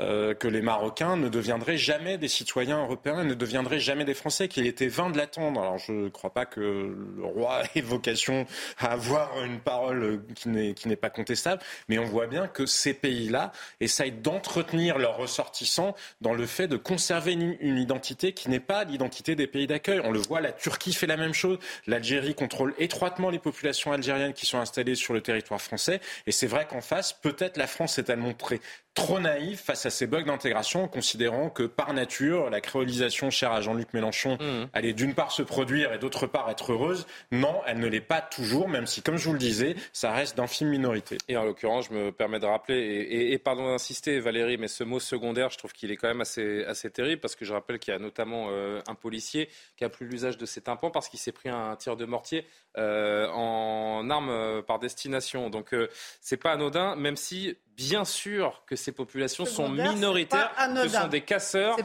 Euh, 0.00 0.34
que 0.34 0.48
les 0.48 0.60
Marocains 0.60 1.16
ne 1.16 1.28
deviendraient 1.28 1.76
jamais 1.76 2.18
des 2.18 2.26
citoyens 2.26 2.82
européens, 2.82 3.22
ne 3.22 3.34
deviendraient 3.34 3.78
jamais 3.78 4.04
des 4.04 4.14
Français, 4.14 4.48
qu'il 4.48 4.66
était 4.66 4.88
vain 4.88 5.08
de 5.08 5.16
l'attendre. 5.16 5.60
Alors 5.60 5.78
je 5.78 5.92
ne 5.92 6.08
crois 6.08 6.30
pas 6.30 6.46
que 6.46 6.60
le 6.60 7.24
roi 7.24 7.62
ait 7.76 7.80
vocation 7.80 8.44
à 8.78 8.90
avoir 8.90 9.40
une 9.44 9.60
parole 9.60 10.20
qui 10.34 10.48
n'est 10.48 10.96
pas 10.96 11.10
contestable, 11.10 11.62
mais 11.88 12.00
on 12.00 12.06
voit 12.06 12.26
bien 12.26 12.48
que 12.48 12.66
ces 12.66 12.92
pays-là 12.92 13.52
essayent 13.78 14.10
d'entretenir 14.10 14.98
leurs 14.98 15.16
ressortissants 15.16 15.94
dans 16.20 16.34
le 16.34 16.46
fait 16.46 16.66
de 16.66 16.76
conserver 16.76 17.32
une, 17.32 17.78
identité 17.78 18.32
qui 18.32 18.50
n'est 18.50 18.60
pas 18.60 18.82
l'identité 18.82 19.36
des 19.36 19.46
pays 19.46 19.68
d'accueil. 19.68 20.00
On 20.02 20.10
le 20.10 20.18
voit, 20.18 20.40
la 20.40 20.52
Turquie 20.52 20.92
fait 20.92 21.06
la 21.06 21.16
même 21.16 21.34
chose, 21.34 21.58
l'Algérie 21.86 22.34
contrôle 22.34 22.74
étroitement 22.78 23.30
les 23.30 23.38
populations 23.38 23.92
algériennes 23.92 24.32
qui 24.32 24.46
sont 24.46 24.58
installées 24.58 24.96
sur 24.96 25.14
le 25.14 25.20
territoire 25.20 25.60
français, 25.60 26.00
et 26.26 26.32
c'est 26.32 26.48
vrai 26.48 26.66
qu'en 26.68 26.80
face, 26.80 27.12
peut-être 27.12 27.56
la 27.56 27.68
France 27.68 27.94
s'est-elle 27.94 28.18
montrée 28.18 28.60
trop 28.94 29.18
naïf 29.18 29.60
face 29.60 29.86
à 29.86 29.90
ces 29.90 30.06
bugs 30.06 30.22
d'intégration, 30.22 30.86
considérant 30.86 31.50
que 31.50 31.64
par 31.64 31.92
nature, 31.92 32.48
la 32.48 32.60
créolisation 32.60 33.28
chère 33.30 33.52
à 33.52 33.60
Jean-Luc 33.60 33.92
Mélenchon 33.92 34.38
mmh. 34.40 34.68
allait 34.72 34.92
d'une 34.92 35.14
part 35.14 35.32
se 35.32 35.42
produire 35.42 35.92
et 35.92 35.98
d'autre 35.98 36.26
part 36.26 36.48
être 36.48 36.72
heureuse. 36.72 37.06
Non, 37.32 37.60
elle 37.66 37.80
ne 37.80 37.88
l'est 37.88 38.00
pas 38.00 38.20
toujours, 38.20 38.68
même 38.68 38.86
si, 38.86 39.02
comme 39.02 39.16
je 39.16 39.26
vous 39.26 39.32
le 39.32 39.38
disais, 39.38 39.74
ça 39.92 40.12
reste 40.12 40.36
d'infime 40.36 40.68
minorité. 40.68 41.18
Et 41.28 41.36
en 41.36 41.44
l'occurrence, 41.44 41.88
je 41.90 41.94
me 41.94 42.12
permets 42.12 42.38
de 42.38 42.46
rappeler, 42.46 43.06
et, 43.32 43.38
pardon 43.38 43.66
d'insister, 43.66 44.20
Valérie, 44.20 44.58
mais 44.58 44.68
ce 44.68 44.84
mot 44.84 45.00
secondaire, 45.00 45.50
je 45.50 45.58
trouve 45.58 45.72
qu'il 45.72 45.90
est 45.90 45.96
quand 45.96 46.08
même 46.08 46.20
assez, 46.20 46.64
assez 46.64 46.90
terrible, 46.90 47.20
parce 47.20 47.34
que 47.34 47.44
je 47.44 47.52
rappelle 47.52 47.80
qu'il 47.80 47.92
y 47.92 47.96
a 47.96 48.00
notamment 48.00 48.46
euh, 48.50 48.80
un 48.86 48.94
policier 48.94 49.48
qui 49.76 49.84
a 49.84 49.88
plus 49.88 50.06
l'usage 50.06 50.38
de 50.38 50.46
ses 50.46 50.60
tympans 50.60 50.90
parce 50.90 51.08
qu'il 51.08 51.18
s'est 51.18 51.32
pris 51.32 51.48
un 51.48 51.74
tir 51.76 51.96
de 51.96 52.04
mortier 52.04 52.46
euh, 52.78 53.28
en 53.28 54.08
arme 54.08 54.30
euh, 54.30 54.62
par 54.62 54.78
destination. 54.78 55.50
Donc, 55.50 55.74
c'est 56.20 56.36
pas 56.36 56.52
anodin, 56.52 56.94
même 56.94 57.16
si 57.16 57.56
bien 57.76 58.04
sûr 58.04 58.62
que 58.66 58.76
ces 58.76 58.92
populations 58.92 59.44
sont 59.44 59.68
minoritaires, 59.68 60.52
que 60.74 60.88
ce 60.88 60.96
sont 60.96 61.08
des 61.08 61.20
casseurs, 61.22 61.76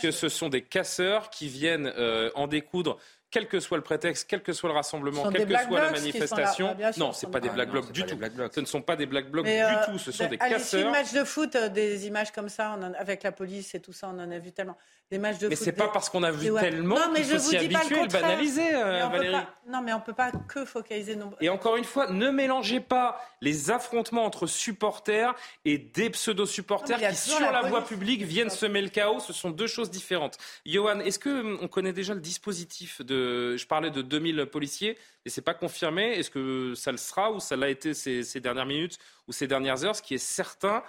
que 0.00 0.10
ce 0.10 0.28
sont 0.28 0.48
des 0.48 0.62
casseurs 0.62 1.30
qui 1.30 1.48
viennent 1.48 1.92
euh, 1.96 2.30
en 2.34 2.46
découdre 2.46 2.98
quel 3.30 3.48
que 3.48 3.60
soit 3.60 3.76
le 3.76 3.82
prétexte, 3.82 4.26
quel 4.28 4.42
que 4.42 4.52
soit 4.52 4.68
le 4.68 4.74
rassemblement, 4.74 5.30
quelle 5.30 5.46
que 5.46 5.64
soit 5.64 5.80
la 5.80 5.90
manifestation. 5.90 6.76
non, 6.96 7.12
ce 7.12 7.26
pas 7.26 7.40
des 7.40 7.50
black 7.50 7.70
blocs 7.70 7.92
du 7.92 8.04
tout. 8.04 8.18
Ce 8.54 8.60
ne 8.60 8.66
sont 8.66 8.82
pas 8.82 8.96
des 8.96 9.06
black 9.06 9.30
blocs 9.30 9.46
du 9.46 9.52
euh, 9.52 9.84
tout. 9.86 9.98
Ce 9.98 10.12
sont 10.12 10.26
des 10.26 10.38
casseurs. 10.38 10.84
Les 10.84 10.90
matchs 10.90 11.12
de 11.12 11.24
foot, 11.24 11.56
euh, 11.56 11.68
des 11.68 12.06
images 12.06 12.32
comme 12.32 12.48
ça, 12.48 12.78
avec 12.98 13.22
la 13.22 13.32
police 13.32 13.74
et 13.74 13.80
tout 13.80 13.92
ça, 13.92 14.08
on 14.12 14.18
en 14.18 14.30
a 14.30 14.38
vu 14.38 14.52
tellement. 14.52 14.76
Des 15.08 15.18
matchs 15.18 15.38
de 15.38 15.48
mais 15.48 15.54
foot. 15.54 15.66
Mais 15.66 15.72
c'est 15.72 15.78
pas 15.78 15.88
parce 15.88 16.08
qu'on 16.08 16.24
a 16.24 16.32
vu 16.32 16.52
tellement 16.54 16.96
qu'il 17.14 17.24
faut 17.24 17.38
s'y 17.38 17.56
habituer 17.56 18.02
le 18.02 18.08
banaliser, 18.08 18.74
euh, 18.74 19.06
Valérie. 19.06 19.36
non, 19.68 19.80
mais 19.80 19.92
on 19.92 20.00
peut 20.00 20.12
pas 20.12 20.32
que 20.48 20.64
focaliser. 20.64 21.16
Et 21.40 21.48
encore 21.48 21.76
une 21.76 21.84
fois, 21.84 22.10
ne 22.10 22.30
mélangez 22.30 22.80
pas 22.80 23.20
les 23.40 23.70
affrontements 23.70 24.24
entre 24.24 24.46
supporters 24.46 25.34
et 25.64 25.78
des 25.78 26.10
pseudo-supporters 26.10 26.98
qui, 26.98 27.16
sur 27.16 27.38
la, 27.38 27.62
voie 27.62 27.84
publique, 27.84 28.22
viennent 28.22 28.50
semer 28.50 28.82
le 28.82 28.88
chaos. 28.88 29.20
Ce 29.20 29.32
sont 29.32 29.50
deux 29.50 29.68
choses 29.68 29.90
différentes. 29.90 30.38
Johan, 30.64 31.00
est-ce 31.00 31.20
que 31.20 31.62
on 31.62 31.68
connaît 31.68 31.92
déjà 31.92 32.14
le 32.14 32.20
dispositif 32.20 33.00
de 33.02 33.15
je 33.56 33.66
parlais 33.66 33.90
de 33.90 34.02
2000 34.02 34.46
policiers, 34.46 34.98
et 35.24 35.30
c'est 35.30 35.42
pas 35.42 35.54
confirmé. 35.54 36.18
Est-ce 36.18 36.30
que 36.30 36.74
ça 36.74 36.92
le 36.92 36.98
sera 36.98 37.32
ou 37.32 37.40
ça 37.40 37.56
l'a 37.56 37.68
été 37.68 37.94
ces, 37.94 38.40
dernières 38.40 38.66
minutes 38.66 38.98
ou 39.28 39.32
ces 39.32 39.46
dernières 39.46 39.84
heures 39.84 39.96
Ce 39.96 40.02
qui 40.02 40.14
est 40.14 40.18
certain, 40.18 40.82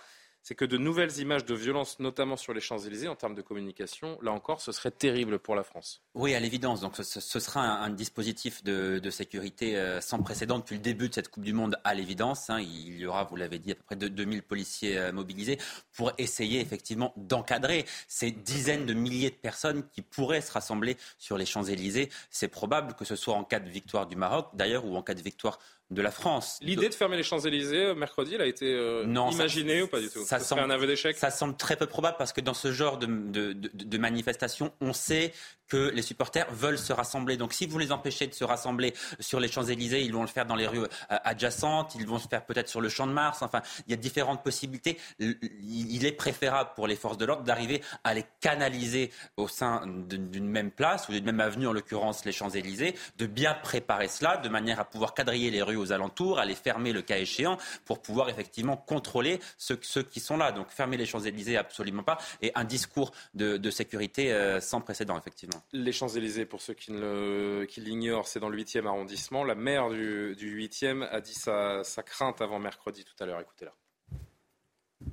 c'est 0.48 0.56
que 0.56 0.64
de 0.64 0.78
nouvelles 0.78 1.20
images 1.20 1.44
de 1.44 1.54
violence, 1.54 2.00
notamment 2.00 2.38
sur 2.38 2.54
les 2.54 2.62
Champs-Élysées, 2.62 3.10
en 3.10 3.18
termes 3.18 3.36
de 3.36 3.42
communication, 3.42 4.18
là 4.22 4.32
encore, 4.32 4.62
ce 4.62 4.72
serait 4.72 4.92
terrible 4.92 5.40
pour 5.40 5.56
la 5.56 5.64
France. 5.64 6.02
Oui, 6.14 6.36
à 6.36 6.40
l'évidence. 6.40 6.80
Donc, 6.80 6.96
ce, 6.96 7.20
sera 7.42 7.60
un, 7.60 7.90
dispositif 7.90 8.64
de, 8.64 9.10
sécurité 9.10 9.76
euh, 9.76 10.00
sans 10.00 10.20
précédent 10.24 10.60
depuis 10.60 10.76
le 10.76 10.82
début 10.82 11.10
de 11.10 11.14
cette 11.14 11.28
Coupe 11.28 11.44
du 11.44 11.52
Monde, 11.52 11.78
à 11.84 11.94
l'évidence. 11.94 12.50
Hein. 12.50 12.62
il 12.62 12.98
y 12.98 13.06
aura, 13.06 13.26
vous 13.26 13.36
l'avez 13.36 13.60
dit, 13.60 13.74
à 13.74 13.76
peu 13.76 13.84
près 13.84 13.98
2000 13.98 14.42
policiers 14.42 14.98
euh, 14.98 15.12
mobilisés 15.12 15.58
pour 15.92 16.14
essayer 16.18 16.62
effectivement 16.62 17.12
d'encadrer 17.18 17.86
ces 18.08 18.32
dizaines 18.32 18.86
de 18.86 18.94
milliers 18.94 19.32
de 19.32 19.36
personnes 19.36 19.84
qui 19.90 20.02
pourraient 20.02 20.40
se 20.40 20.54
rassembler 20.54 20.96
sur 21.18 21.38
les 21.38 21.46
Champs-Élysées. 21.46 22.08
C'est 22.30 22.48
probable 22.48 22.94
que 22.94 23.04
ce 23.04 23.18
soit 23.18 23.34
en 23.34 23.44
cas 23.44 23.60
de 23.60 23.70
victoire 23.70 24.08
du 24.08 24.16
Maroc, 24.16 24.52
d'ailleurs, 24.54 24.86
ou 24.86 24.96
en 24.96 25.04
cas 25.04 25.14
de 25.14 25.22
victoire 25.22 25.60
de 25.90 26.02
la 26.02 26.12
France. 26.12 26.60
L'idée 26.62 26.90
de 26.90 26.94
fermer 26.94 27.16
les 27.16 27.24
Champs-Élysées 27.24 27.86
euh, 27.86 27.96
mercredi, 27.96 28.36
elle 28.36 28.42
a 28.42 28.46
été 28.46 28.66
euh, 28.66 29.06
imaginée 29.06 29.82
ou 29.82 29.88
pas 29.88 30.02
du 30.02 30.10
tout? 30.10 30.24
Ça, 30.26 30.40
semble 30.40 30.62
un 30.62 30.70
aveu 30.70 30.86
d'échec? 30.86 31.18
Ça 31.18 31.32
semble 31.32 31.56
très 31.56 31.78
peu 31.78 31.86
probable 31.86 32.18
parce 32.18 32.34
que 32.34 32.42
dans 32.42 32.54
ce 32.54 32.74
genre 32.74 32.98
de, 32.98 33.06
de, 33.06 33.54
de 33.54 33.98
manifestation, 33.98 34.74
on 34.82 34.92
sait 34.92 35.32
que 35.68 35.92
les 35.94 36.02
supporters 36.02 36.48
veulent 36.52 36.78
se 36.78 36.94
rassembler. 36.94 37.38
Donc 37.38 37.54
si 37.54 37.68
vous 37.68 37.78
les 37.78 37.92
empêchez 37.92 38.28
de 38.28 38.34
se 38.34 38.44
rassembler 38.44 38.94
sur 39.20 39.40
les 39.40 39.48
Champs-Élysées, 39.48 40.02
ils 40.02 40.14
vont 40.14 40.22
le 40.22 40.28
faire 40.28 40.46
dans 40.46 40.56
les 40.56 40.68
rues 40.68 40.80
euh, 40.80 40.88
adjacentes, 41.10 41.96
ils 41.96 42.08
vont 42.08 42.20
se 42.20 42.28
faire 42.28 42.46
peut-être 42.46 42.70
sur 42.70 42.82
le 42.82 42.90
Champ 42.90 43.08
de 43.08 43.14
Mars. 43.14 43.42
Enfin, 43.42 43.62
il 43.88 43.92
y 43.92 43.94
a 43.94 43.98
différentes 43.98 44.44
possibilités. 44.44 44.98
Il 45.20 46.06
est 46.06 46.12
préférable 46.12 46.72
pour 46.76 46.88
les 46.88 46.96
forces 46.96 47.18
de 47.18 47.26
l'ordre 47.26 47.44
d'arriver 47.44 47.82
à 48.04 48.14
les 48.14 48.26
canaliser 48.42 49.12
au 49.36 49.48
sein 49.48 49.84
d'une 49.88 50.50
même 50.50 50.72
place 50.72 51.08
ou 51.10 51.12
d'une 51.12 51.26
même 51.26 51.40
avenue, 51.40 51.68
en 51.68 51.74
l'occurrence 51.74 52.26
les 52.26 52.32
Champs-Élysées, 52.32 52.96
de 53.18 53.26
bien 53.26 53.54
préparer 53.54 54.08
cela 54.08 54.38
de 54.38 54.50
manière 54.50 54.80
à 54.80 54.86
pouvoir 54.86 55.14
quadriller 55.14 55.52
les 55.52 55.62
rues 55.62 55.77
aux 55.78 55.92
alentours, 55.92 56.40
à 56.40 56.46
les 56.46 56.56
fermer 56.56 56.94
le 56.94 57.02
cas 57.02 57.18
échéant 57.18 57.58
pour 57.86 58.02
pouvoir 58.02 58.30
effectivement 58.30 58.78
contrôler 58.78 59.40
ceux, 59.58 59.80
ceux 59.82 60.04
qui 60.04 60.20
sont 60.20 60.38
là. 60.38 60.52
Donc 60.52 60.70
fermer 60.70 60.98
les 60.98 61.06
Champs-Élysées, 61.06 61.58
absolument 61.58 62.04
pas. 62.04 62.18
Et 62.42 62.52
un 62.56 62.64
discours 62.64 63.12
de, 63.34 63.58
de 63.58 63.72
sécurité 63.72 64.32
euh, 64.32 64.60
sans 64.60 64.82
précédent, 64.82 65.18
effectivement. 65.18 65.62
Les 65.74 65.92
Champs-Élysées, 65.92 66.46
pour 66.46 66.62
ceux 66.62 66.74
qui, 66.74 66.92
l'ignorent, 66.92 68.28
c'est 68.28 68.40
dans 68.40 68.50
le 68.50 68.58
8e 68.58 68.86
arrondissement. 68.86 69.44
La 69.44 69.56
maire 69.56 69.90
du, 69.90 70.36
8e 70.36 71.08
a 71.10 71.22
dit 71.22 71.34
sa, 71.34 71.84
crainte 72.06 72.42
avant 72.42 72.60
mercredi 72.60 73.04
tout 73.04 73.24
à 73.24 73.26
l'heure. 73.26 73.42
Écoutez-la. 73.42 73.74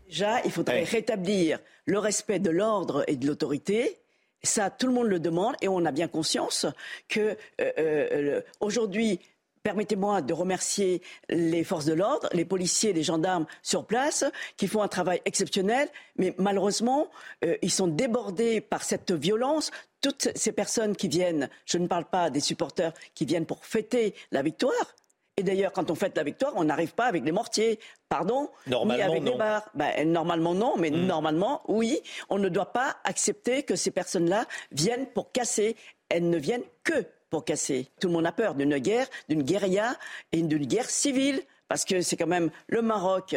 Déjà, 0.07 0.41
il 0.45 0.51
faudrait 0.51 0.85
rétablir 0.85 1.59
le 1.85 1.99
respect 1.99 2.39
de 2.39 2.51
l'ordre 2.51 3.05
et 3.07 3.17
de 3.17 3.27
l'autorité. 3.27 3.99
Ça, 4.43 4.71
tout 4.71 4.87
le 4.87 4.93
monde 4.93 5.09
le 5.09 5.21
demande 5.21 5.57
et 5.61 5.69
on 5.69 5.85
a 5.85 5.93
bien 5.93 6.09
conscience 6.09 6.67
que 7.09 7.37
euh, 7.61 7.73
euh, 7.79 8.41
aujourd'hui, 8.61 9.21
Permettez-moi 9.65 10.21
de 10.21 10.35
remercier 10.35 11.01
les 11.31 11.65
forces 11.65 11.87
de 11.87 11.95
l'ordre, 11.95 12.29
les 12.35 12.45
policiers, 12.45 12.93
les 12.93 13.03
gendarmes 13.03 13.47
sur 13.63 13.87
place, 13.87 14.27
qui 14.59 14.69
font 14.69 14.83
un 14.83 14.89
travail 14.89 15.23
exceptionnel, 15.25 15.89
mais 16.17 16.35
malheureusement, 16.37 17.09
euh, 17.47 17.57
ils 17.63 17.71
sont 17.71 17.89
débordés 17.89 18.61
par 18.61 18.83
cette 18.83 19.11
violence. 19.13 19.71
Toutes 20.03 20.29
ces 20.35 20.53
personnes 20.53 20.95
qui 20.95 21.09
viennent, 21.09 21.49
je 21.65 21.79
ne 21.79 21.87
parle 21.87 22.05
pas 22.05 22.29
des 22.29 22.41
supporters 22.41 22.93
qui 23.15 23.25
viennent 23.25 23.47
pour 23.47 23.65
fêter 23.65 24.15
la 24.33 24.43
victoire, 24.43 24.95
et 25.39 25.43
d'ailleurs, 25.43 25.73
quand 25.73 25.91
on 25.91 25.95
fête 25.95 26.17
la 26.17 26.25
victoire, 26.25 26.53
on 26.57 26.65
n'arrive 26.65 26.95
pas 26.95 27.07
avec 27.07 27.25
des 27.25 27.33
mortiers, 27.33 27.81
pardon, 28.11 28.51
ni 28.67 29.01
avec 29.01 29.25
des 29.25 29.35
barres. 29.35 29.69
Ben, 29.75 30.13
normalement 30.13 30.55
non, 30.55 30.75
mais 30.77 30.91
hmm. 30.91 31.07
normalement 31.07 31.63
oui. 31.69 32.01
On 32.29 32.39
ne 32.39 32.51
doit 32.51 32.73
pas 32.73 32.97
accepter 33.05 33.63
que 33.63 33.77
ces 33.77 33.91
personnes-là 33.91 34.45
viennent 34.73 35.07
pour 35.07 35.33
casser. 35.33 35.75
Elles 36.11 36.29
ne 36.29 36.37
viennent 36.37 36.63
que 36.85 37.05
pour 37.35 37.45
casser. 37.45 37.89
Tout 38.01 38.07
le 38.07 38.13
monde 38.13 38.27
a 38.27 38.31
peur 38.31 38.55
d'une 38.55 38.79
guerre, 38.79 39.09
d'une 39.29 39.43
guérilla 39.43 39.97
et 40.31 40.41
d'une 40.41 40.67
guerre 40.67 40.89
civile 40.89 41.43
parce 41.67 41.85
que 41.85 42.01
c'est 42.01 42.17
quand 42.17 42.29
même 42.29 42.53
le 42.69 42.81
Maroc 42.81 43.35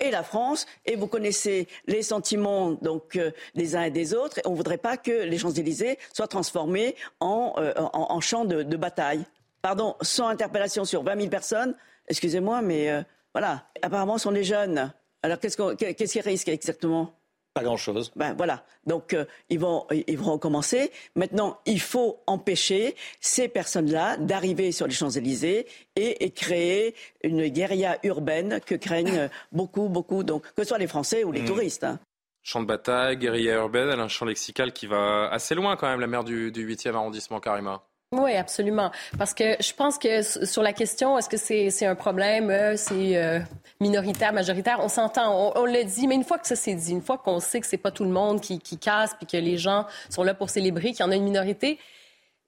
et 0.00 0.10
la 0.10 0.22
France, 0.22 0.66
et 0.84 0.96
vous 0.96 1.06
connaissez 1.06 1.66
les 1.86 2.02
sentiments 2.02 2.72
donc 2.72 3.16
euh, 3.16 3.30
des 3.54 3.74
uns 3.74 3.84
et 3.84 3.90
des 3.90 4.12
autres. 4.12 4.36
Et 4.36 4.42
on 4.44 4.50
ne 4.50 4.56
voudrait 4.56 4.76
pas 4.76 4.98
que 4.98 5.22
les 5.22 5.38
Champs-Élysées 5.38 5.98
soient 6.12 6.28
transformés 6.28 6.94
en, 7.20 7.54
euh, 7.56 7.72
en, 7.94 8.20
champ 8.20 8.44
de, 8.44 8.76
bataille. 8.76 9.24
Pardon, 9.62 9.96
sans 10.02 10.28
interpellation 10.28 10.84
sur 10.84 11.02
20 11.02 11.16
000 11.16 11.28
personnes, 11.30 11.74
excusez-moi, 12.06 12.60
mais 12.60 12.90
euh, 12.90 13.02
voilà. 13.32 13.64
Apparemment, 13.80 14.18
ce 14.18 14.24
sont 14.24 14.32
des 14.32 14.44
jeunes. 14.44 14.92
Alors, 15.22 15.38
qu'est-ce 15.38 16.12
qu'ils 16.12 16.20
risquent 16.20 16.50
exactement? 16.50 17.17
Pas 17.58 17.64
grand-chose. 17.64 18.12
Ben 18.14 18.34
voilà. 18.34 18.64
Donc 18.86 19.14
euh, 19.14 19.24
ils 19.50 19.58
vont 19.58 19.86
ils 19.90 20.16
vont 20.18 20.32
recommencer. 20.32 20.92
Maintenant, 21.16 21.58
il 21.66 21.80
faut 21.80 22.20
empêcher 22.26 22.94
ces 23.20 23.48
personnes-là 23.48 24.16
d'arriver 24.16 24.70
sur 24.70 24.86
les 24.86 24.94
Champs-Élysées 24.94 25.66
et, 25.96 26.30
créer 26.30 26.94
une 27.24 27.48
guérilla 27.48 27.98
urbaine 28.04 28.60
que 28.64 28.76
craignent 28.76 29.28
beaucoup 29.50 29.88
beaucoup 29.88 30.22
donc 30.22 30.42
que 30.54 30.62
ce 30.62 30.68
soit 30.68 30.78
les 30.78 30.86
Français 30.86 31.24
ou 31.24 31.32
les 31.32 31.42
mmh. 31.42 31.46
touristes. 31.46 31.84
Hein. 31.84 31.98
Champ 32.42 32.60
de 32.60 32.66
bataille, 32.66 33.16
guérilla 33.16 33.56
urbaine, 33.56 33.88
elle 33.92 34.00
a 34.00 34.04
un 34.04 34.08
champ 34.08 34.24
lexical 34.24 34.72
qui 34.72 34.86
va 34.86 35.28
assez 35.30 35.54
loin 35.54 35.76
quand 35.76 35.88
même, 35.88 36.00
la 36.00 36.06
maire 36.06 36.24
du, 36.24 36.52
du 36.52 36.66
8e 36.66 36.94
arrondissement, 36.94 37.40
Karima. 37.40 37.82
Oui, 38.12 38.34
absolument. 38.34 38.90
Parce 39.18 39.34
que 39.34 39.56
je 39.60 39.72
pense 39.74 39.98
que 39.98 40.22
sur 40.22 40.62
la 40.62 40.72
question, 40.72 41.18
est-ce 41.18 41.28
que 41.28 41.36
c'est 41.36 41.86
un 41.86 41.94
problème, 41.94 42.48
euh, 42.48 42.74
c'est 42.74 43.16
euh, 43.16 43.38
minoritaire, 43.80 44.32
majoritaire, 44.32 44.78
on 44.80 44.88
s'entend, 44.88 45.52
on, 45.54 45.66
le 45.66 45.84
dit, 45.84 46.08
mais 46.08 46.14
une 46.14 46.24
fois 46.24 46.38
que 46.38 46.46
ça 46.46 46.56
s'est 46.56 46.74
dit, 46.74 46.92
une 46.92 47.02
fois 47.02 47.18
qu'on 47.18 47.38
sait 47.38 47.60
que 47.60 47.66
c'est 47.66 47.76
pas 47.76 47.90
tout 47.90 48.04
le 48.04 48.10
monde 48.10 48.40
qui, 48.40 48.60
qui 48.60 48.78
casse, 48.78 49.14
puis 49.14 49.26
que 49.26 49.36
les 49.36 49.58
gens 49.58 49.84
sont 50.08 50.22
là 50.22 50.32
pour 50.32 50.48
célébrer, 50.48 50.92
qu'il 50.92 51.00
y 51.00 51.02
en 51.02 51.10
a 51.10 51.16
une 51.16 51.24
minorité, 51.24 51.78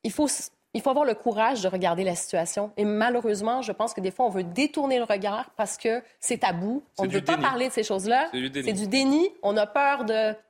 il 0.02 0.12
faut 0.12 0.28
il 0.72 0.82
faut 0.82 0.90
avoir 0.90 1.04
le 1.04 1.14
courage 1.14 1.62
de 1.62 1.68
regarder 1.68 2.04
la 2.04 2.14
situation. 2.14 2.70
Et 2.76 2.84
malheureusement, 2.84 3.60
je 3.60 3.72
pense 3.72 3.92
que 3.92 4.00
des 4.00 4.12
fois, 4.12 4.26
on 4.26 4.30
veut 4.30 4.44
détourner 4.44 4.98
le 4.98 5.04
regard 5.04 5.50
parce 5.56 5.76
que 5.76 6.02
c'est 6.20 6.38
tabou. 6.38 6.84
On 6.98 7.06
ne 7.06 7.10
veut 7.10 7.22
pas 7.24 7.36
parler 7.36 7.68
de 7.68 7.72
ces 7.72 7.82
choses-là. 7.82 8.28
C'est 8.32 8.72
du, 8.72 8.86
déni. 8.86 9.28
On 9.42 9.56
a 9.56 9.66
peur 9.66 10.04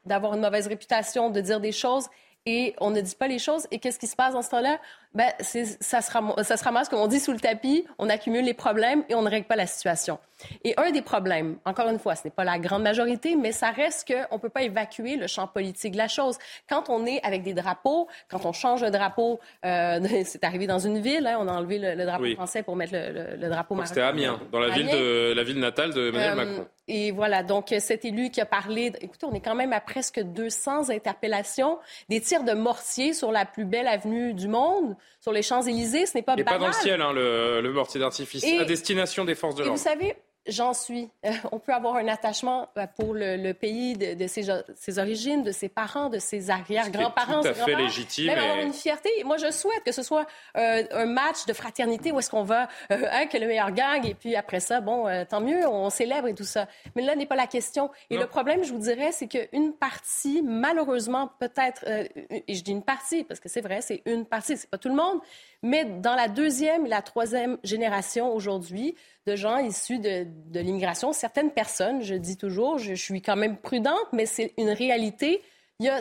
d'avoir 0.05 0.35
une 0.35 0.41
mauvaise 0.41 0.66
réputation, 0.66 1.30
de 1.30 1.41
dire 1.41 1.61
des 1.61 1.72
choses 1.72 2.09
et 2.47 2.74
on 2.78 2.91
ne 2.91 3.01
dit 3.01 3.14
pas 3.14 3.28
les 3.28 3.38
choses. 3.38 3.66
Et 3.70 3.78
qu'est-ce 3.78 3.99
qui 3.99 4.07
se 4.07 4.16
passe 4.16 4.34
dans 4.34 4.43
ce 4.43 4.51
temps-là? 4.51 4.80
Ben, 5.13 5.33
ça, 5.41 6.03
se 6.03 6.11
ramasse, 6.13 6.47
ça 6.47 6.57
se 6.57 6.63
ramasse, 6.63 6.89
comme 6.89 7.01
on 7.01 7.09
dit, 7.09 7.19
sous 7.19 7.33
le 7.33 7.41
tapis. 7.41 7.85
On 7.99 8.09
accumule 8.09 8.45
les 8.45 8.55
problèmes 8.55 9.03
et 9.09 9.15
on 9.15 9.23
ne 9.23 9.31
règle 9.31 9.47
pas 9.47 9.57
la 9.57 9.67
situation. 9.67 10.19
Et 10.65 10.75
un 10.77 10.91
des 10.91 11.03
problèmes, 11.03 11.59
encore 11.65 11.89
une 11.89 11.99
fois, 11.99 12.15
ce 12.15 12.23
n'est 12.25 12.31
pas 12.31 12.45
la 12.45 12.59
grande 12.59 12.83
majorité, 12.83 13.37
mais 13.37 13.53
ça 13.53 13.71
reste 13.71 14.07
qu'on 14.07 14.37
ne 14.37 14.41
peut 14.41 14.49
pas 14.49 14.63
évacuer 14.63 15.17
le 15.17 15.27
champ 15.27 15.47
politique 15.47 15.93
de 15.93 15.99
la 15.99 16.09
chose. 16.09 16.39
Quand 16.69 16.89
on 16.89 17.07
est 17.07 17.21
avec 17.25 17.43
des 17.43 17.55
drapeaux, 17.55 18.09
quand 18.29 18.47
on 18.47 18.53
change 18.53 18.83
le 18.83 18.91
drapeau, 18.91 19.41
euh, 19.65 20.01
c'est 20.25 20.45
arrivé 20.45 20.67
dans 20.67 20.79
une 20.79 21.01
ville, 21.01 21.27
hein, 21.27 21.39
on 21.41 21.49
a 21.49 21.53
enlevé 21.53 21.79
le, 21.79 22.05
drapeau 22.05 22.33
français 22.35 22.63
pour 22.63 22.77
mettre 22.77 22.95
le, 22.95 23.49
drapeau 23.49 23.75
marocain. 23.75 23.89
C'était 23.95 24.01
Amiens, 24.07 24.41
dans 24.53 24.61
la 24.61 24.71
ville, 24.71 24.87
de, 24.87 25.33
la 25.35 25.43
ville 25.43 25.59
natale 25.59 25.93
de 25.93 26.09
Emmanuel 26.09 26.31
euh, 26.31 26.35
Macron. 26.37 26.67
Et 26.93 27.13
voilà, 27.13 27.45
donc 27.45 27.73
cet 27.79 28.05
élu 28.05 28.31
qui 28.31 28.41
a 28.41 28.47
parlé, 28.47 28.93
écoutez, 29.01 29.25
on 29.25 29.33
est 29.33 29.41
quand 29.41 29.55
même 29.55 29.73
à 29.73 29.81
presque 29.81 30.21
200 30.21 30.91
interpellations, 30.91 31.79
des 32.09 32.21
tirs 32.21 32.43
de 32.43 32.53
mortier 32.53 33.13
sur 33.13 33.31
la 33.31 33.45
plus 33.45 33.65
belle 33.65 33.87
avenue 33.87 34.35
du 34.35 34.49
monde, 34.49 34.97
sur 35.20 35.32
les 35.32 35.42
Champs-Élysées, 35.42 36.07
ce 36.07 36.16
n'est 36.16 36.22
pas 36.22 36.36
n'est 36.36 36.44
pas 36.44 36.59
dans 36.59 36.68
le 36.68 36.72
ciel, 36.72 37.01
hein, 37.01 37.12
le, 37.12 37.61
le 37.61 37.72
mortier 37.72 38.01
d'artifice, 38.01 38.44
à 38.59 38.64
destination 38.64 39.24
des 39.24 39.34
forces 39.34 39.55
de 39.57 39.62
l'ordre. 39.64 39.76
Vous 39.76 39.82
savez, 39.82 40.16
J'en 40.47 40.72
suis. 40.72 41.11
Euh, 41.26 41.32
on 41.53 41.59
peut 41.59 41.72
avoir 41.72 41.97
un 41.97 42.09
attachement 42.09 42.70
euh, 42.78 42.86
pour 42.97 43.12
le, 43.12 43.53
pays 43.53 43.95
de, 43.95 44.26
ses, 44.26 44.99
origines, 44.99 45.43
de 45.43 45.53
ses 45.53 45.68
parents, 45.68 46.09
de 46.09 46.18
ses 46.18 46.51
arrière-grands-parents. 46.51 47.43
Tout 47.43 47.49
à 47.49 47.55
fait 47.55 47.74
légitime. 47.74 48.26
Même 48.26 48.38
avoir 48.38 48.59
une 48.59 48.72
fierté. 48.72 49.11
Moi, 49.24 49.36
je 49.36 49.51
souhaite 49.51 49.84
que 49.84 49.93
ce 49.93 50.03
soit 50.03 50.26
euh, 50.57 50.82
un 50.93 51.05
match 51.05 51.45
de 51.45 51.53
fraternité 51.53 52.11
où 52.11 52.18
est-ce 52.18 52.30
qu'on 52.30 52.43
va, 52.43 52.68
hein, 52.88 53.26
que 53.26 53.36
le 53.36 53.47
meilleur 53.47 53.70
gagne, 53.72 54.07
et 54.07 54.14
puis 54.14 54.34
après 54.34 54.61
ça, 54.61 54.80
bon, 54.80 55.07
tant 55.28 55.41
mieux, 55.41 55.66
on 55.68 55.91
célèbre 55.91 56.28
et 56.28 56.34
tout 56.34 56.45
ça. 56.45 56.68
Mais 56.97 57.03
là 57.03 57.14
n'est 57.14 57.26
pas 57.26 57.36
la 57.36 57.47
question. 57.47 57.91
Et 58.09 58.16
le 58.16 58.26
problème, 58.26 58.64
je 58.64 58.72
vous 58.72 58.78
dirais, 58.78 59.12
c'est 59.12 59.28
qu'une 59.28 59.74
partie, 59.74 60.43
malheureusement, 60.43 61.30
peut-être, 61.38 61.84
et 61.86 62.55
je 62.55 62.62
dis 62.62 62.72
une 62.72 62.82
partie 62.82 63.24
parce 63.24 63.41
que 63.41 63.49
c'est 63.49 63.61
vrai, 63.61 63.82
c'est 63.82 64.03
une 64.07 64.24
partie, 64.24 64.57
c'est 64.57 64.70
pas 64.70 64.78
tout 64.78 64.88
le 64.88 64.95
monde, 64.95 65.20
mais 65.62 65.84
dans 65.84 66.14
la 66.14 66.28
deuxième 66.28 66.86
et 66.86 66.88
la 66.88 67.03
troisième 67.03 67.59
génération 67.62 68.34
aujourd'hui, 68.34 68.95
de 69.27 69.37
gens 69.37 69.59
issus 69.59 69.99
de, 69.99 70.27
de 70.27 70.61
l'immigration. 70.61 71.12
Certaines 71.12 71.51
personnes, 71.51 72.03
je 72.03 72.14
dis 72.14 72.37
toujours, 72.37 72.79
je, 72.79 72.95
je 72.95 73.03
suis 73.03 73.23
quand 73.23 73.37
même 73.37 73.57
prudente, 73.57 74.07
mais 74.12 74.27
c'est 74.27 74.53
une 74.57 74.71
réalité 74.71 75.43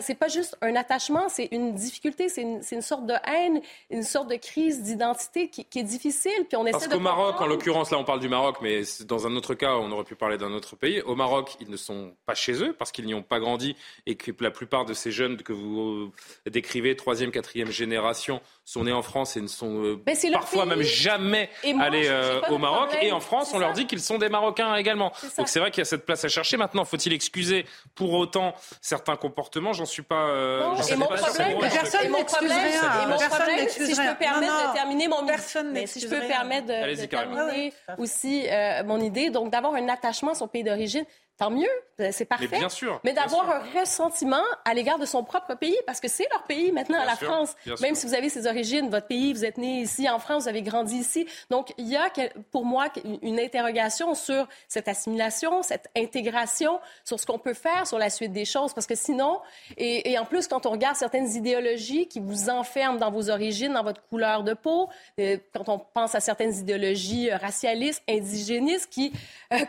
c'est 0.02 0.14
pas 0.14 0.28
juste 0.28 0.56
un 0.60 0.76
attachement, 0.76 1.28
c'est 1.28 1.48
une 1.52 1.74
difficulté, 1.74 2.28
c'est 2.28 2.42
une, 2.42 2.60
une, 2.70 2.82
sorte 2.82 3.06
de 3.06 3.14
haine, 3.26 3.60
une 3.90 4.02
sorte 4.02 4.28
de 4.30 4.36
crise 4.36 4.82
d'identité 4.82 5.48
qui, 5.48 5.64
qui, 5.64 5.78
est 5.78 5.84
difficile. 5.84 6.44
Puis 6.48 6.56
on 6.56 6.66
essaie 6.66 6.72
Parce 6.72 6.88
qu'au 6.88 7.00
Maroc, 7.00 7.40
en 7.40 7.46
l'occurrence, 7.46 7.90
là 7.90 7.98
on 7.98 8.04
parle 8.04 8.20
du 8.20 8.28
Maroc, 8.28 8.58
mais 8.60 8.82
dans 9.06 9.26
un 9.26 9.34
autre 9.36 9.54
cas, 9.54 9.74
on 9.76 9.90
aurait 9.90 10.04
pu 10.04 10.16
parler 10.16 10.36
d'un 10.36 10.52
autre 10.52 10.76
pays. 10.76 11.00
Au 11.02 11.14
Maroc, 11.14 11.56
ils 11.60 11.70
ne 11.70 11.76
sont 11.76 12.14
pas 12.26 12.34
chez 12.34 12.62
eux 12.62 12.74
parce 12.74 12.92
qu'ils 12.92 13.06
n'y 13.06 13.14
ont 13.14 13.22
pas 13.22 13.40
grandi 13.40 13.74
et 14.06 14.16
que 14.16 14.32
la 14.40 14.50
plupart 14.50 14.84
de 14.84 14.92
ces 14.92 15.12
jeunes 15.12 15.38
que 15.38 15.52
vous 15.52 15.80
euh, 15.80 16.50
décrivez, 16.50 16.94
troisième, 16.96 17.30
quatrième 17.30 17.70
génération, 17.70 18.40
sont 18.70 18.84
nés 18.84 18.92
en 18.92 19.02
France 19.02 19.36
et 19.36 19.40
ne 19.40 19.48
sont 19.48 19.82
euh, 19.82 20.04
parfois 20.32 20.64
même 20.64 20.82
jamais 20.82 21.50
allés 21.80 22.06
euh, 22.06 22.40
au 22.50 22.58
Maroc. 22.58 22.96
Et 23.02 23.10
en 23.10 23.18
France, 23.18 23.50
on 23.52 23.58
leur 23.58 23.72
dit 23.72 23.86
qu'ils 23.86 24.00
sont 24.00 24.16
des 24.16 24.28
Marocains 24.28 24.76
également. 24.76 25.12
Donc 25.36 25.48
c'est 25.48 25.58
vrai 25.58 25.72
qu'il 25.72 25.80
y 25.80 25.82
a 25.82 25.86
cette 25.86 26.06
place 26.06 26.24
à 26.24 26.28
chercher. 26.28 26.56
Maintenant, 26.56 26.84
faut-il 26.84 27.12
excuser 27.12 27.66
pour 27.96 28.12
autant 28.12 28.54
certains 28.80 29.16
comportements? 29.16 29.72
J'en 29.72 29.86
suis 29.86 30.02
pas. 30.02 30.28
Euh, 30.28 30.60
non, 30.60 30.76
et 30.76 30.96
mon 30.96 31.06
problème, 31.06 31.58
personne 31.60 32.12
n'excuse 32.12 32.52
rien. 32.52 33.02
Et 33.02 33.06
mon 33.06 33.18
problème, 33.18 33.68
si 33.68 33.94
je 33.94 34.08
peux 34.08 34.18
permettre 34.18 34.68
de 34.68 34.74
terminer 34.74 35.08
mon 35.08 35.26
personne 35.26 35.86
si 35.86 36.00
je 36.00 36.06
peux 36.06 36.26
permettre 36.28 36.66
de, 36.66 37.06
terminer 37.06 37.72
aussi 37.98 38.46
euh, 38.48 38.84
mon 38.84 39.00
idée, 39.00 39.30
donc 39.30 39.50
d'avoir 39.50 39.74
un 39.74 39.88
attachement 39.88 40.32
à 40.32 40.34
son 40.34 40.46
pays 40.46 40.62
d'origine, 40.62 41.04
tant 41.40 41.50
mieux, 41.50 41.66
euh, 42.00 42.10
c'est 42.12 42.26
parfait. 42.26 42.48
Mais 42.50 42.58
bien 42.58 42.68
sûr. 42.68 43.00
Mais 43.02 43.14
d'avoir 43.14 43.48
un 43.48 43.80
ressentiment 43.80 44.42
à 44.66 44.74
l'égard 44.74 44.98
de 44.98 45.06
son 45.06 45.24
propre 45.24 45.54
pays, 45.54 45.76
parce 45.86 45.98
que 45.98 46.06
c'est 46.06 46.28
leur 46.30 46.42
pays 46.42 46.70
maintenant, 46.70 47.02
la 47.02 47.16
France. 47.16 47.56
Même 47.80 47.94
si 47.94 48.06
vous 48.06 48.12
avez 48.12 48.28
ses 48.28 48.46
origines, 48.46 48.90
votre 48.90 49.06
pays, 49.06 49.32
vous 49.32 49.46
êtes 49.46 49.56
né 49.56 49.80
ici 49.80 50.08
en 50.10 50.18
France, 50.18 50.42
vous 50.42 50.48
avez 50.50 50.60
grandi 50.60 50.96
ici. 50.96 51.26
Donc, 51.48 51.72
il 51.78 51.88
y 51.88 51.96
a 51.96 52.10
pour 52.52 52.66
moi 52.66 52.88
une 53.22 53.40
interrogation 53.40 54.14
sur 54.14 54.46
cette 54.68 54.86
assimilation, 54.86 55.62
cette 55.62 55.88
intégration, 55.96 56.78
sur 57.04 57.18
ce 57.18 57.24
qu'on 57.24 57.38
peut 57.38 57.54
faire 57.54 57.86
sur 57.86 57.98
la 57.98 58.10
suite 58.10 58.32
des 58.32 58.44
choses, 58.44 58.74
parce 58.74 58.86
que 58.86 58.94
sinon, 58.94 59.40
et, 59.78 60.18
en 60.18 60.26
plus, 60.26 60.46
quand 60.46 60.66
on 60.66 60.70
regarde 60.70 60.96
certaines 60.96 61.34
idéologies 61.34 62.06
qui 62.06 62.20
vous 62.20 62.50
enferment 62.50 62.98
dans 62.98 63.10
vos 63.10 63.30
origines, 63.30 63.72
dans 63.72 63.82
votre 63.82 64.02
couleur 64.08 64.44
de 64.44 64.52
peau, 64.52 64.90
euh, 65.18 65.38
quand 65.54 65.70
on 65.70 65.78
pense 65.78 66.14
à 66.14 66.20
certaines 66.20 66.54
idéologies 66.54 67.30
euh, 67.30 67.38
racialistes, 67.38 68.02
indigénistes, 68.06 68.90
qui 68.90 69.12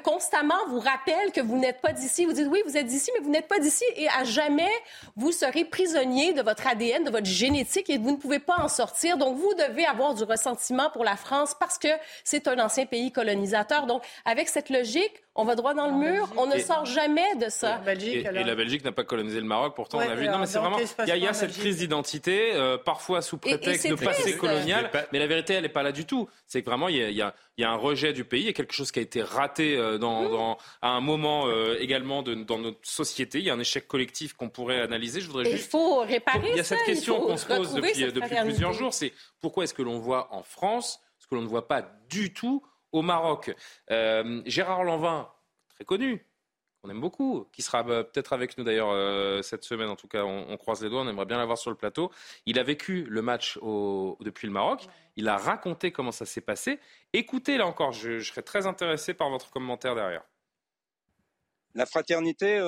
constamment 0.03 0.55
vous 0.67 0.79
rappellent 0.79 1.31
que 1.31 1.41
vous 1.41 1.60
n'êtes 1.61 1.81
pas 1.81 1.93
d'ici. 1.93 2.25
Vous 2.25 2.33
dites 2.33 2.47
oui, 2.49 2.61
vous 2.65 2.75
êtes 2.75 2.85
d'ici, 2.85 3.09
mais 3.15 3.23
vous 3.23 3.29
n'êtes 3.29 3.47
pas 3.47 3.59
d'ici 3.59 3.85
et 3.95 4.09
à 4.09 4.23
jamais 4.23 4.69
vous 5.15 5.31
serez 5.31 5.63
prisonnier 5.63 6.33
de 6.33 6.41
votre 6.41 6.67
ADN, 6.67 7.03
de 7.03 7.09
votre 7.09 7.25
génétique 7.25 7.89
et 7.89 7.97
vous 7.97 8.11
ne 8.11 8.17
pouvez 8.17 8.39
pas 8.39 8.57
en 8.59 8.67
sortir. 8.67 9.17
Donc 9.17 9.37
vous 9.37 9.53
devez 9.53 9.85
avoir 9.85 10.13
du 10.13 10.23
ressentiment 10.23 10.89
pour 10.89 11.03
la 11.03 11.15
France 11.15 11.55
parce 11.59 11.77
que 11.77 11.87
c'est 12.23 12.47
un 12.47 12.59
ancien 12.59 12.85
pays 12.85 13.11
colonisateur. 13.11 13.85
Donc 13.85 14.03
avec 14.25 14.49
cette 14.49 14.69
logique, 14.69 15.23
on 15.35 15.45
va 15.45 15.55
droit 15.55 15.73
dans 15.73 15.87
le 15.87 15.93
mur, 15.93 16.27
on 16.35 16.45
ne 16.45 16.57
sort 16.59 16.85
jamais 16.85 17.35
de 17.35 17.49
ça. 17.49 17.81
et, 17.87 18.23
la 18.23 18.55
Belgique 18.55 18.83
n'a 18.83 18.91
pas 18.91 19.03
colonisé 19.03 19.39
le 19.39 19.45
Maroc, 19.45 19.75
pourtant 19.75 19.99
on 19.99 20.01
a 20.01 20.15
vu. 20.15 20.27
Non, 20.27 20.39
mais 20.39 20.45
c'est 20.45 20.59
vraiment. 20.59 20.77
Il 20.79 21.17
y 21.17 21.27
a, 21.27 21.33
cette 21.33 21.53
crise 21.53 21.77
d'identité, 21.77 22.53
euh, 22.53 22.77
parfois 22.77 23.21
sous 23.21 23.37
prétexte 23.37 23.87
de 23.87 23.95
passé 23.95 24.35
colonial, 24.35 24.91
mais 25.11 25.19
la 25.19 25.27
vérité, 25.27 25.53
elle 25.53 25.63
n'est 25.63 25.69
pas 25.69 25.83
là 25.83 25.91
du 25.91 26.05
tout. 26.05 26.29
C'est 26.47 26.61
que 26.61 26.69
vraiment, 26.69 26.89
il 26.89 26.97
y, 26.97 27.21
a, 27.21 27.33
un 27.59 27.75
rejet 27.75 28.11
du 28.11 28.25
pays, 28.25 28.41
il 28.41 28.47
y 28.47 28.49
a 28.49 28.53
quelque 28.53 28.73
chose 28.73 28.91
qui 28.91 28.99
a 28.99 29.01
été 29.01 29.21
raté 29.21 29.77
euh, 29.77 29.97
dans, 29.97 30.57
à 30.81 30.89
un 30.89 31.01
moment 31.01 31.47
euh, 31.47 31.77
également 31.79 32.23
de, 32.23 32.33
dans 32.33 32.57
notre 32.57 32.79
société. 32.81 33.39
Il 33.39 33.45
y 33.45 33.49
a 33.49 33.53
un 33.53 33.59
échec 33.59 33.87
collectif 33.87 34.33
qu'on 34.33 34.49
pourrait 34.49 34.81
analyser. 34.81 35.21
Je 35.21 35.27
voudrais 35.27 35.45
juste. 35.45 35.65
Il 35.65 35.69
faut 35.69 35.99
réparer 35.99 36.49
Il 36.51 36.57
y 36.57 36.59
a 36.59 36.63
cette 36.63 36.83
question 36.83 37.21
qu'on 37.21 37.37
se 37.37 37.45
pose 37.45 37.73
depuis, 37.73 38.11
depuis 38.11 38.35
plusieurs 38.43 38.73
jours 38.73 38.93
c'est 38.93 39.13
pourquoi 39.39 39.63
est-ce 39.63 39.73
que 39.73 39.81
l'on 39.81 39.99
voit 39.99 40.33
en 40.33 40.43
France 40.43 40.99
ce 41.19 41.27
que 41.27 41.35
l'on 41.35 41.41
ne 41.41 41.47
voit 41.47 41.67
pas 41.67 41.83
du 42.09 42.33
tout 42.33 42.63
au 42.91 43.01
Maroc. 43.01 43.55
Euh, 43.89 44.41
Gérard 44.45 44.83
Lanvin, 44.83 45.29
très 45.69 45.85
connu, 45.85 46.25
on 46.83 46.89
aime 46.89 46.99
beaucoup, 46.99 47.47
qui 47.53 47.61
sera 47.61 47.87
euh, 47.87 48.03
peut-être 48.03 48.33
avec 48.33 48.57
nous 48.57 48.63
d'ailleurs 48.63 48.89
euh, 48.91 49.41
cette 49.41 49.63
semaine. 49.63 49.89
En 49.89 49.95
tout 49.95 50.07
cas, 50.07 50.23
on, 50.23 50.57
croise 50.57 50.81
les 50.83 50.89
doigts, 50.89 51.01
on 51.01 51.07
aimerait 51.07 51.25
bien 51.25 51.37
l'avoir 51.37 51.57
sur 51.57 51.69
le 51.69 51.77
plateau. 51.77 52.11
Il 52.45 52.57
a 52.59 52.63
vécu 52.63 53.03
le 53.03 53.21
match 53.21 53.57
depuis 53.57 54.47
le 54.47 54.53
Maroc. 54.53 54.87
Il 55.15 55.27
a 55.27 55.37
raconté 55.37 55.91
comment 55.91 56.11
ça 56.11 56.25
s'est 56.25 56.41
passé. 56.41 56.79
Écoutez, 57.13 57.57
là 57.57 57.67
encore, 57.67 57.91
je, 57.91 58.19
serais 58.21 58.41
très 58.41 58.65
intéressé 58.65 59.13
par 59.13 59.29
votre 59.29 59.51
commentaire 59.51 59.95
derrière. 59.95 60.23
La 61.73 61.85
fraternité 61.85 62.59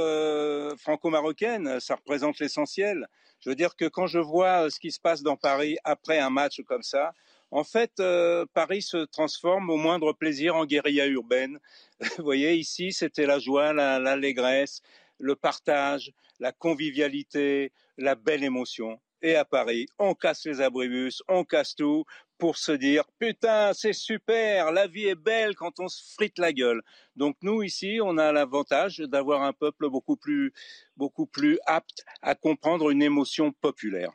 franco-marocaine, 0.77 1.79
ça 1.81 1.95
représente 1.95 2.39
l'essentiel. 2.39 3.07
Je 3.41 3.49
veux 3.49 3.55
dire 3.55 3.75
que 3.75 3.85
quand 3.85 4.07
je 4.07 4.19
vois 4.19 4.69
ce 4.69 4.79
qui 4.79 4.91
se 4.91 4.99
passe 5.01 5.23
dans 5.23 5.35
Paris 5.35 5.75
après 5.83 6.19
un 6.19 6.29
match 6.29 6.61
comme 6.65 6.83
ça, 6.83 7.13
en 7.53 7.63
fait, 7.63 7.99
euh, 7.99 8.47
Paris 8.55 8.81
se 8.81 9.05
transforme 9.05 9.69
au 9.69 9.77
moindre 9.77 10.11
plaisir 10.11 10.55
en 10.55 10.65
guérilla 10.65 11.05
urbaine. 11.05 11.59
Vous 12.17 12.23
voyez, 12.23 12.55
ici, 12.55 12.91
c'était 12.91 13.27
la 13.27 13.37
joie, 13.37 13.73
l'allégresse, 13.73 14.81
le 15.19 15.35
partage, 15.35 16.11
la 16.39 16.51
convivialité, 16.51 17.71
la 17.99 18.15
belle 18.15 18.43
émotion. 18.43 18.99
Et 19.21 19.35
à 19.35 19.45
Paris, 19.45 19.85
on 19.99 20.15
casse 20.15 20.47
les 20.47 20.61
abribus, 20.61 21.21
on 21.27 21.43
casse 21.43 21.75
tout 21.75 22.05
pour 22.39 22.57
se 22.57 22.71
dire 22.71 23.03
putain, 23.19 23.71
c'est 23.73 23.93
super, 23.93 24.71
la 24.71 24.87
vie 24.87 25.05
est 25.05 25.15
belle 25.15 25.55
quand 25.55 25.79
on 25.79 25.87
se 25.87 26.01
frite 26.15 26.39
la 26.39 26.53
gueule. 26.53 26.81
Donc 27.15 27.37
nous 27.43 27.61
ici, 27.61 27.99
on 28.01 28.17
a 28.17 28.31
l'avantage 28.31 28.97
d'avoir 28.97 29.43
un 29.43 29.53
peuple 29.53 29.89
beaucoup 29.89 30.17
plus 30.17 30.51
beaucoup 30.97 31.27
plus 31.27 31.59
apte 31.67 32.03
à 32.23 32.33
comprendre 32.33 32.89
une 32.89 33.03
émotion 33.03 33.51
populaire. 33.53 34.11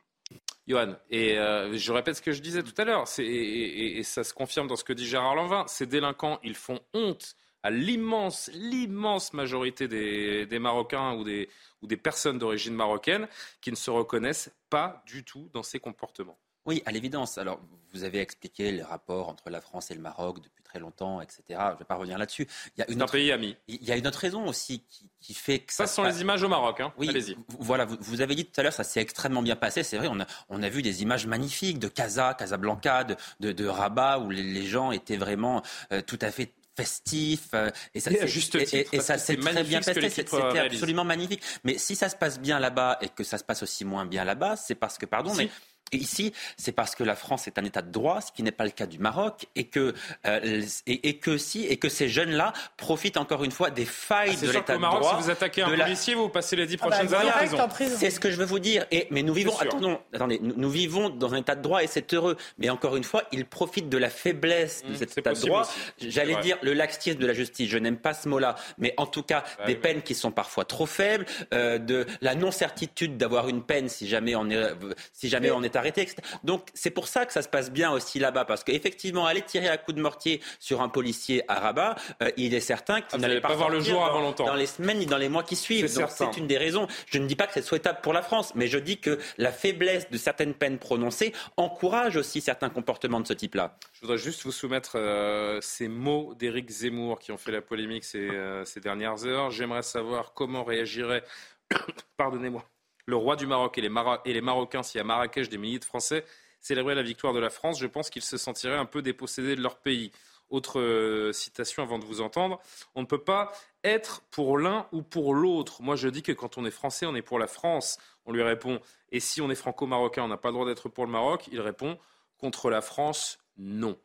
Johan, 0.69 0.95
et 1.09 1.39
euh, 1.39 1.75
je 1.75 1.91
répète 1.91 2.17
ce 2.17 2.21
que 2.21 2.31
je 2.31 2.41
disais 2.41 2.61
tout 2.61 2.79
à 2.79 2.85
l'heure, 2.85 3.05
et, 3.17 4.03
ça 4.03 4.23
se 4.23 4.33
confirme 4.33 4.67
dans 4.67 4.75
ce 4.75 4.83
que 4.83 4.93
dit 4.93 5.07
Gérard 5.07 5.35
Lanvin, 5.35 5.65
ces 5.67 5.87
délinquants, 5.87 6.39
ils 6.43 6.55
font 6.55 6.79
honte 6.93 7.35
à 7.63 7.71
l'immense, 7.71 8.49
l'immense 8.53 9.33
majorité 9.33 9.87
des, 9.87 10.59
Marocains 10.59 11.13
ou 11.15 11.23
des, 11.23 11.49
ou 11.81 11.87
des 11.87 11.97
personnes 11.97 12.37
d'origine 12.37 12.75
marocaine 12.75 13.27
qui 13.61 13.71
ne 13.71 13.75
se 13.75 13.89
reconnaissent 13.89 14.51
pas 14.69 15.03
du 15.07 15.25
tout 15.25 15.49
dans 15.53 15.63
ces 15.63 15.79
comportements. 15.79 16.37
Oui, 16.69 16.83
à 16.85 16.91
l'évidence. 16.91 17.39
Alors, 17.39 17.59
vous 17.93 18.03
avez 18.03 18.19
expliqué 18.19 18.71
les 18.71 18.83
rapports 18.83 19.27
entre 19.27 19.49
la 19.49 19.59
France 19.59 19.89
et 19.89 19.95
le 19.95 20.01
Maroc 20.01 20.35
depuis 20.37 20.61
très 20.63 20.77
longtemps, 20.77 21.19
etc. 21.19 21.41
Je 21.47 21.53
ne 21.55 21.77
vais 21.79 21.85
pas 21.85 21.95
revenir 21.95 22.19
là-dessus. 22.19 22.47
Il 22.77 22.81
y 22.81 22.83
a 22.83 22.91
une 22.91 23.01
autre... 23.01 23.15
un 23.15 23.17
pays 23.17 23.31
ami. 23.31 23.57
Il 23.67 23.83
y 23.83 23.91
a 23.91 23.97
une 23.97 24.05
autre 24.05 24.19
raison 24.19 24.45
aussi 24.45 24.83
qui, 25.19 25.33
fait 25.33 25.61
que 25.61 25.73
ça. 25.73 25.87
Ça, 25.87 25.87
ce 25.87 25.95
sont 25.95 26.03
les 26.03 26.21
images 26.21 26.43
au 26.43 26.47
Maroc. 26.47 26.79
Hein. 26.79 26.93
Oui, 26.99 27.09
Allez-y. 27.09 27.35
Voilà, 27.57 27.85
vous, 27.85 28.21
avez 28.21 28.35
dit 28.35 28.45
tout 28.45 28.61
à 28.61 28.63
l'heure, 28.63 28.73
ça 28.73 28.83
s'est 28.83 29.01
extrêmement 29.01 29.41
bien 29.41 29.55
passé. 29.55 29.81
C'est 29.81 29.97
vrai, 29.97 30.09
on 30.11 30.19
a, 30.19 30.27
on 30.49 30.61
a 30.61 30.69
vu 30.69 30.83
des 30.83 31.01
images 31.01 31.25
magnifiques 31.25 31.79
de 31.79 31.87
Casa, 31.87 32.35
Casablanca, 32.35 33.03
de, 33.03 33.51
de, 33.51 33.65
Rabat, 33.65 34.19
où 34.19 34.29
les, 34.29 34.67
gens 34.67 34.91
étaient 34.91 35.17
vraiment 35.17 35.63
euh, 35.91 36.03
tout 36.03 36.19
à 36.21 36.29
fait 36.29 36.53
festifs. 36.79 37.49
Euh, 37.53 37.69
et 37.93 37.99
ça, 37.99 38.11
et, 38.11 38.99
ça 38.99 39.17
s'est 39.17 39.37
très 39.37 39.63
bien 39.63 39.81
passé. 39.81 40.09
C'était 40.09 40.59
absolument 40.59 41.03
magnifique. 41.03 41.41
Mais 41.63 41.77
si 41.77 41.95
ça 41.95 42.09
se 42.09 42.15
passe 42.15 42.39
bien 42.39 42.59
là-bas 42.59 42.97
et 43.01 43.09
que 43.09 43.23
ça 43.23 43.37
se 43.37 43.43
passe 43.43 43.63
aussi 43.63 43.85
moins 43.85 44.05
bien 44.05 44.23
là-bas, 44.23 44.55
c'est 44.55 44.75
parce 44.75 44.97
que, 44.97 45.05
pardon, 45.05 45.33
mais 45.35 45.49
ici, 45.91 46.33
c'est 46.57 46.71
parce 46.71 46.95
que 46.95 47.03
la 47.03 47.15
France 47.15 47.47
est 47.47 47.57
un 47.57 47.63
État 47.63 47.81
de 47.81 47.91
droit, 47.91 48.21
ce 48.21 48.31
qui 48.31 48.43
n'est 48.43 48.51
pas 48.51 48.65
le 48.65 48.71
cas 48.71 48.85
du 48.85 48.99
Maroc, 48.99 49.47
et 49.55 49.65
que, 49.65 49.93
euh, 50.25 50.61
et, 50.87 51.17
que 51.17 51.37
si, 51.37 51.65
et 51.65 51.77
que 51.77 51.89
ces 51.89 52.09
jeunes-là 52.09 52.53
profitent 52.77 53.17
encore 53.17 53.43
une 53.43 53.51
fois 53.51 53.69
des 53.69 53.85
failles 53.85 54.35
ah, 54.37 54.45
de 54.45 54.51
l'État 54.51 54.73
de 54.75 54.79
Maroc, 54.79 55.03
Si 55.03 55.23
vous 55.23 55.29
attaquez 55.29 55.61
un 55.61 55.69
policier, 55.69 56.15
vous 56.15 56.29
passez 56.29 56.55
les 56.55 56.65
dix 56.65 56.77
ah 56.81 56.85
bah, 56.85 56.95
prochaines 56.95 57.13
années 57.13 57.59
en 57.59 57.67
prison. 57.67 57.95
C'est 57.97 58.09
ce 58.09 58.19
que 58.19 58.31
je 58.31 58.37
veux 58.37 58.45
vous 58.45 58.59
dire. 58.59 58.85
Et, 58.91 59.07
mais 59.11 59.23
nous 59.23 59.33
vivons, 59.33 59.57
attendons, 59.59 59.99
attendez, 60.13 60.39
nous, 60.41 60.69
vivons 60.69 61.09
dans 61.09 61.33
un 61.33 61.37
État 61.37 61.55
de 61.55 61.61
droit 61.61 61.83
et 61.83 61.87
c'est 61.87 62.13
heureux. 62.13 62.37
Mais 62.57 62.69
encore 62.69 62.95
une 62.95 63.03
fois, 63.03 63.23
ils 63.31 63.45
profitent 63.45 63.89
de 63.89 63.97
la 63.97 64.09
faiblesse 64.09 64.83
de 64.83 64.91
mmh, 64.91 64.95
cet 64.95 65.17
État 65.17 65.33
de 65.33 65.39
droit. 65.39 65.67
J'allais 65.99 66.35
dire 66.37 66.57
le 66.61 66.73
laxisme 66.73 67.19
de 67.19 67.27
la 67.27 67.33
justice. 67.33 67.69
Je 67.69 67.77
n'aime 67.77 67.97
pas 67.97 68.13
ce 68.13 68.27
mot-là, 68.29 68.55
mais 68.77 68.93
en 68.97 69.05
tout 69.05 69.23
cas, 69.23 69.43
des 69.65 69.75
peines 69.75 70.01
qui 70.01 70.15
sont 70.15 70.31
parfois 70.31 70.65
trop 70.65 70.85
faibles, 70.85 71.25
euh, 71.53 71.77
de 71.77 72.05
la 72.21 72.35
non-certitude 72.35 73.17
d'avoir 73.17 73.49
une 73.49 73.63
peine 73.63 73.89
si 73.89 74.07
jamais 74.07 74.35
on 74.35 74.49
est, 74.49 74.73
si 75.13 75.29
jamais 75.29 75.51
on 75.51 75.63
est 75.63 75.75
etc. 75.85 76.15
Donc 76.43 76.67
c'est 76.73 76.91
pour 76.91 77.07
ça 77.07 77.25
que 77.25 77.33
ça 77.33 77.41
se 77.41 77.49
passe 77.49 77.71
bien 77.71 77.91
aussi 77.91 78.19
là-bas, 78.19 78.45
parce 78.45 78.63
qu'effectivement, 78.63 79.25
aller 79.25 79.41
tirer 79.41 79.67
un 79.67 79.77
coup 79.77 79.93
de 79.93 80.01
mortier 80.01 80.41
sur 80.59 80.81
un 80.81 80.89
policier 80.89 81.43
à 81.47 81.59
Rabat, 81.59 81.95
euh, 82.21 82.31
il 82.37 82.53
est 82.53 82.59
certain 82.59 83.01
qu'il 83.01 83.11
ah, 83.13 83.17
n'allait 83.17 83.41
pas, 83.41 83.53
voir 83.53 83.69
le 83.69 83.79
jour 83.79 84.05
avant 84.05 84.21
longtemps. 84.21 84.45
Dans 84.45 84.55
les 84.55 84.65
semaines 84.65 84.99
ni 84.99 85.05
dans 85.05 85.17
les 85.17 85.29
mois 85.29 85.43
qui 85.43 85.55
suivent. 85.55 85.93
Donc 85.93 86.09
c'est 86.09 86.37
une 86.37 86.47
des 86.47 86.57
raisons. 86.57 86.87
Je 87.07 87.17
ne 87.19 87.27
dis 87.27 87.35
pas 87.35 87.47
que 87.47 87.53
c'est 87.53 87.61
souhaitable 87.61 87.99
pour 88.01 88.13
la 88.13 88.21
France, 88.21 88.53
mais 88.55 88.67
je 88.67 88.77
dis 88.77 88.99
que 88.99 89.19
la 89.37 89.51
faiblesse 89.51 90.09
de 90.09 90.17
certaines 90.17 90.53
peines 90.53 90.77
prononcées 90.77 91.33
encourage 91.57 92.17
aussi 92.17 92.41
certains 92.41 92.69
comportements 92.69 93.19
de 93.19 93.27
ce 93.27 93.33
type-là. 93.33 93.77
Je 93.93 94.01
voudrais 94.01 94.17
juste 94.17 94.43
vous 94.43 94.51
soumettre 94.51 94.93
euh, 94.95 95.59
ces 95.61 95.87
mots 95.87 96.33
d'Éric 96.35 96.69
Zemmour 96.69 97.19
qui 97.19 97.31
ont 97.31 97.37
fait 97.37 97.51
la 97.51 97.61
polémique 97.61 98.03
ces, 98.03 98.29
euh, 98.29 98.65
ces 98.65 98.79
dernières 98.79 99.25
heures. 99.25 99.51
J'aimerais 99.51 99.83
savoir 99.83 100.33
comment 100.33 100.63
réagirait, 100.63 101.23
pardonnez-moi, 102.17 102.65
le 103.09 103.15
roi 103.15 103.35
du 103.35 103.47
Maroc 103.47 103.77
et 103.77 103.81
les, 103.81 104.41
Marocains 104.41 104.83
si 104.83 104.99
à 104.99 105.03
Marrakech 105.03 105.49
des 105.49 105.57
milliers 105.57 105.79
de 105.79 105.85
Français 105.85 106.23
célébraient 106.61 106.95
la 106.95 107.03
victoire 107.03 107.33
de 107.33 107.39
la 107.39 107.49
France. 107.49 107.79
Je 107.79 107.87
pense 107.87 108.09
qu'ils 108.09 108.23
se 108.23 108.37
sentiraient 108.37 108.77
un 108.77 108.85
peu 108.85 109.01
dépossédés 109.01 109.55
de 109.55 109.61
leur 109.61 109.77
pays. 109.77 110.11
Autre 110.49 110.79
euh, 110.79 111.31
citation 111.31 111.83
avant 111.83 111.99
de 111.99 112.05
vous 112.05 112.21
entendre. 112.21 112.59
On 112.95 113.01
ne 113.01 113.05
peut 113.05 113.23
pas 113.23 113.51
être 113.83 114.21
pour 114.31 114.57
l'un 114.57 114.87
ou 114.91 115.03
pour 115.03 115.35
l'autre. 115.35 115.83
Moi, 115.83 115.95
je 115.95 116.07
dis 116.07 116.23
que 116.23 116.31
quand 116.31 116.57
on 116.57 116.65
est 116.65 116.71
français, 116.71 117.05
on 117.05 117.15
est 117.15 117.21
pour 117.21 117.37
la 117.37 117.47
France. 117.47 117.99
On 118.25 118.31
lui 118.31 118.41
répond. 118.41 118.79
Et 119.11 119.19
si 119.19 119.41
on 119.41 119.49
est 119.51 119.55
franco-marocain, 119.55 120.23
on 120.23 120.27
n'a 120.27 120.37
pas 120.37 120.49
le 120.49 120.53
droit 120.53 120.65
d'être 120.65 120.89
pour 120.89 121.05
le 121.05 121.11
Maroc? 121.11 121.47
Il 121.51 121.61
répond 121.61 121.99
contre 122.39 122.69
la 122.69 122.81
France, 122.81 123.37
non. 123.57 123.97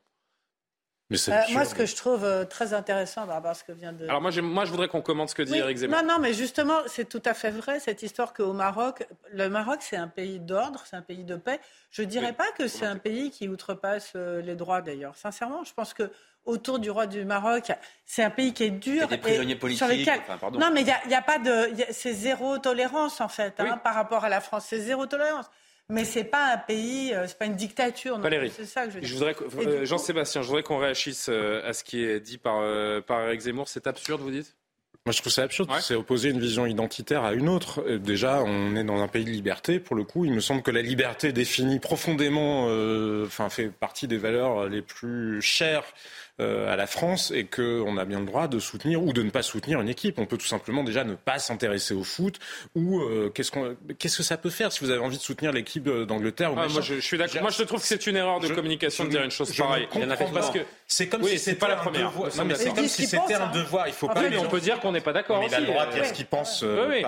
Euh, 1.12 1.40
moi, 1.50 1.66
ce 1.66 1.74
que 1.74 1.84
je 1.84 1.94
trouve 1.94 2.24
euh, 2.24 2.46
très 2.46 2.72
intéressant 2.72 3.26
par 3.26 3.36
rapport 3.36 3.54
ce 3.54 3.62
que 3.62 3.72
vient 3.72 3.92
de. 3.92 4.04
Alors, 4.04 4.22
moi, 4.22 4.30
moi 4.40 4.64
je 4.64 4.70
voudrais 4.70 4.88
qu'on 4.88 5.02
commente 5.02 5.28
ce 5.28 5.34
que 5.34 5.42
dit 5.42 5.58
Eric 5.58 5.76
Zemmour. 5.76 6.02
Non, 6.02 6.14
non, 6.14 6.18
mais 6.18 6.32
justement, 6.32 6.78
c'est 6.86 7.06
tout 7.06 7.22
à 7.26 7.34
fait 7.34 7.50
vrai, 7.50 7.78
cette 7.78 8.02
histoire 8.02 8.32
qu'au 8.32 8.54
Maroc, 8.54 9.06
le 9.30 9.48
Maroc, 9.50 9.78
c'est 9.80 9.96
un 9.96 10.08
pays 10.08 10.40
d'ordre, 10.40 10.82
c'est 10.88 10.96
un 10.96 11.02
pays 11.02 11.24
de 11.24 11.36
paix. 11.36 11.60
Je 11.90 12.02
ne 12.02 12.06
dirais 12.06 12.32
pas 12.32 12.50
que 12.56 12.68
c'est 12.68 12.86
un 12.86 12.96
pays 12.96 13.30
qui 13.30 13.48
outrepasse 13.48 14.12
euh, 14.16 14.40
les 14.40 14.54
droits, 14.54 14.80
d'ailleurs. 14.80 15.14
Sincèrement, 15.16 15.62
je 15.64 15.74
pense 15.74 15.92
que 15.92 16.10
autour 16.46 16.78
du 16.78 16.90
roi 16.90 17.06
du 17.06 17.24
Maroc, 17.26 17.70
c'est 18.06 18.22
un 18.22 18.30
pays 18.30 18.54
qui 18.54 18.64
est 18.64 18.70
dur. 18.70 18.94
Il 18.94 19.00
y 19.00 19.02
a 19.02 19.06
des 19.06 19.18
prisonniers 19.18 19.56
politiques. 19.56 20.10
Non, 20.58 20.70
mais 20.72 20.80
il 20.80 21.08
n'y 21.08 21.14
a, 21.14 21.22
pas 21.22 21.38
de. 21.38 21.70
C'est 21.90 22.14
zéro 22.14 22.56
tolérance, 22.56 23.20
en 23.20 23.28
fait, 23.28 23.54
hein, 23.58 23.76
par 23.76 23.94
rapport 23.94 24.24
à 24.24 24.30
la 24.30 24.40
France. 24.40 24.64
C'est 24.68 24.80
zéro 24.80 25.04
tolérance. 25.04 25.50
Mais 25.90 26.04
c'est 26.04 26.24
pas 26.24 26.54
un 26.54 26.58
pays, 26.58 27.12
euh, 27.12 27.26
c'est 27.26 27.38
pas 27.38 27.44
une 27.44 27.56
dictature. 27.56 28.18
C'est 28.56 28.64
ça 28.64 28.86
que 28.86 28.92
je, 28.92 29.06
je 29.06 29.14
voudrais, 29.14 29.36
euh, 29.58 29.84
Jean-Sébastien, 29.84 30.40
je 30.40 30.46
voudrais 30.46 30.62
qu'on 30.62 30.78
réagisse 30.78 31.26
euh, 31.28 31.68
à 31.68 31.74
ce 31.74 31.84
qui 31.84 32.02
est 32.02 32.20
dit 32.20 32.38
par, 32.38 32.62
par 33.02 33.20
Eric 33.26 33.40
Zemmour. 33.40 33.68
C'est 33.68 33.86
absurde, 33.86 34.22
vous 34.22 34.30
dites? 34.30 34.56
Moi, 35.04 35.12
je 35.12 35.20
trouve 35.20 35.32
ça 35.32 35.42
absurde. 35.42 35.70
C'est 35.80 35.94
opposer 35.94 36.30
une 36.30 36.40
vision 36.40 36.64
identitaire 36.64 37.24
à 37.24 37.34
une 37.34 37.50
autre. 37.50 37.82
Déjà, 37.98 38.42
on 38.42 38.74
est 38.74 38.84
dans 38.84 39.02
un 39.02 39.08
pays 39.08 39.26
de 39.26 39.30
liberté. 39.30 39.78
Pour 39.78 39.96
le 39.96 40.04
coup, 40.04 40.24
il 40.24 40.32
me 40.32 40.40
semble 40.40 40.62
que 40.62 40.70
la 40.70 40.80
liberté 40.80 41.30
définit 41.32 41.78
profondément, 41.78 42.68
enfin, 43.22 43.50
fait 43.50 43.68
partie 43.68 44.08
des 44.08 44.16
valeurs 44.16 44.66
les 44.70 44.80
plus 44.80 45.42
chères 45.42 45.84
à 46.38 46.76
la 46.76 46.86
France 46.86 47.30
et 47.34 47.44
qu'on 47.44 47.96
a 47.96 48.04
bien 48.04 48.20
le 48.20 48.26
droit 48.26 48.48
de 48.48 48.58
soutenir 48.58 49.02
ou 49.02 49.12
de 49.12 49.22
ne 49.22 49.30
pas 49.30 49.42
soutenir 49.42 49.80
une 49.80 49.88
équipe. 49.88 50.18
On 50.18 50.26
peut 50.26 50.36
tout 50.36 50.46
simplement 50.46 50.82
déjà 50.82 51.04
ne 51.04 51.14
pas 51.14 51.38
s'intéresser 51.38 51.94
au 51.94 52.02
foot 52.02 52.38
ou 52.74 53.00
euh, 53.00 53.30
qu'est-ce, 53.34 53.50
qu'on, 53.50 53.76
qu'est-ce 53.98 54.16
que 54.16 54.22
ça 54.22 54.36
peut 54.36 54.50
faire 54.50 54.72
si 54.72 54.80
vous 54.80 54.90
avez 54.90 55.00
envie 55.00 55.16
de 55.16 55.22
soutenir 55.22 55.52
l'équipe 55.52 55.88
d'Angleterre 55.88 56.52
ah, 56.56 56.66
Moi, 56.68 56.80
je, 56.80 57.00
suis 57.00 57.18
d'accord. 57.18 57.42
Moi, 57.42 57.50
je 57.50 57.62
trouve 57.62 57.80
que 57.80 57.86
c'est 57.86 58.06
une 58.06 58.16
erreur 58.16 58.40
de 58.40 58.48
communication 58.48 59.04
de 59.04 59.10
dire 59.10 59.22
une 59.22 59.30
chose 59.30 59.54
pareille. 59.54 59.88
parce 60.32 60.50
que 60.50 60.60
c'est 60.86 61.08
comme 61.08 61.24
si 61.24 61.38
c'était 61.38 61.58
pas 61.58 61.68
la 61.68 61.76
première. 61.76 62.12
Non, 62.36 62.44
mais 62.44 62.54
c'est 62.54 62.74
comme 62.74 62.88
si 62.88 63.06
c'était 63.06 63.34
un 63.34 63.50
devoir. 63.50 63.88
Il 63.88 63.94
faut 63.94 64.08
pas. 64.08 64.28
Mais 64.28 64.38
on 64.38 64.48
peut 64.48 64.60
dire 64.60 64.80
qu'on 64.80 64.92
n'est 64.92 65.00
pas 65.00 65.12
d'accord. 65.12 65.40
Mais 65.40 65.46
il 65.46 65.54
a 65.54 65.60
le 65.60 65.66
droit 65.66 65.86
de 65.86 65.92
dire 65.92 66.06
ce 66.06 66.12
qu'il 66.12 66.26
pense. 66.26 66.62
Euh, 66.62 67.02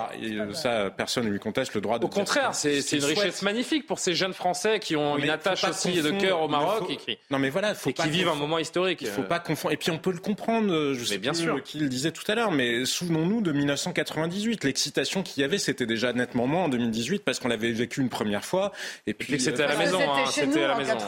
ça, 0.52 0.90
personne 0.90 1.24
ne 1.24 1.30
lui 1.30 1.38
conteste 1.38 1.74
le 1.74 1.80
droit 1.80 1.98
de. 1.98 2.04
Au 2.04 2.08
contraire, 2.08 2.54
c'est 2.54 2.80
une 2.92 3.04
richesse 3.04 3.42
magnifique 3.42 3.86
pour 3.86 3.98
ces 3.98 4.14
jeunes 4.14 4.34
Français 4.34 4.78
qui 4.80 4.96
ont 4.96 5.16
une 5.18 5.30
attache 5.30 5.64
aussi 5.64 6.02
de 6.02 6.10
cœur 6.10 6.42
au 6.42 6.48
Maroc 6.48 6.90
et 6.90 7.92
qui 7.92 8.08
vivent 8.08 8.28
un 8.28 8.34
moment 8.34 8.58
historique 8.58 9.04
faut 9.16 9.22
pas 9.22 9.40
confondre. 9.40 9.72
Et 9.72 9.76
puis 9.76 9.90
on 9.90 9.98
peut 9.98 10.12
le 10.12 10.18
comprendre, 10.18 10.72
euh, 10.72 10.94
je 10.94 11.04
sais 11.04 11.18
bien 11.18 11.34
sûr 11.34 11.62
qui 11.62 11.78
le 11.78 11.88
disait 11.88 12.12
tout 12.12 12.24
à 12.30 12.34
l'heure, 12.34 12.52
mais 12.52 12.84
souvenons-nous 12.84 13.40
de 13.40 13.52
1998. 13.52 14.64
L'excitation 14.64 15.22
qu'il 15.22 15.40
y 15.40 15.44
avait, 15.44 15.58
c'était 15.58 15.86
déjà 15.86 16.12
nettement 16.12 16.46
moins 16.46 16.64
en 16.64 16.68
2018 16.68 17.24
parce 17.24 17.38
qu'on 17.38 17.48
l'avait 17.48 17.72
vécu 17.72 18.00
une 18.00 18.08
première 18.08 18.44
fois. 18.44 18.72
Et 19.06 19.14
puis 19.14 19.40
c'était 19.40 19.62
à 19.62 19.68
la 19.68 19.76
maison. 19.76 20.00
C'était 20.30 20.64
à 20.64 20.68
la 20.68 20.76
maison. 20.76 20.98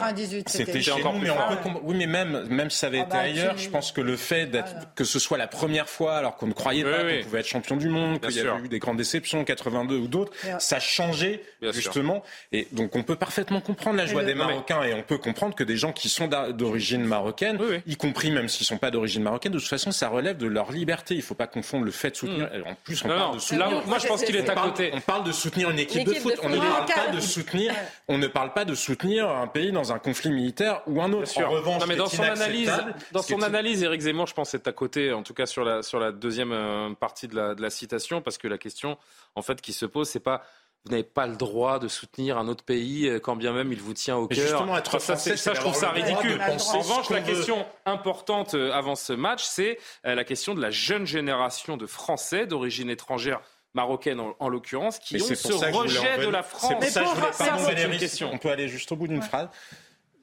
C'était 0.47 0.81
chez 0.81 1.03
nous, 1.03 1.19
mais 1.19 1.29
on 1.29 1.35
peut. 1.35 1.79
Oui, 1.83 1.95
mais 1.97 2.07
même 2.07 2.45
même 2.49 2.69
si 2.69 2.79
ça 2.79 2.87
avait 2.87 2.99
ah 2.99 3.03
été 3.03 3.11
bah, 3.11 3.19
ailleurs, 3.19 3.57
je 3.57 3.69
pense 3.69 3.91
que 3.91 4.01
le 4.01 4.17
fait 4.17 4.47
d'être 4.47 4.93
que 4.95 5.03
ce 5.03 5.19
soit 5.19 5.37
la 5.37 5.47
première 5.47 5.89
fois, 5.89 6.17
alors 6.17 6.35
qu'on 6.35 6.47
ne 6.47 6.53
croyait 6.53 6.83
pas 6.83 7.03
qu'on 7.03 7.23
pouvait 7.23 7.39
être 7.39 7.47
champion 7.47 7.77
du 7.77 7.89
monde, 7.89 8.19
qu'il 8.19 8.35
y 8.35 8.39
avait 8.39 8.65
eu 8.65 8.67
des 8.67 8.79
grandes 8.79 8.97
déceptions, 8.97 9.43
82 9.43 9.97
ou 9.97 10.07
d'autres, 10.07 10.33
ça 10.59 10.79
changé 10.79 11.43
justement. 11.71 12.23
Et 12.51 12.67
donc 12.71 12.95
on 12.95 13.03
peut 13.03 13.15
parfaitement 13.15 13.61
comprendre 13.61 13.97
la 13.97 14.05
joie 14.05 14.23
des 14.23 14.35
Marocains 14.35 14.83
et 14.83 14.93
on 14.93 15.03
peut 15.03 15.17
comprendre 15.17 15.55
que 15.55 15.63
des 15.63 15.77
gens 15.77 15.91
qui 15.91 16.09
sont 16.09 16.27
d'origine 16.27 17.03
marocaine, 17.03 17.59
y 17.85 17.95
compris 17.99 18.31
même 18.31 18.47
s'ils 18.47 18.63
ne 18.63 18.67
sont 18.67 18.77
pas 18.77 18.89
d'origine 18.89 19.21
marocaine, 19.21 19.51
de 19.51 19.59
toute 19.59 19.67
façon, 19.67 19.91
ça 19.91 20.09
relève 20.09 20.37
de 20.37 20.47
leur 20.47 20.71
liberté. 20.71 21.13
Il 21.13 21.17
ne 21.17 21.23
faut 21.23 21.35
pas 21.35 21.45
confondre 21.45 21.85
le 21.85 21.91
fait 21.91 22.11
de 22.11 22.15
soutenir. 22.15 22.47
Hmm. 22.47 22.69
En 22.71 22.75
plus, 22.75 23.03
on 23.03 23.09
parle 23.09 23.35
de 23.35 23.39
soutenir. 23.39 23.85
moi, 23.85 23.99
je 23.99 24.07
pense 24.07 24.23
qu'il 24.23 24.35
est 24.35 24.49
à 24.49 24.55
côté. 24.55 24.91
On 24.93 25.01
parle 25.01 25.25
de 25.25 25.31
soutenir 25.31 25.69
une 25.69 25.79
équipe, 25.79 26.07
de 26.07 26.13
foot. 26.15 26.33
On 26.41 26.49
ne 26.49 26.57
parle 26.57 26.85
pas 26.85 27.07
de 27.07 27.19
soutenir. 27.19 27.75
On 28.07 28.17
ne 28.17 28.27
parle 28.27 28.53
pas 28.53 28.65
de 28.65 28.73
soutenir 28.73 29.29
un 29.29 29.47
pays 29.47 29.71
dans 29.71 29.91
un 29.91 29.99
conflit 29.99 30.31
militaire 30.31 30.81
ou 30.87 31.01
un 31.01 31.11
autre. 31.13 31.29
En 31.39 31.49
revanche, 31.49 31.83
mais 31.87 31.95
dans 31.95 32.07
son 32.07 32.23
analyse, 32.23 32.71
dans 33.11 33.21
son 33.21 33.41
analyse, 33.41 33.83
Éric 33.83 34.01
Zemmour, 34.01 34.27
je 34.27 34.33
pense, 34.33 34.53
est 34.53 34.67
à 34.67 34.71
côté, 34.71 35.13
en 35.13 35.23
tout 35.23 35.33
cas 35.33 35.45
sur 35.45 35.63
la 35.63 35.83
sur 35.83 35.99
la 35.99 36.11
deuxième 36.11 36.51
euh, 36.51 36.93
partie 36.93 37.27
de 37.27 37.35
la, 37.35 37.53
de 37.55 37.61
la 37.61 37.69
citation, 37.69 38.21
parce 38.21 38.37
que 38.37 38.47
la 38.47 38.57
question, 38.57 38.97
en 39.35 39.41
fait, 39.41 39.61
qui 39.61 39.73
se 39.73 39.85
pose, 39.85 40.09
c'est 40.09 40.19
pas 40.19 40.41
vous 40.85 40.91
n'avez 40.91 41.03
pas 41.03 41.27
le 41.27 41.35
droit 41.35 41.77
de 41.79 41.87
soutenir 41.87 42.37
un 42.37 42.47
autre 42.47 42.63
pays 42.63 43.07
euh, 43.07 43.19
quand 43.19 43.35
bien 43.35 43.51
même 43.51 43.71
il 43.71 43.81
vous 43.81 43.93
tient 43.93 44.15
au 44.15 44.27
cœur. 44.27 44.39
Justement, 44.39 44.77
être 44.77 44.99
ça, 44.99 45.17
ça, 45.17 45.53
je 45.53 45.59
trouve 45.59 45.75
ça 45.75 45.91
ridicule. 45.91 46.41
En 46.41 46.79
revanche, 46.79 47.09
la 47.09 47.21
question 47.21 47.65
importante 47.85 48.53
euh, 48.53 48.71
avant 48.71 48.95
ce 48.95 49.13
match, 49.13 49.43
c'est 49.43 49.77
euh, 50.05 50.15
la 50.15 50.23
question 50.23 50.55
de 50.55 50.61
la 50.61 50.71
jeune 50.71 51.05
génération 51.05 51.75
de 51.75 51.85
Français 51.85 52.47
d'origine 52.47 52.89
étrangère 52.89 53.41
marocaine 53.73 54.19
en, 54.39 54.49
l'occurrence, 54.49 54.97
qui 54.97 55.21
ont 55.21 55.25
ce 55.25 55.71
rejet 55.71 56.17
de 56.17 56.29
la 56.29 56.41
France. 56.41 56.73
C'est 56.81 56.89
ça, 56.89 57.03
je 57.03 57.85
voulais, 57.85 57.97
question. 57.97 58.31
On 58.33 58.37
peut 58.37 58.49
aller 58.49 58.67
juste 58.67 58.91
au 58.91 58.95
bout 58.95 59.07
d'une 59.07 59.21
phrase. 59.21 59.49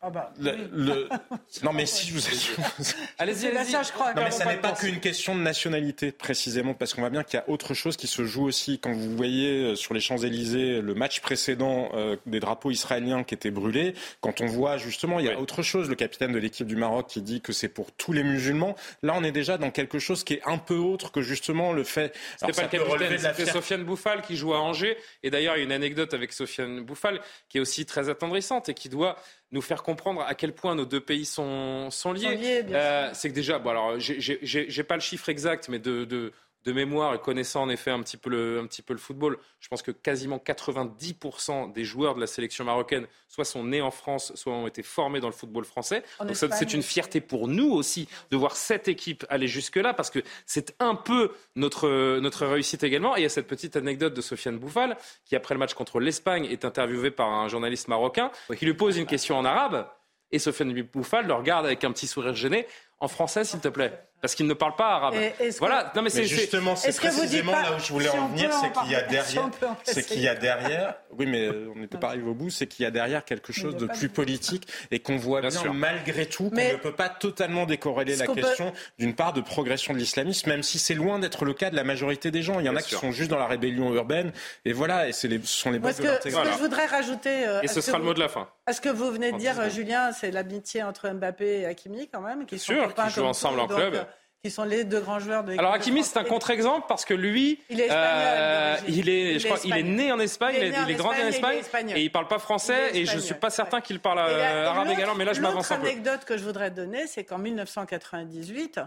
Ah 0.03 0.11
bah, 0.11 0.33
le, 0.39 1.09
Non, 1.63 1.73
mais 1.73 1.87
si 1.87 2.07
je 2.09 2.15
vous 2.15 2.21
Allez-y, 3.19 3.47
allez-y. 3.47 3.73
je 3.73 3.93
crois. 3.93 4.13
Non, 4.15 4.23
mais 4.23 4.31
ça 4.31 4.45
n'est 4.45 4.59
pas 4.59 4.73
qu'une 4.73 5.01
question 5.01 5.35
de 5.35 5.41
nationalité, 5.41 6.13
précisément, 6.13 6.75
parce 6.75 6.95
qu'on 6.95 7.01
voit 7.01 7.11
bien 7.11 7.23
qu'il 7.23 7.39
y 7.39 7.43
a 7.43 7.49
autre 7.49 7.75
chose 7.75 7.97
qui 7.97 8.07
se 8.07 8.25
joue 8.25 8.45
aussi. 8.45 8.79
Quand 8.79 8.93
vous 8.93 9.17
voyez 9.17 9.63
euh, 9.63 9.75
sur 9.75 9.95
les 9.95 10.01
Champs-Élysées 10.01 10.81
le 10.81 10.95
match 10.95 11.21
précédent 11.21 11.91
euh, 11.95 12.17
des 12.27 12.41
drapeaux 12.41 12.71
israéliens 12.71 13.25
qui 13.25 13.35
étaient 13.35 13.51
brûlés, 13.51 13.95
quand 14.21 14.41
on 14.41 14.47
voit 14.47 14.77
justement, 14.77 15.19
il 15.19 15.27
y 15.27 15.31
a 15.31 15.41
autre 15.41 15.63
chose, 15.63 15.89
le 15.89 15.95
capitaine 15.95 16.33
de 16.33 16.39
l'équipe 16.39 16.67
du 16.67 16.77
Maroc 16.77 17.07
qui 17.09 17.23
dit 17.23 17.41
que 17.41 17.53
c'est 17.53 17.69
pour 17.69 17.91
tous 17.93 18.13
les 18.13 18.23
musulmans. 18.23 18.77
Là, 19.03 19.15
on 19.17 19.25
est 19.25 19.33
déjà 19.33 19.57
dans 19.59 19.71
quelque 19.71 19.99
chose 19.99 20.25
qui 20.25 20.35
est 20.35 20.43
un 20.45 20.59
peu 20.59 20.77
autre 20.77 21.11
que 21.11 21.23
justement 21.23 21.73
le 21.73 21.85
fait. 21.85 22.15
C'était 22.39 22.53
pas 22.53 22.63
le 22.63 22.69
capitaine, 22.69 23.19
c'était 23.19 23.51
Sofiane 23.51 23.85
Bouffal 23.85 24.23
qui 24.23 24.37
joue 24.37 24.55
à 24.55 24.61
Angers. 24.61 24.97
Et 25.23 25.31
d'ailleurs, 25.31 25.57
il 25.57 25.61
y 25.61 25.63
a 25.63 25.65
une 25.65 25.73
anecdote 25.73 26.13
avec 26.15 26.33
Sofiane 26.33 26.81
Bouffal 26.81 27.21
qui 27.49 27.59
est 27.59 27.61
aussi 27.61 27.87
très 27.87 28.09
attendrissante 28.09 28.69
et 28.69 28.75
qui 28.75 28.89
doit 28.89 29.17
nous 29.53 29.63
faire 29.63 29.83
comprendre 29.83 30.23
à 30.23 30.35
quel 30.35 30.53
point 30.53 30.75
nos 30.75 30.85
deux 30.85 31.01
pays 31.01 31.25
sont, 31.25 31.91
sont 31.91 32.13
liés. 32.13 32.65
Euh, 32.71 33.11
c'est 33.13 33.31
que 33.31 33.35
déjà, 33.35 33.59
bon, 33.59 33.71
alors, 33.71 33.95
j'ai 33.99 34.83
pas 34.83 34.95
le 34.95 35.01
chiffre 35.01 35.29
exact, 35.29 35.69
mais 35.69 35.79
de, 35.79 36.05
de, 36.05 36.33
de 36.67 36.73
mémoire 36.73 37.15
et 37.15 37.19
connaissant 37.19 37.63
en 37.63 37.69
effet 37.69 37.93
un 37.93 38.03
petit, 38.03 38.17
peu 38.17 38.29
le, 38.29 38.59
un 38.59 38.67
petit 38.67 38.83
peu 38.83 38.93
le 38.93 38.99
football, 38.99 39.39
je 39.61 39.69
pense 39.69 39.83
que 39.83 39.93
quasiment 39.93 40.39
90% 40.39 41.73
des 41.73 41.85
joueurs 41.85 42.17
de 42.17 42.21
la 42.21 42.27
sélection 42.27 42.65
marocaine 42.65 43.07
soit 43.29 43.45
sont 43.45 43.63
nés 43.63 43.81
en 43.81 43.93
France, 43.93 44.33
soit 44.35 44.53
ont 44.53 44.67
été 44.67 44.83
formés 44.83 45.21
dans 45.21 45.29
le 45.29 45.33
football 45.33 45.65
français. 45.65 46.03
Donc 46.21 46.35
c'est 46.35 46.75
une 46.75 46.83
fierté 46.83 47.21
pour 47.21 47.47
nous 47.47 47.71
aussi 47.71 48.09
de 48.33 48.37
voir 48.37 48.57
cette 48.57 48.89
équipe 48.89 49.25
aller 49.29 49.47
jusque-là, 49.47 49.95
parce 49.95 50.11
que 50.11 50.19
c'est 50.45 50.75
un 50.81 50.97
peu 50.97 51.33
notre, 51.55 52.19
notre 52.19 52.45
réussite 52.47 52.83
également. 52.83 53.17
Et 53.17 53.21
il 53.21 53.23
y 53.23 53.27
a 53.27 53.31
cette 53.31 53.47
petite 53.47 53.77
anecdote 53.77 54.15
de 54.15 54.21
Sofiane 54.21 54.59
Bouffal, 54.59 54.97
qui 55.25 55.37
après 55.37 55.55
le 55.55 55.61
match 55.61 55.75
contre 55.75 56.01
l'Espagne 56.01 56.47
est 56.47 56.65
interviewé 56.65 57.13
par 57.13 57.29
un 57.29 57.49
journaliste 57.49 57.87
marocain, 57.87 58.33
qui 58.59 58.65
lui 58.65 58.75
pose 58.75 58.97
une 58.99 59.07
question 59.07 59.39
en 59.39 59.45
arabe. 59.45 59.89
Et 60.33 60.41
Sofiane 60.41 60.73
Bouffal 60.83 61.29
le 61.29 61.35
regarde 61.35 61.65
avec 61.65 61.85
un 61.85 61.93
petit 61.93 62.09
sourire 62.09 62.35
gêné 62.35 62.67
en 62.99 63.07
français, 63.07 63.45
s'il 63.45 63.61
te 63.61 63.69
plaît 63.69 64.03
parce 64.21 64.35
qu'ils 64.35 64.47
ne 64.47 64.55
parlent 64.55 64.77
pas 64.77 64.89
arabe. 64.89 65.15
voilà. 65.59 65.93
Non, 65.95 66.03
mais, 66.03 66.11
c'est 66.11 66.25
justement, 66.25 66.75
c'est 66.75 66.97
précisément 66.97 67.53
là 67.53 67.77
où 67.77 67.81
je 67.81 67.93
voulais 67.93 68.09
en 68.09 68.29
venir, 68.29 68.51
c'est 68.53 68.73
qu'il 68.73 68.91
y 68.91 68.95
a 68.95 69.03
derrière, 69.03 69.51
c'est 69.85 70.07
qu'il 70.07 70.21
y 70.21 70.29
a 70.29 70.35
derrière. 70.35 70.95
Oui, 71.19 71.27
mais 71.27 71.49
on 71.75 71.79
n'était 71.79 71.99
pas 71.99 72.09
arrivé 72.09 72.29
au 72.29 72.35
bout. 72.35 72.51
C'est 72.51 72.67
qu'il 72.67 72.85
y 72.85 72.87
a 72.87 72.91
derrière 72.91 73.25
quelque 73.25 73.53
chose 73.53 73.77
de 73.77 73.87
plus 73.87 74.09
politique 74.09 74.67
et 74.91 75.01
qu'on 75.01 75.17
voit 75.17 75.43
bien, 75.43 75.73
malgré 75.73 76.27
tout 76.27 76.51
qu'on 76.51 76.57
ne 76.57 76.77
peut 76.77 76.95
pas 76.95 77.09
totalement 77.09 77.67
décorréler 77.67 78.17
la 78.17 78.27
question 78.27 78.73
d'une 78.99 79.15
part 79.15 79.33
de 79.33 79.41
progression 79.41 79.93
de 79.93 79.99
l'islamisme, 79.99 80.49
même 80.49 80.63
si 80.63 80.79
c'est 80.79 80.95
loin 80.95 81.19
d'être 81.19 81.45
le 81.45 81.55
cas 81.55 81.71
de 81.71 81.77
la 81.77 81.85
majorité 81.85 82.31
des 82.31 82.43
gens. 82.43 82.59
Il 82.61 82.67
y 82.67 82.69
en 82.69 82.77
a 82.77 82.83
qui 82.83 82.95
sont 82.95 83.13
juste 83.13 83.31
dans 83.31 83.39
la 83.39 83.47
rébellion 83.47 83.93
urbaine 83.95 84.33
et 84.65 84.73
voilà. 84.73 85.09
Et 85.09 85.13
c'est 85.13 85.29
les, 85.29 85.41
ce 85.41 85.47
sont 85.47 85.71
les 85.71 85.79
bases 85.79 85.99
de 85.99 86.05
l'intégration. 86.05 86.45
Ce 86.45 86.57
que 86.57 86.57
je 86.57 86.63
voudrais 86.63 86.87
rajouter. 86.87 87.47
Euh, 87.47 87.61
et 87.63 87.69
ce 87.69 87.81
sera 87.81 87.99
le 87.99 88.05
mot 88.05 88.15
de 88.15 88.21
la 88.21 88.29
fin. 88.29 88.49
À 88.67 88.73
ce 88.73 88.81
que 88.81 88.89
vous 88.89 89.11
venez 89.11 89.33
de 89.33 89.39
dire, 89.39 89.71
Julien, 89.71 90.13
c'est 90.13 90.31
l'amitié 90.31 90.83
entre 90.83 91.09
Mbappé 91.09 91.61
et 91.61 91.67
Hakimi 91.67 92.09
quand 92.09 92.21
même, 92.21 92.47
qui 92.47 92.59
sont 92.59 92.73
sûr, 92.73 92.95
qui 92.95 93.11
jouent 93.11 93.25
ensemble 93.25 93.61
en 93.61 93.69
club. 93.69 94.07
Qui 94.45 94.51
sont 94.51 94.65
les 94.65 94.85
deux 94.85 95.01
grands 95.01 95.19
joueurs 95.19 95.43
de 95.43 95.53
Alors 95.53 95.73
Hakimi, 95.73 96.05
c'est 96.05 96.19
un 96.19 96.25
contre-exemple 96.25 96.87
parce 96.89 97.05
que 97.05 97.15
lui, 97.15 97.61
il 97.69 97.81
est, 97.81 97.89
euh, 97.91 98.77
il 98.87 99.09
est, 99.09 99.39
je 99.39 99.47
crois, 99.47 99.59
il 99.65 99.77
est 99.77 99.83
né 99.83 100.13
en 100.13 100.21
Espagne, 100.21 100.55
il 100.57 100.65
est, 100.65 100.95
grandi 100.95 101.21
en 101.21 101.27
Espagne, 101.27 101.91
et 101.97 102.03
il 102.03 102.13
parle 102.13 102.29
pas 102.29 102.39
français, 102.39 102.91
et 102.95 103.07
je 103.07 103.19
suis 103.19 103.35
pas 103.35 103.51
certain 103.51 103.81
qu'il 103.81 103.99
parle 103.99 104.21
euh, 104.21 104.69
arabe 104.69 104.89
également, 104.91 105.15
mais 105.15 105.25
là 105.25 105.33
je 105.33 105.41
m'avance 105.41 105.73
un 105.73 105.79
peu. 105.79 105.87
Anecdote 105.87 106.25
que 106.25 106.37
je 106.37 106.45
voudrais 106.45 106.71
donner, 106.71 107.07
c'est 107.07 107.25
qu'en 107.25 107.39
1998, 107.39 108.81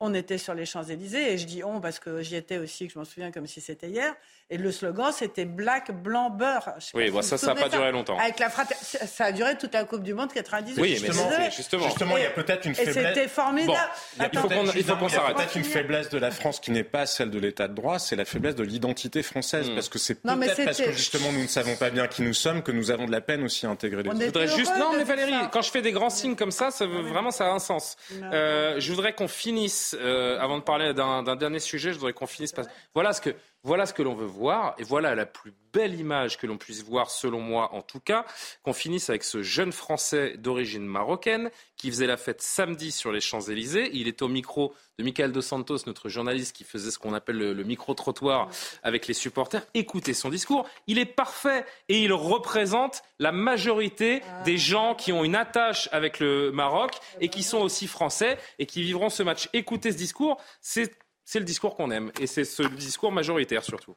on 0.00 0.12
était 0.12 0.38
sur 0.38 0.54
les 0.54 0.66
Champs-Élysées, 0.66 1.34
et 1.34 1.38
je 1.38 1.46
dis 1.46 1.62
on 1.62 1.80
parce 1.80 2.00
que 2.00 2.22
j'y 2.22 2.34
étais 2.34 2.58
aussi, 2.58 2.86
que 2.88 2.92
je 2.92 2.98
m'en 2.98 3.04
souviens 3.04 3.30
comme 3.30 3.46
si 3.46 3.60
c'était 3.60 3.88
hier. 3.88 4.14
Et 4.48 4.58
le 4.58 4.70
slogan, 4.70 5.10
c'était 5.12 5.44
Black, 5.44 5.90
Blanc, 5.90 6.30
Beurre. 6.30 6.74
Oui, 6.94 7.10
bon, 7.10 7.20
ça, 7.20 7.36
ça 7.36 7.48
n'a 7.48 7.60
pas 7.60 7.68
duré 7.68 7.90
longtemps. 7.90 8.16
Avec 8.16 8.38
la 8.38 8.48
ça 8.48 9.24
a 9.24 9.32
duré 9.32 9.58
toute 9.58 9.74
la 9.74 9.82
Coupe 9.84 10.04
du 10.04 10.14
Monde 10.14 10.32
98. 10.32 10.80
Oui, 10.80 10.90
mais 10.90 10.96
justement, 11.08 11.30
justement, 11.50 11.84
justement, 11.86 12.16
il 12.16 12.22
y 12.22 12.26
a 12.26 12.30
peut-être 12.30 12.64
une 12.64 12.76
faiblesse. 12.76 12.96
Et 12.96 13.08
c'était 13.08 13.28
formidable. 13.28 13.76
il 14.20 14.84
faut 14.84 14.96
qu'on 14.96 15.08
s'arrête. 15.08 15.36
peut-être 15.36 15.56
une 15.56 15.64
faiblesse 15.64 16.10
de 16.10 16.18
la 16.18 16.30
France 16.30 16.60
qui 16.60 16.70
n'est 16.70 16.84
pas 16.84 17.06
celle 17.06 17.30
de 17.30 17.40
l'État 17.40 17.66
de 17.66 17.74
droit, 17.74 17.98
c'est 17.98 18.14
la 18.14 18.24
faiblesse 18.24 18.54
de 18.54 18.62
l'identité 18.62 19.24
française. 19.24 19.68
Hmm. 19.68 19.74
Parce 19.74 19.88
que 19.88 19.98
c'est 19.98 20.14
peut-être 20.14 20.64
parce 20.64 20.80
que 20.80 20.92
justement 20.92 21.32
nous 21.32 21.42
ne 21.42 21.48
savons 21.48 21.74
pas 21.74 21.90
bien 21.90 22.06
qui 22.06 22.22
nous 22.22 22.34
sommes 22.34 22.62
que 22.62 22.70
nous 22.70 22.92
avons 22.92 23.06
de 23.06 23.12
la 23.12 23.20
peine 23.20 23.42
aussi 23.42 23.66
à 23.66 23.70
intégrer 23.70 24.04
les 24.04 24.10
autres. 24.10 24.20
Je 24.20 24.26
voudrais 24.26 24.48
juste. 24.48 24.72
Non, 24.78 24.92
mais 24.96 25.02
Valérie, 25.02 25.34
quand 25.50 25.62
je 25.62 25.72
fais 25.72 25.82
des 25.82 25.92
grands 25.92 26.10
signes 26.10 26.36
comme 26.36 26.52
ça, 26.52 26.70
ça 26.70 26.86
vraiment, 26.86 27.32
ça 27.32 27.46
a 27.46 27.50
un 27.50 27.58
sens. 27.58 27.96
Euh, 28.22 28.78
je 28.78 28.92
voudrais 28.92 29.12
qu'on 29.12 29.28
finisse, 29.28 29.96
euh, 30.00 30.38
avant 30.38 30.58
de 30.58 30.62
parler 30.62 30.94
d'un 30.94 31.36
dernier 31.36 31.58
sujet, 31.58 31.90
je 31.90 31.98
voudrais 31.98 32.12
qu'on 32.12 32.26
finisse. 32.28 32.54
Voilà 32.94 33.12
ce 33.12 33.20
que 33.20 33.34
voilà 33.66 33.84
ce 33.84 33.92
que 33.92 34.02
l'on 34.02 34.14
veut 34.14 34.26
voir 34.26 34.76
et 34.78 34.84
voilà 34.84 35.16
la 35.16 35.26
plus 35.26 35.52
belle 35.72 35.98
image 35.98 36.38
que 36.38 36.46
l'on 36.46 36.56
puisse 36.56 36.84
voir, 36.84 37.10
selon 37.10 37.40
moi 37.40 37.74
en 37.74 37.82
tout 37.82 37.98
cas, 37.98 38.24
qu'on 38.62 38.72
finisse 38.72 39.10
avec 39.10 39.24
ce 39.24 39.42
jeune 39.42 39.72
Français 39.72 40.36
d'origine 40.38 40.86
marocaine 40.86 41.50
qui 41.76 41.90
faisait 41.90 42.06
la 42.06 42.16
fête 42.16 42.40
samedi 42.40 42.92
sur 42.92 43.10
les 43.10 43.20
Champs-Élysées. 43.20 43.90
Il 43.92 44.06
est 44.06 44.22
au 44.22 44.28
micro 44.28 44.72
de 45.00 45.04
Michael 45.04 45.32
Dos 45.32 45.42
Santos, 45.42 45.78
notre 45.86 46.08
journaliste 46.08 46.54
qui 46.54 46.62
faisait 46.62 46.92
ce 46.92 46.98
qu'on 47.00 47.12
appelle 47.12 47.38
le, 47.38 47.64
micro-trottoir 47.64 48.48
avec 48.84 49.08
les 49.08 49.14
supporters. 49.14 49.66
Écoutez 49.74 50.14
son 50.14 50.30
discours. 50.30 50.68
Il 50.86 51.00
est 51.00 51.04
parfait 51.04 51.66
et 51.88 52.00
il 52.00 52.12
représente 52.12 53.02
la 53.18 53.32
majorité 53.32 54.22
des 54.44 54.58
gens 54.58 54.94
qui 54.94 55.12
ont 55.12 55.24
une 55.24 55.34
attache 55.34 55.88
avec 55.90 56.20
le 56.20 56.52
Maroc 56.52 56.92
et 57.20 57.28
qui 57.28 57.42
sont 57.42 57.58
aussi 57.58 57.88
français 57.88 58.38
et 58.60 58.66
qui 58.66 58.82
vivront 58.82 59.10
ce 59.10 59.24
match. 59.24 59.48
Écoutez 59.52 59.90
ce 59.90 59.96
discours. 59.96 60.40
C'est 60.60 60.96
c'est 61.26 61.40
le 61.40 61.44
discours 61.44 61.76
qu'on 61.76 61.90
aime. 61.90 62.10
Et 62.18 62.26
c'est 62.26 62.44
ce 62.44 62.62
discours 62.62 63.12
majoritaire 63.12 63.62
surtout. 63.62 63.94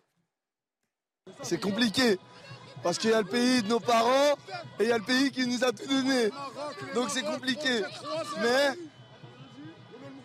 C'est 1.44 1.62
compliqué. 1.62 2.20
Parce 2.82 2.98
qu'il 2.98 3.12
y 3.12 3.14
a 3.14 3.22
le 3.22 3.28
pays 3.28 3.62
de 3.62 3.68
nos 3.68 3.80
parents 3.80 4.36
et 4.80 4.84
il 4.84 4.90
y 4.90 4.92
a 4.92 4.98
le 4.98 5.04
pays 5.04 5.32
qui 5.32 5.46
nous 5.46 5.64
a 5.64 5.72
tout 5.72 5.86
donné. 5.86 6.30
Donc 6.96 7.10
c'est 7.10 7.22
compliqué. 7.24 7.84
Mais 8.42 8.78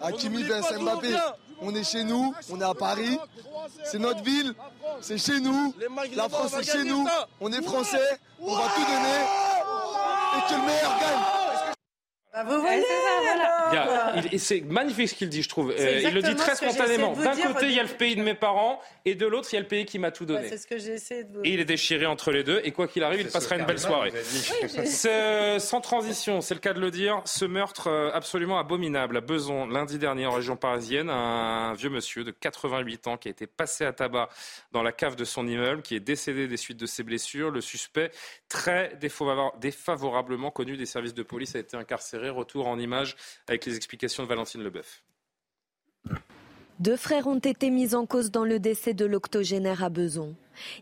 Hakimi 0.00 0.44
Ben 0.44 0.62
Mbappé, 0.80 1.16
on 1.60 1.74
est 1.74 1.84
chez 1.84 2.04
nous, 2.04 2.34
on 2.50 2.60
est 2.60 2.64
à 2.64 2.74
Paris, 2.74 3.18
c'est 3.84 3.98
notre 3.98 4.22
ville, 4.22 4.54
c'est 5.00 5.18
chez 5.18 5.40
nous, 5.40 5.74
la 6.14 6.28
France 6.28 6.54
est 6.54 6.70
chez 6.70 6.84
nous, 6.84 7.06
on 7.40 7.52
est 7.52 7.62
français, 7.62 8.20
on 8.40 8.54
va 8.54 8.68
tout 8.74 8.82
donner 8.82 9.20
et 10.36 10.48
que 10.48 10.54
le 10.54 10.66
meilleur 10.66 10.98
gagne. 11.00 11.43
Bah, 12.34 12.42
vous 12.42 12.60
voyez, 12.60 12.82
voilà. 13.22 14.22
c'est 14.38 14.62
magnifique 14.62 15.08
ce 15.08 15.14
qu'il 15.14 15.28
dit, 15.28 15.40
je 15.40 15.48
trouve. 15.48 15.70
Euh, 15.70 16.00
il 16.02 16.12
le 16.12 16.20
dit 16.20 16.34
très 16.34 16.56
spontanément. 16.56 17.12
D'un 17.12 17.36
côté, 17.36 17.66
il 17.66 17.74
y 17.74 17.78
a 17.78 17.84
le 17.84 17.88
pays 17.88 18.16
de 18.16 18.22
mes 18.22 18.34
parents, 18.34 18.80
et 19.04 19.14
de 19.14 19.24
l'autre, 19.24 19.48
il 19.52 19.54
y 19.54 19.58
a 19.58 19.60
le 19.60 19.68
pays 19.68 19.84
qui 19.84 20.00
m'a 20.00 20.10
tout 20.10 20.26
donné. 20.26 20.48
c'est 20.48 20.58
ce 20.58 20.66
que 20.66 20.76
j'ai 20.76 20.94
essayé 20.94 21.22
de 21.22 21.32
vous. 21.32 21.44
Et 21.44 21.50
il 21.50 21.60
est 21.60 21.64
déchiré 21.64 22.06
entre 22.06 22.32
les 22.32 22.42
deux, 22.42 22.60
et 22.64 22.72
quoi 22.72 22.88
qu'il 22.88 23.04
arrive, 23.04 23.20
il 23.20 23.28
passera 23.28 23.56
une 23.56 23.66
belle 23.66 23.78
soirée. 23.78 24.12
sans 25.60 25.80
transition, 25.80 26.40
c'est 26.40 26.54
le 26.54 26.60
cas 26.60 26.72
de 26.72 26.80
le 26.80 26.90
dire, 26.90 27.22
ce 27.24 27.44
meurtre 27.44 27.86
euh, 27.86 28.10
absolument 28.12 28.58
abominable 28.58 29.16
à 29.16 29.20
Beson, 29.20 29.68
lundi 29.68 29.98
dernier 29.98 30.26
en 30.26 30.32
région 30.32 30.56
parisienne, 30.56 31.10
un 31.10 31.74
vieux 31.74 31.90
monsieur 31.90 32.24
de 32.24 32.32
88 32.32 33.06
ans 33.06 33.16
qui 33.16 33.28
a 33.28 33.30
été 33.30 33.46
passé 33.46 33.84
à 33.84 33.92
tabac 33.92 34.28
dans 34.72 34.82
la 34.82 34.90
cave 34.90 35.14
de 35.14 35.24
son 35.24 35.46
immeuble, 35.46 35.82
qui 35.82 35.94
est 35.94 36.00
décédé 36.00 36.48
des 36.48 36.56
suites 36.56 36.80
de 36.80 36.86
ses 36.86 37.04
blessures. 37.04 37.50
Le 37.50 37.60
suspect, 37.60 38.10
très 38.48 38.98
défavorablement 38.98 40.50
connu 40.50 40.76
des 40.76 40.86
services 40.86 41.14
de 41.14 41.22
police, 41.22 41.54
a 41.54 41.60
été 41.60 41.76
incarcéré 41.76 42.23
Retour 42.30 42.66
en 42.66 42.78
images 42.78 43.16
avec 43.48 43.66
les 43.66 43.76
explications 43.76 44.22
de 44.22 44.28
Valentine 44.28 44.62
Leboeuf. 44.62 45.02
Deux 46.80 46.96
frères 46.96 47.28
ont 47.28 47.38
été 47.38 47.70
mis 47.70 47.94
en 47.94 48.04
cause 48.04 48.32
dans 48.32 48.44
le 48.44 48.58
décès 48.58 48.94
de 48.94 49.04
l'octogénaire 49.04 49.84
à 49.84 49.90
Beson. 49.90 50.34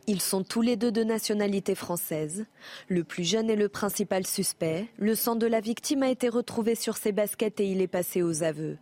Ils 0.07 0.22
sont 0.22 0.43
tous 0.43 0.62
les 0.62 0.76
deux 0.76 0.90
de 0.90 1.05
nationalité 1.05 1.74
française. 1.74 2.47
Le 2.88 3.05
plus 3.05 3.24
jeune 3.24 3.51
est 3.51 3.57
le 3.57 3.68
principal 3.68 4.26
suspect. 4.26 4.88
Le 4.97 5.14
sang 5.14 5.36
de 5.36 5.47
la 5.47 5.61
victime 5.61 6.03
a 6.03 6.09
été 6.09 6.30
retrouvé 6.30 6.76
sur 6.76 6.97
ses 6.97 7.12
baskets 7.12 7.61
et 7.61 7.66
il 7.66 7.82
est 7.82 7.88
passé 7.88 8.22
aux 8.22 8.43
aveux. 8.43 8.78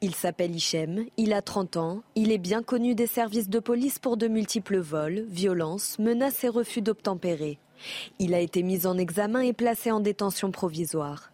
Il 0.00 0.14
s'appelle 0.14 0.54
Hichem, 0.54 1.04
il 1.18 1.34
a 1.34 1.42
30 1.42 1.76
ans, 1.76 2.02
il 2.14 2.32
est 2.32 2.38
bien 2.38 2.62
connu 2.62 2.94
des 2.94 3.06
services 3.06 3.50
de 3.50 3.58
police 3.58 3.98
pour 3.98 4.16
de 4.16 4.28
multiples 4.28 4.78
vols, 4.78 5.26
violences, 5.28 5.98
menaces 5.98 6.44
et 6.44 6.48
refus 6.48 6.80
d'obtempérer. 6.82 7.58
Il 8.18 8.32
a 8.32 8.40
été 8.40 8.62
mis 8.62 8.86
en 8.86 8.96
examen 8.96 9.40
et 9.40 9.52
placé 9.52 9.90
en 9.90 10.00
détention 10.00 10.50
provisoire. 10.50 11.32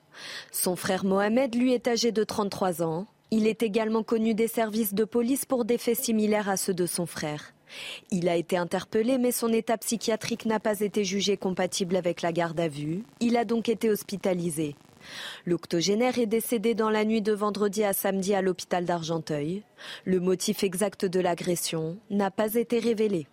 Son 0.51 0.77
frère 0.77 1.05
Mohamed, 1.05 1.55
lui, 1.55 1.73
est 1.73 1.89
âgé 1.89 2.13
de 2.13 2.25
33 2.25 2.83
ans. 2.83 3.07
Il 3.31 3.47
est 3.47 3.63
également 3.63 4.03
connu 4.03 4.35
des 4.35 4.49
services 4.49 4.95
de 4.95 5.05
police 5.05 5.47
pour 5.47 5.65
des 5.65 5.79
faits 5.79 5.99
similaires 5.99 6.49
à 6.49 6.57
ceux 6.57 6.75
de 6.75 6.87
son 6.87 7.07
frère. 7.07 7.53
Il 8.11 8.29
a 8.29 8.37
été 8.37 8.57
interpellé, 8.57 9.19
mais 9.19 9.33
son 9.33 9.53
état 9.53 9.79
psychiatrique 9.79 10.45
n'a 10.47 10.61
pas 10.61 10.81
été 10.81 11.05
jugé 11.05 11.37
compatible 11.37 11.97
avec 11.97 12.23
la 12.23 12.33
garde 12.33 12.61
à 12.61 12.69
vue. 12.69 13.03
Il 13.21 13.37
a 13.37 13.45
donc 13.45 13.69
été 13.69 13.89
hospitalisé. 13.89 14.77
L'octogénaire 15.47 16.19
est 16.19 16.27
décédé 16.27 16.75
dans 16.75 16.91
la 16.91 17.05
nuit 17.05 17.23
de 17.23 17.33
vendredi 17.33 17.85
à 17.85 17.93
samedi 17.93 18.35
à 18.35 18.43
l'hôpital 18.43 18.85
d'Argenteuil. 18.85 19.63
Le 20.05 20.21
motif 20.21 20.63
exact 20.63 21.05
de 21.05 21.21
l'agression 21.21 21.97
n'a 22.11 22.31
pas 22.31 22.55
été 22.55 22.79
révélé. 22.79 23.27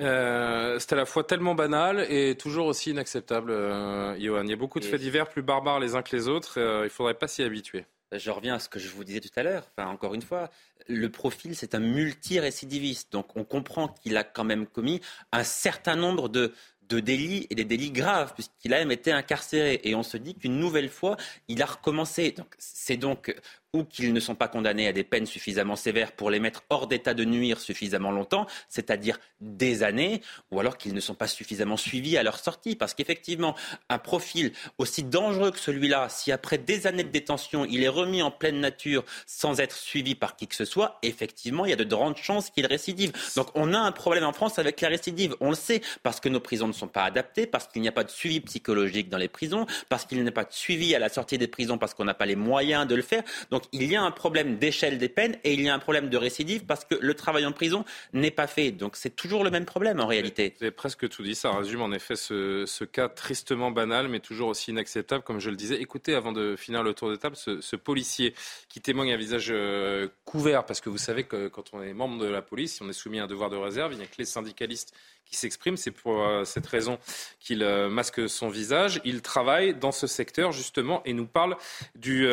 Euh, 0.00 0.78
c'est 0.80 0.92
à 0.92 0.96
la 0.96 1.06
fois 1.06 1.22
tellement 1.22 1.54
banal 1.54 2.04
et 2.10 2.34
toujours 2.36 2.66
aussi 2.66 2.90
inacceptable, 2.90 3.50
euh, 3.50 4.18
Johan. 4.18 4.42
Il 4.42 4.50
y 4.50 4.52
a 4.52 4.56
beaucoup 4.56 4.80
de 4.80 4.84
faits 4.84 5.00
divers 5.00 5.28
plus 5.28 5.42
barbares 5.42 5.80
les 5.80 5.94
uns 5.94 6.02
que 6.02 6.14
les 6.16 6.28
autres. 6.28 6.58
Euh, 6.58 6.80
il 6.80 6.84
ne 6.84 6.88
faudrait 6.88 7.14
pas 7.14 7.28
s'y 7.28 7.42
habituer. 7.42 7.86
Je 8.12 8.30
reviens 8.30 8.54
à 8.54 8.58
ce 8.58 8.68
que 8.68 8.78
je 8.78 8.88
vous 8.88 9.04
disais 9.04 9.20
tout 9.20 9.30
à 9.36 9.42
l'heure. 9.42 9.64
Enfin, 9.76 9.88
encore 9.88 10.14
une 10.14 10.22
fois, 10.22 10.50
le 10.88 11.08
profil, 11.10 11.56
c'est 11.56 11.74
un 11.74 11.80
multirécidiviste. 11.80 13.12
Donc, 13.12 13.36
on 13.36 13.44
comprend 13.44 13.88
qu'il 13.88 14.16
a 14.16 14.24
quand 14.24 14.44
même 14.44 14.66
commis 14.66 15.00
un 15.32 15.42
certain 15.42 15.96
nombre 15.96 16.28
de, 16.28 16.52
de 16.88 17.00
délits 17.00 17.46
et 17.50 17.54
des 17.54 17.64
délits 17.64 17.90
graves, 17.90 18.34
puisqu'il 18.34 18.74
a 18.74 18.78
même 18.78 18.92
été 18.92 19.10
incarcéré. 19.10 19.80
Et 19.84 19.94
on 19.94 20.02
se 20.02 20.16
dit 20.16 20.34
qu'une 20.34 20.58
nouvelle 20.58 20.90
fois, 20.90 21.16
il 21.48 21.62
a 21.62 21.66
recommencé. 21.66 22.32
Donc, 22.32 22.54
c'est 22.58 22.96
donc 22.96 23.34
ou 23.74 23.84
qu'ils 23.84 24.14
ne 24.14 24.20
sont 24.20 24.34
pas 24.34 24.48
condamnés 24.48 24.88
à 24.88 24.92
des 24.92 25.04
peines 25.04 25.26
suffisamment 25.26 25.76
sévères 25.76 26.12
pour 26.12 26.30
les 26.30 26.40
mettre 26.40 26.62
hors 26.70 26.86
d'état 26.86 27.12
de 27.12 27.24
nuire 27.24 27.60
suffisamment 27.60 28.12
longtemps, 28.12 28.46
c'est-à-dire 28.68 29.18
des 29.40 29.82
années, 29.82 30.22
ou 30.50 30.60
alors 30.60 30.78
qu'ils 30.78 30.94
ne 30.94 31.00
sont 31.00 31.14
pas 31.14 31.26
suffisamment 31.26 31.76
suivis 31.76 32.16
à 32.16 32.22
leur 32.22 32.38
sortie. 32.38 32.76
Parce 32.76 32.94
qu'effectivement, 32.94 33.54
un 33.90 33.98
profil 33.98 34.52
aussi 34.78 35.02
dangereux 35.02 35.50
que 35.50 35.58
celui-là, 35.58 36.08
si 36.08 36.32
après 36.32 36.56
des 36.56 36.86
années 36.86 37.04
de 37.04 37.10
détention, 37.10 37.66
il 37.66 37.82
est 37.82 37.88
remis 37.88 38.22
en 38.22 38.30
pleine 38.30 38.60
nature 38.60 39.04
sans 39.26 39.60
être 39.60 39.76
suivi 39.76 40.14
par 40.14 40.36
qui 40.36 40.46
que 40.46 40.54
ce 40.54 40.64
soit, 40.64 40.98
effectivement, 41.02 41.66
il 41.66 41.70
y 41.70 41.72
a 41.72 41.76
de 41.76 41.84
grandes 41.84 42.16
chances 42.16 42.50
qu'il 42.50 42.66
récidive. 42.66 43.12
Donc 43.36 43.48
on 43.54 43.74
a 43.74 43.78
un 43.78 43.92
problème 43.92 44.24
en 44.24 44.32
France 44.32 44.58
avec 44.58 44.80
la 44.80 44.88
récidive. 44.88 45.34
On 45.40 45.50
le 45.50 45.56
sait 45.56 45.82
parce 46.04 46.20
que 46.20 46.28
nos 46.28 46.40
prisons 46.40 46.68
ne 46.68 46.72
sont 46.72 46.88
pas 46.88 47.02
adaptées, 47.02 47.46
parce 47.46 47.66
qu'il 47.66 47.82
n'y 47.82 47.88
a 47.88 47.92
pas 47.92 48.04
de 48.04 48.10
suivi 48.10 48.40
psychologique 48.40 49.08
dans 49.08 49.18
les 49.18 49.28
prisons, 49.28 49.66
parce 49.88 50.04
qu'il 50.04 50.22
n'y 50.22 50.28
a 50.28 50.32
pas 50.32 50.44
de 50.44 50.52
suivi 50.52 50.94
à 50.94 51.00
la 51.00 51.08
sortie 51.08 51.38
des 51.38 51.48
prisons 51.48 51.76
parce 51.76 51.92
qu'on 51.92 52.04
n'a 52.04 52.14
pas 52.14 52.26
les 52.26 52.36
moyens 52.36 52.86
de 52.86 52.94
le 52.94 53.02
faire. 53.02 53.24
Donc 53.50 53.63
Donc 53.64 53.80
il 53.80 53.90
y 53.90 53.96
a 53.96 54.02
un 54.02 54.10
problème 54.10 54.58
d'échelle 54.58 54.98
des 54.98 55.08
peines 55.08 55.36
et 55.44 55.54
il 55.54 55.62
y 55.62 55.68
a 55.68 55.74
un 55.74 55.78
problème 55.78 56.08
de 56.08 56.16
récidive 56.16 56.64
parce 56.64 56.84
que 56.84 56.94
le 56.94 57.14
travail 57.14 57.46
en 57.46 57.52
prison 57.52 57.84
n'est 58.12 58.30
pas 58.30 58.46
fait. 58.46 58.72
Donc 58.72 58.96
c'est 58.96 59.14
toujours 59.14 59.44
le 59.44 59.50
même 59.50 59.64
problème 59.64 60.00
en 60.00 60.06
réalité. 60.06 60.54
Vous 60.58 60.64
avez 60.64 60.70
presque 60.70 61.08
tout 61.08 61.22
dit. 61.22 61.34
Ça 61.34 61.52
résume 61.52 61.82
en 61.82 61.92
effet 61.92 62.16
ce, 62.16 62.84
cas 62.84 63.08
tristement 63.08 63.70
banal 63.70 64.08
mais 64.08 64.20
toujours 64.20 64.48
aussi 64.48 64.70
inacceptable, 64.70 65.24
comme 65.24 65.40
je 65.40 65.50
le 65.50 65.56
disais. 65.56 65.76
Écoutez, 65.76 66.14
avant 66.14 66.32
de 66.32 66.56
finir 66.56 66.82
le 66.82 66.94
tour 66.94 67.10
de 67.10 67.16
table, 67.16 67.36
ce, 67.36 67.76
policier 67.76 68.34
qui 68.68 68.80
témoigne 68.80 69.12
un 69.12 69.16
visage 69.16 69.48
euh, 69.50 70.08
couvert 70.24 70.64
parce 70.64 70.80
que 70.80 70.88
vous 70.88 70.98
savez 70.98 71.24
que 71.24 71.48
quand 71.48 71.74
on 71.74 71.82
est 71.82 71.92
membre 71.92 72.18
de 72.18 72.28
la 72.28 72.40
police, 72.40 72.76
si 72.76 72.82
on 72.82 72.88
est 72.88 72.94
soumis 72.94 73.18
à 73.18 73.24
un 73.24 73.26
devoir 73.26 73.50
de 73.50 73.56
réserve, 73.56 73.92
il 73.92 73.98
n'y 73.98 74.04
a 74.04 74.06
que 74.06 74.16
les 74.18 74.24
syndicalistes 74.24 74.94
qui 75.24 75.36
s'expriment. 75.36 75.76
C'est 75.76 75.90
pour 75.90 76.22
euh, 76.22 76.44
cette 76.44 76.66
raison 76.66 76.98
qu'il 77.40 77.62
euh, 77.62 77.88
masque 77.88 78.28
son 78.28 78.48
visage. 78.48 79.00
Il 79.04 79.22
travaille 79.22 79.74
dans 79.74 79.92
ce 79.92 80.06
secteur 80.06 80.52
justement 80.52 81.02
et 81.04 81.12
nous 81.12 81.26
parle 81.26 81.56
du, 81.94 82.26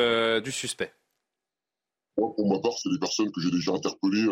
du 0.43 0.51
suspect. 0.51 0.93
Pour 2.16 2.47
ma 2.47 2.59
part, 2.59 2.78
c'est 2.78 2.89
des 2.89 2.99
personnes 2.99 3.32
que 3.32 3.41
j'ai 3.41 3.51
déjà 3.51 3.72
interpellées 3.74 4.28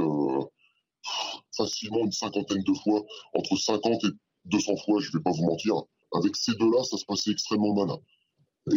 facilement 1.56 2.06
une 2.06 2.12
cinquantaine 2.12 2.64
de 2.64 2.74
fois, 2.74 3.04
entre 3.34 3.56
50 3.56 4.04
et 4.04 4.08
200 4.46 4.76
fois, 4.78 5.00
je 5.02 5.10
ne 5.10 5.18
vais 5.18 5.24
pas 5.24 5.32
vous 5.32 5.46
mentir. 5.46 5.76
Avec 6.14 6.36
ces 6.36 6.54
deux-là, 6.56 6.84
ça 6.84 6.98
se 6.98 7.06
passait 7.06 7.32
extrêmement 7.32 7.74
mal. 7.74 7.98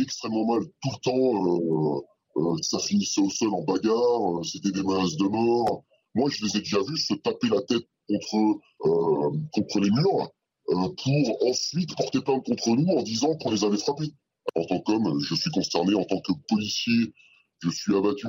Extrêmement 0.00 0.46
mal. 0.46 0.62
Tout 0.82 0.90
le 0.90 1.00
temps, 1.00 2.03
euh, 2.36 2.57
ça 2.62 2.78
finissait 2.78 3.20
au 3.20 3.30
sol 3.30 3.55
en 3.55 3.62
bagarre, 3.62 4.38
euh, 4.38 4.42
c'était 4.42 4.70
des 4.70 4.82
menaces 4.82 5.16
de 5.16 5.24
mort. 5.24 5.84
Moi, 6.14 6.28
je 6.30 6.44
les 6.44 6.57
ai 6.57 6.61
déjà 6.61 6.78
vus 6.82 6.98
se 6.98 7.14
taper 7.14 7.48
la 7.48 7.62
tête 7.62 7.86
contre, 8.09 8.61
euh, 8.84 9.30
contre 9.53 9.80
les 9.80 9.90
murs 9.90 10.30
pour 10.66 11.48
ensuite 11.48 11.94
porter 11.96 12.20
plainte 12.20 12.46
contre 12.46 12.70
nous 12.70 12.92
en 12.94 13.03
disant 13.03 13.36
qu'on 13.36 13.50
les 13.50 13.64
avait 13.64 13.78
frappés. 13.78 14.14
En 14.55 14.64
tant 14.64 14.80
qu'homme, 14.80 15.18
je 15.20 15.34
suis 15.34 15.50
consterné. 15.50 15.94
En 15.94 16.05
tant 16.05 16.20
que 16.20 16.32
policier, 16.48 17.12
je 17.61 17.70
suis 17.70 17.94
abattu. 17.94 18.28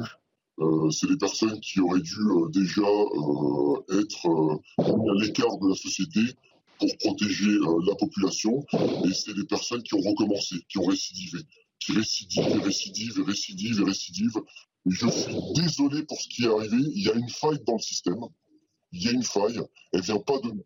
C'est 0.91 1.07
des 1.07 1.17
personnes 1.17 1.59
qui 1.59 1.79
auraient 1.79 2.01
dû 2.01 2.19
déjà 2.49 2.81
être 3.89 4.61
à 4.77 5.13
l'écart 5.21 5.57
de 5.57 5.69
la 5.69 5.75
société 5.75 6.19
pour 6.79 6.89
protéger 6.99 7.57
la 7.87 7.95
population. 7.95 8.65
Et 9.05 9.13
c'est 9.13 9.33
des 9.33 9.45
personnes 9.45 9.83
qui 9.83 9.95
ont 9.95 10.01
recommencé, 10.01 10.57
qui 10.69 10.77
ont 10.77 10.85
récidivé 10.85 11.39
qui 11.83 11.91
récidive, 11.91 12.61
récidive, 12.61 13.23
récidive, 13.25 13.83
récidive. 13.83 14.41
je 14.85 15.07
suis 15.09 15.35
désolé 15.55 16.03
pour 16.03 16.19
ce 16.19 16.27
qui 16.29 16.45
est 16.45 16.47
arrivé. 16.47 16.77
Il 16.77 17.03
y 17.03 17.09
a 17.09 17.13
une 17.13 17.29
faille 17.29 17.59
dans 17.65 17.73
le 17.73 17.79
système. 17.79 18.19
Il 18.91 19.03
y 19.03 19.09
a 19.09 19.11
une 19.11 19.23
faille. 19.23 19.59
Elle 19.91 20.01
vient 20.01 20.19
pas 20.19 20.39
de 20.39 20.49
nous. 20.49 20.65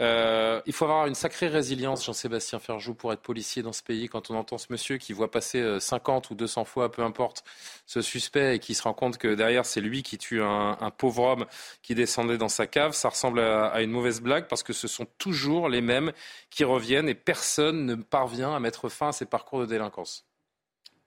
Euh, 0.00 0.60
il 0.66 0.72
faut 0.72 0.84
avoir 0.84 1.06
une 1.06 1.14
sacrée 1.14 1.48
résilience, 1.48 2.04
Jean-Sébastien 2.04 2.58
Ferjou, 2.58 2.94
pour 2.94 3.12
être 3.12 3.20
policier 3.20 3.62
dans 3.62 3.72
ce 3.72 3.82
pays. 3.82 4.08
Quand 4.08 4.30
on 4.30 4.36
entend 4.36 4.58
ce 4.58 4.66
monsieur 4.70 4.96
qui 4.98 5.12
voit 5.12 5.30
passer 5.30 5.80
50 5.80 6.26
euh, 6.26 6.28
ou 6.32 6.34
200 6.34 6.64
fois, 6.64 6.90
peu 6.90 7.02
importe, 7.02 7.44
ce 7.86 8.00
suspect 8.00 8.56
et 8.56 8.58
qui 8.58 8.74
se 8.74 8.82
rend 8.82 8.94
compte 8.94 9.18
que 9.18 9.34
derrière, 9.34 9.66
c'est 9.66 9.80
lui 9.80 10.02
qui 10.02 10.18
tue 10.18 10.42
un, 10.42 10.76
pauvre 10.96 11.24
homme 11.24 11.46
qui 11.82 11.94
descendait 11.94 12.38
dans 12.38 12.48
sa 12.48 12.66
cave, 12.66 12.92
ça 12.92 13.08
ressemble 13.08 13.40
à, 13.40 13.80
une 13.82 13.90
mauvaise 13.90 14.20
blague 14.20 14.48
parce 14.48 14.62
que 14.62 14.72
ce 14.72 14.88
sont 14.88 15.06
toujours 15.18 15.68
les 15.68 15.80
mêmes 15.80 16.12
qui 16.50 16.64
reviennent 16.64 17.08
et 17.08 17.14
personne 17.14 17.86
ne 17.86 17.94
parvient 17.94 18.54
à 18.54 18.60
mettre 18.60 18.88
fin 18.88 19.08
à 19.08 19.12
ces 19.12 19.26
parcours 19.26 19.60
de 19.60 19.66
délinquance. 19.66 20.26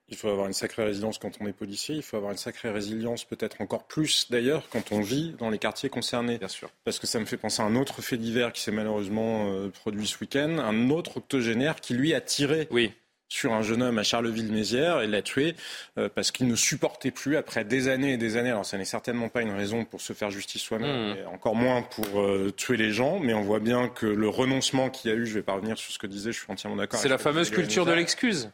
Il 0.07 0.15
faut 0.15 0.29
avoir 0.29 0.45
une 0.45 0.53
sacrée 0.53 0.83
résilience 0.83 1.17
quand 1.17 1.31
on 1.41 1.47
est 1.47 1.53
policier. 1.53 1.95
Il 1.95 2.03
faut 2.03 2.17
avoir 2.17 2.31
une 2.31 2.37
sacrée 2.37 2.69
résilience, 2.69 3.25
peut-être 3.25 3.61
encore 3.61 3.85
plus 3.85 4.27
d'ailleurs, 4.29 4.63
quand 4.69 4.91
on 4.91 5.01
vit 5.01 5.35
dans 5.39 5.49
les 5.49 5.57
quartiers 5.57 5.89
concernés. 5.89 6.37
Bien 6.37 6.47
sûr. 6.47 6.69
Parce 6.83 6.99
que 6.99 7.07
ça 7.07 7.19
me 7.19 7.25
fait 7.25 7.37
penser 7.37 7.63
à 7.63 7.65
un 7.65 7.75
autre 7.75 8.01
fait 8.03 8.17
divers 8.17 8.53
qui 8.53 8.61
s'est 8.61 8.71
malheureusement 8.71 9.51
euh, 9.51 9.69
produit 9.69 10.05
ce 10.05 10.19
week-end. 10.21 10.59
Un 10.59 10.91
autre 10.91 11.17
octogénaire 11.17 11.81
qui, 11.81 11.95
lui, 11.95 12.13
a 12.13 12.21
tiré 12.21 12.67
oui. 12.69 12.93
sur 13.29 13.53
un 13.53 13.63
jeune 13.63 13.81
homme 13.81 13.97
à 13.97 14.03
Charleville-Mézières 14.03 15.01
et 15.01 15.07
l'a 15.07 15.23
tué 15.23 15.55
euh, 15.97 16.07
parce 16.07 16.29
qu'il 16.29 16.47
ne 16.47 16.55
supportait 16.55 17.09
plus, 17.09 17.35
après 17.35 17.65
des 17.65 17.87
années 17.87 18.13
et 18.13 18.17
des 18.17 18.37
années. 18.37 18.51
Alors, 18.51 18.65
ça 18.67 18.77
n'est 18.77 18.85
certainement 18.85 19.29
pas 19.29 19.41
une 19.41 19.55
raison 19.55 19.85
pour 19.85 20.01
se 20.01 20.13
faire 20.13 20.29
justice 20.29 20.61
soi-même, 20.61 21.13
mmh. 21.13 21.17
et 21.17 21.25
encore 21.25 21.55
moins 21.55 21.81
pour 21.81 22.21
euh, 22.21 22.53
tuer 22.55 22.77
les 22.77 22.91
gens. 22.91 23.19
Mais 23.19 23.33
on 23.33 23.41
voit 23.41 23.59
bien 23.59 23.89
que 23.89 24.05
le 24.05 24.29
renoncement 24.29 24.91
qu'il 24.91 25.09
y 25.09 25.13
a 25.15 25.17
eu, 25.17 25.25
je 25.25 25.33
vais 25.33 25.41
pas 25.41 25.53
revenir 25.53 25.79
sur 25.79 25.91
ce 25.91 25.97
que 25.97 26.05
disait, 26.05 26.31
je 26.31 26.37
suis 26.37 26.51
entièrement 26.51 26.77
d'accord. 26.77 26.99
C'est 26.99 27.09
la 27.09 27.17
fameuse 27.17 27.49
culture 27.49 27.87
de 27.87 27.93
l'excuse. 27.93 28.51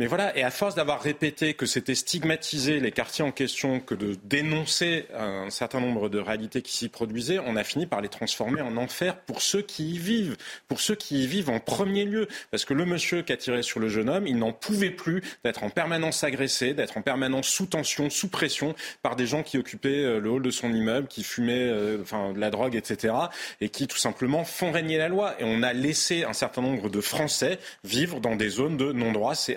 Mais 0.00 0.08
voilà, 0.08 0.36
et 0.36 0.42
à 0.42 0.50
force 0.50 0.74
d'avoir 0.74 1.00
répété 1.00 1.54
que 1.54 1.66
c'était 1.66 1.94
stigmatiser 1.94 2.80
les 2.80 2.90
quartiers 2.90 3.24
en 3.24 3.30
question 3.30 3.78
que 3.78 3.94
de 3.94 4.16
dénoncer 4.24 5.06
un 5.14 5.50
certain 5.50 5.78
nombre 5.78 6.08
de 6.08 6.18
réalités 6.18 6.62
qui 6.62 6.76
s'y 6.76 6.88
produisaient, 6.88 7.38
on 7.38 7.54
a 7.54 7.62
fini 7.62 7.86
par 7.86 8.00
les 8.00 8.08
transformer 8.08 8.60
en 8.60 8.76
enfer 8.76 9.20
pour 9.20 9.40
ceux 9.40 9.62
qui 9.62 9.92
y 9.92 9.98
vivent, 9.98 10.36
pour 10.66 10.80
ceux 10.80 10.96
qui 10.96 11.22
y 11.22 11.26
vivent 11.28 11.48
en 11.48 11.60
premier 11.60 12.06
lieu. 12.06 12.26
Parce 12.50 12.64
que 12.64 12.74
le 12.74 12.84
monsieur 12.86 13.22
qui 13.22 13.32
a 13.32 13.36
tiré 13.36 13.62
sur 13.62 13.78
le 13.78 13.88
jeune 13.88 14.08
homme, 14.08 14.26
il 14.26 14.36
n'en 14.36 14.52
pouvait 14.52 14.90
plus 14.90 15.22
d'être 15.44 15.62
en 15.62 15.70
permanence 15.70 16.24
agressé, 16.24 16.74
d'être 16.74 16.98
en 16.98 17.02
permanence 17.02 17.46
sous 17.46 17.66
tension, 17.66 18.10
sous 18.10 18.26
pression 18.26 18.74
par 19.02 19.14
des 19.14 19.26
gens 19.26 19.44
qui 19.44 19.58
occupaient 19.58 19.90
euh, 19.90 20.18
le 20.18 20.28
hall 20.28 20.42
de 20.42 20.50
son 20.50 20.74
immeuble, 20.74 21.06
qui 21.06 21.22
fumaient 21.22 21.68
euh, 21.70 21.98
enfin, 22.02 22.32
de 22.32 22.40
la 22.40 22.50
drogue, 22.50 22.74
etc. 22.74 23.14
et 23.60 23.68
qui 23.68 23.86
tout 23.86 23.96
simplement 23.96 24.44
font 24.44 24.72
régner 24.72 24.98
la 24.98 25.06
loi. 25.06 25.36
Et 25.38 25.44
on 25.44 25.62
a 25.62 25.72
laissé 25.72 26.24
un 26.24 26.32
certain 26.32 26.62
nombre 26.62 26.90
de 26.90 27.00
Français 27.00 27.60
vivre 27.84 28.18
dans 28.18 28.34
des 28.34 28.48
zones 28.48 28.76
de 28.76 28.90
non-droit. 28.90 29.36
C'est 29.36 29.56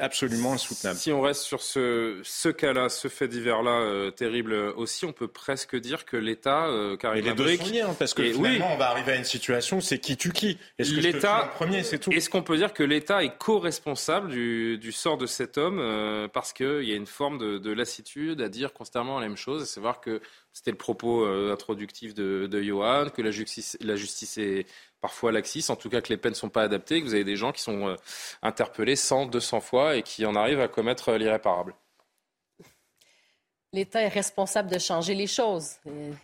si 0.95 1.11
on 1.11 1.21
reste 1.21 1.41
sur 1.41 1.61
ce, 1.61 2.19
ce 2.23 2.49
cas-là, 2.49 2.89
ce 2.89 3.07
fait 3.07 3.27
divers-là 3.27 3.71
euh, 3.71 4.11
terrible 4.11 4.53
aussi, 4.53 5.05
on 5.05 5.13
peut 5.13 5.27
presque 5.27 5.75
dire 5.75 6.05
que 6.05 6.17
l'État, 6.17 6.67
euh, 6.67 6.97
car 6.97 7.15
il 7.15 7.25
les 7.25 7.33
deux 7.33 7.57
sont 7.57 7.63
hein, 7.63 7.95
parce 7.97 8.13
que 8.13 8.23
finalement, 8.23 8.73
on 8.73 8.77
va 8.77 8.89
arriver 8.89 9.13
à 9.13 9.15
une 9.15 9.23
situation, 9.23 9.81
c'est 9.81 9.99
qui 9.99 10.17
tue 10.17 10.31
qui? 10.31 10.57
L'État, 10.79 11.51
premier, 11.55 11.83
c'est 11.83 11.99
tout? 11.99 12.11
Est-ce 12.11 12.29
qu'on 12.29 12.43
peut 12.43 12.57
dire 12.57 12.73
que 12.73 12.83
l'État 12.83 13.23
est 13.23 13.37
co-responsable 13.37 14.29
du, 14.29 14.77
du, 14.77 14.91
sort 14.91 15.17
de 15.17 15.25
cet 15.25 15.57
homme 15.57 15.79
euh, 15.79 16.27
parce 16.27 16.53
qu'il 16.53 16.83
y 16.83 16.93
a 16.93 16.95
une 16.95 17.05
forme 17.05 17.37
de, 17.37 17.57
de, 17.57 17.71
lassitude 17.71 18.41
à 18.41 18.49
dire 18.49 18.73
constamment 18.73 19.19
la 19.19 19.27
même 19.27 19.37
chose, 19.37 19.61
à 19.61 19.65
savoir 19.65 20.01
que 20.01 20.21
c'était 20.57 20.71
le 20.71 20.77
propos 20.77 21.23
euh, 21.23 21.53
introductif 21.53 22.15
de, 22.15 22.61
Johan, 22.63 23.09
que 23.13 23.21
la 23.21 23.29
justice, 23.29 23.77
la 23.79 23.95
justice 23.95 24.39
est 24.39 24.65
parfois 25.01 25.31
laxiste, 25.31 25.69
en 25.69 25.75
tout 25.75 25.87
cas 25.87 26.01
que 26.01 26.09
les 26.09 26.17
peines 26.17 26.31
ne 26.31 26.35
sont 26.35 26.49
pas 26.49 26.63
adaptées, 26.63 26.99
que 26.99 27.05
vous 27.05 27.13
avez 27.13 27.23
des 27.23 27.35
gens 27.35 27.51
qui 27.51 27.61
sont 27.61 27.89
euh, 27.89 27.95
interpellés 28.41 28.95
100, 28.95 29.27
200 29.27 29.59
fois 29.59 29.97
et 29.97 30.01
qui 30.01 30.25
en 30.25 30.35
arrivent 30.35 30.59
à 30.59 30.67
commettre 30.67 31.09
euh, 31.09 31.19
l'irréparable. 31.19 31.75
L'État 33.71 34.01
est 34.01 34.07
responsable 34.07 34.71
de 34.71 34.79
changer 34.79 35.13
les 35.13 35.27
choses. 35.27 35.73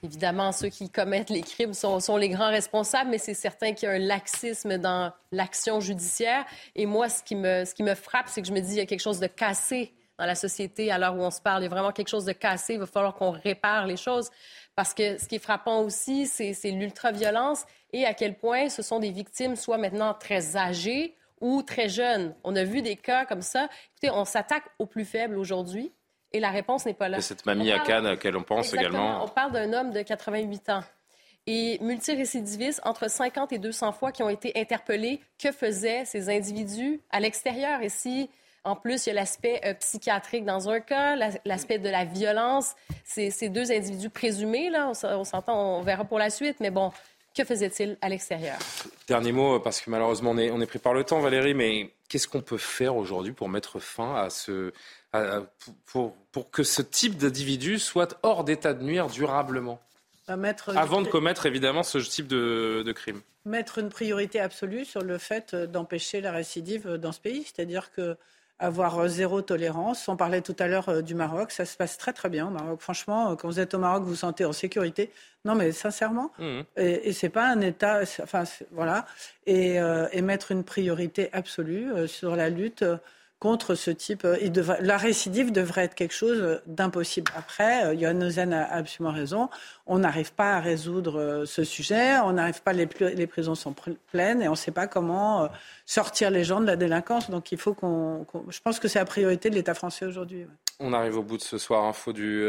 évidemment, 0.02 0.52
ceux 0.52 0.70
qui 0.70 0.90
commettent 0.90 1.30
les 1.30 1.42
crimes 1.42 1.76
sont, 1.76 2.00
sont 2.00 2.18
les 2.18 2.30
grands 2.30 2.50
responsables, 2.50 3.12
mais 3.12 3.20
c'est 3.20 3.36
certain 3.36 3.74
qu'il 3.74 3.88
y 3.88 3.92
a 3.92 3.96
un 3.96 4.00
laxisme 4.00 4.80
dans 4.80 5.14
l'action 5.32 5.80
judiciaire. 5.80 6.44
Et 6.74 6.88
moi, 6.88 7.08
ce 7.08 7.22
qui 7.22 7.36
me, 7.36 7.66
ce 7.66 7.76
qui 7.76 7.84
me 7.84 7.94
frappe, 7.94 8.30
c'est 8.30 8.42
que 8.42 8.48
je 8.48 8.54
me 8.54 8.62
dis 8.62 8.70
qu'il 8.70 8.78
y 8.78 8.82
a 8.82 8.88
quelque 8.88 9.00
chose 9.00 9.20
de 9.20 9.28
cassé 9.28 9.94
dans 10.18 10.26
la 10.26 10.36
société 10.36 10.92
à 10.92 10.98
l'heure 10.98 11.16
où 11.16 11.22
on 11.22 11.32
se 11.32 11.42
parle. 11.42 11.62
Il 11.62 11.66
y 11.66 11.68
a 11.68 11.70
vraiment 11.70 11.92
quelque 11.92 12.10
chose 12.10 12.26
de 12.26 12.34
cassé. 12.34 12.74
Il 12.74 12.80
va 12.80 12.86
falloir 12.86 13.16
qu'on 13.16 13.32
répare 13.32 13.88
les 13.88 13.98
choses. 13.98 14.30
Parce 14.76 14.94
que 14.94 15.18
ce 15.18 15.28
qui 15.28 15.36
est 15.36 15.44
frappant 15.44 15.82
aussi, 15.82 16.28
c'est 16.28 16.72
l'ultra-violence 16.72 17.66
et 17.92 18.06
à 18.06 18.14
quel 18.14 18.36
point 18.36 18.70
ce 18.70 18.82
sont 18.82 19.00
des 19.00 19.12
victimes 19.12 19.56
soit 19.56 19.78
maintenant 19.78 20.14
très 20.14 20.58
âgées 20.58 21.16
ou 21.42 21.62
très 21.62 21.90
jeunes. 21.90 22.36
On 22.44 22.56
a 22.56 22.64
vu 22.64 22.82
des 22.82 22.96
cas 22.96 23.26
comme 23.26 23.42
ça. 23.42 23.68
Écoutez, 23.92 24.12
on 24.12 24.26
s'attaque 24.26 24.64
aux 24.80 24.86
plus 24.86 25.06
faibles 25.06 25.38
aujourd'hui 25.38 25.92
et 26.32 26.40
la 26.40 26.50
réponse 26.50 26.86
n'est 26.86 26.96
pas 26.96 27.10
là. 27.10 27.22
cette 27.22 27.46
mamie 27.46 27.72
à 27.72 27.80
Cannes 27.80 28.08
à 28.08 28.12
laquelle 28.12 28.36
on 28.36 28.44
pense 28.44 28.74
également. 28.74 29.24
On 29.24 29.28
parle 29.28 29.52
d'un 29.52 29.72
homme 29.74 29.92
de 29.92 30.02
88 30.02 30.70
ans 30.70 30.84
et 31.46 31.78
multirécidivistes 31.82 32.82
entre 32.84 33.10
50 33.10 33.52
et 33.54 33.60
200 33.60 33.92
fois 33.92 34.12
qui 34.12 34.24
ont 34.24 34.30
été 34.30 34.54
interpellés. 34.56 35.22
Que 35.38 35.52
faisaient 35.52 36.06
ces 36.06 36.30
individus 36.30 37.02
à 37.12 37.20
l'extérieur? 37.20 37.82
Et 37.82 37.90
si 37.90 38.30
en 38.64 38.76
plus, 38.76 39.06
il 39.06 39.10
y 39.10 39.12
a 39.12 39.16
l'aspect 39.16 39.62
euh, 39.66 39.74
psychiatrique 39.74 40.46
dans 40.46 40.70
un 40.70 40.80
cas, 40.80 41.16
l'aspect 41.46 41.80
de 41.80 41.90
la 41.90 42.06
violence. 42.06 42.76
Ces, 43.04 43.50
deux 43.50 43.72
individus 43.72 44.10
présumés, 44.10 44.70
là, 44.70 44.92
on, 45.04 45.24
s'entend, 45.24 45.78
on 45.80 45.82
verra 45.82 46.06
pour 46.06 46.18
la 46.18 46.30
suite, 46.30 46.58
mais 46.60 46.72
bon, 46.72 46.92
que 47.36 47.44
faisait-il 47.44 47.98
à 48.02 48.10
l'extérieur? 48.10 48.58
Dernier 49.08 49.34
mot, 49.34 49.60
parce 49.60 49.82
que 49.82 49.90
malheureusement, 49.90 50.32
on 50.32 50.38
est, 50.38 50.50
on 50.52 50.62
est 50.62 50.66
pris 50.66 50.80
par 50.80 50.94
le 50.94 51.04
temps, 51.04 51.20
Valérie, 51.20 51.54
mais 51.54 51.92
qu'est-ce 52.08 52.28
qu'on 52.28 52.42
peut 52.42 52.58
faire 52.58 52.96
aujourd'hui 52.96 53.34
pour 53.34 53.50
mettre 53.50 53.80
fin 53.80 54.16
à 54.16 54.30
ce. 54.30 54.72
pour, 55.86 56.16
pour 56.32 56.50
que 56.50 56.64
ce 56.64 56.82
type 56.82 57.18
d'individu 57.18 57.80
soit 57.80 58.18
hors 58.24 58.46
d'état 58.46 58.74
de 58.74 58.84
nuire 58.84 59.08
durablement? 59.08 59.80
Avant 60.28 61.02
de 61.02 61.10
commettre 61.10 61.46
évidemment 61.46 61.84
ce 61.84 61.98
type 61.98 62.28
de, 62.28 62.82
de 62.86 62.92
crime. 62.94 63.20
Mettre 63.44 63.80
une 63.80 63.90
priorité 63.90 64.40
absolue 64.40 64.86
sur 64.86 65.02
le 65.02 65.18
fait 65.18 65.54
d'empêcher 65.54 66.22
la 66.22 66.32
récidive 66.32 66.94
dans 66.94 67.12
ce 67.12 67.20
pays. 67.20 67.44
C'est-à-dire 67.44 67.92
que 67.92 68.16
avoir 68.64 68.98
euh, 69.00 69.08
zéro 69.08 69.42
tolérance. 69.42 70.08
On 70.08 70.16
parlait 70.16 70.42
tout 70.42 70.56
à 70.58 70.68
l'heure 70.68 70.90
euh, 70.90 71.02
du 71.02 71.16
Maroc, 71.16 71.52
ça 71.52 71.66
se 71.66 71.76
passe 71.76 71.98
très 71.98 72.14
très 72.14 72.30
bien 72.30 72.48
au 72.48 72.50
Maroc. 72.50 72.80
Franchement, 72.82 73.32
euh, 73.32 73.36
quand 73.36 73.48
vous 73.48 73.60
êtes 73.60 73.74
au 73.74 73.78
Maroc, 73.78 74.04
vous 74.04 74.10
vous 74.10 74.16
sentez 74.16 74.46
en 74.46 74.54
sécurité. 74.54 75.12
Non, 75.46 75.56
mais 75.56 75.74
sincèrement, 75.74 76.32
mmh. 76.40 76.62
et, 76.78 77.10
et 77.10 77.14
c'est 77.14 77.30
pas 77.30 77.48
un 77.50 77.60
État, 77.60 78.02
enfin 78.22 78.44
voilà, 78.72 79.06
et, 79.46 79.76
et, 80.14 80.22
mettre 80.22 80.54
une 80.54 80.64
priorité 80.64 81.30
absolue 81.34 82.08
sur 82.08 82.38
la 82.38 82.50
lutte 82.50 82.86
contre 83.44 83.76
ce 83.76 83.92
type. 83.92 84.24
Euh, 84.24 84.38
la 84.80 84.96
récidive 84.96 85.52
devrait 85.52 85.84
être 85.84 85.96
quelque 85.96 86.14
chose 86.14 86.62
d'impossible. 86.66 87.30
Après, 87.36 87.94
Yohann 87.94 88.24
Ozen 88.24 88.54
a 88.54 88.64
absolument 88.72 89.14
raison. 89.14 89.50
On 89.86 90.00
n'arrive 90.00 90.32
pas 90.32 90.54
à 90.54 90.60
résoudre 90.62 91.44
ce 91.46 91.66
sujet. 91.66 92.20
On 92.24 92.32
n'arrive 92.32 92.62
pas, 92.62 92.72
les, 92.72 92.88
les 93.02 93.28
prisons 93.28 93.56
sont 93.56 93.76
pleines 94.14 94.42
et 94.42 94.48
on 94.48 94.52
ne 94.52 94.56
sait 94.56 94.72
pas 94.72 94.88
comment 94.88 95.50
sortir 95.86 96.32
les 96.32 96.46
gens 96.46 96.62
de 96.62 96.66
la 96.66 96.78
délinquance. 96.78 97.30
Donc 97.30 97.52
il 97.52 97.58
faut 97.58 97.74
qu'on. 97.74 98.26
je 98.48 98.62
pense 98.62 98.80
que 98.80 98.88
c'est 98.88 99.00
la 99.00 99.06
priorité 99.06 99.50
de 99.50 99.56
l'État 99.56 99.74
français 99.74 100.06
aujourd'hui. 100.06 100.46
On 100.80 100.94
arrive 100.94 101.18
au 101.18 101.24
bout 101.24 101.36
de 101.38 101.42
ce 101.42 101.58
soir 101.58 101.84
info 101.84 102.14
du, 102.14 102.46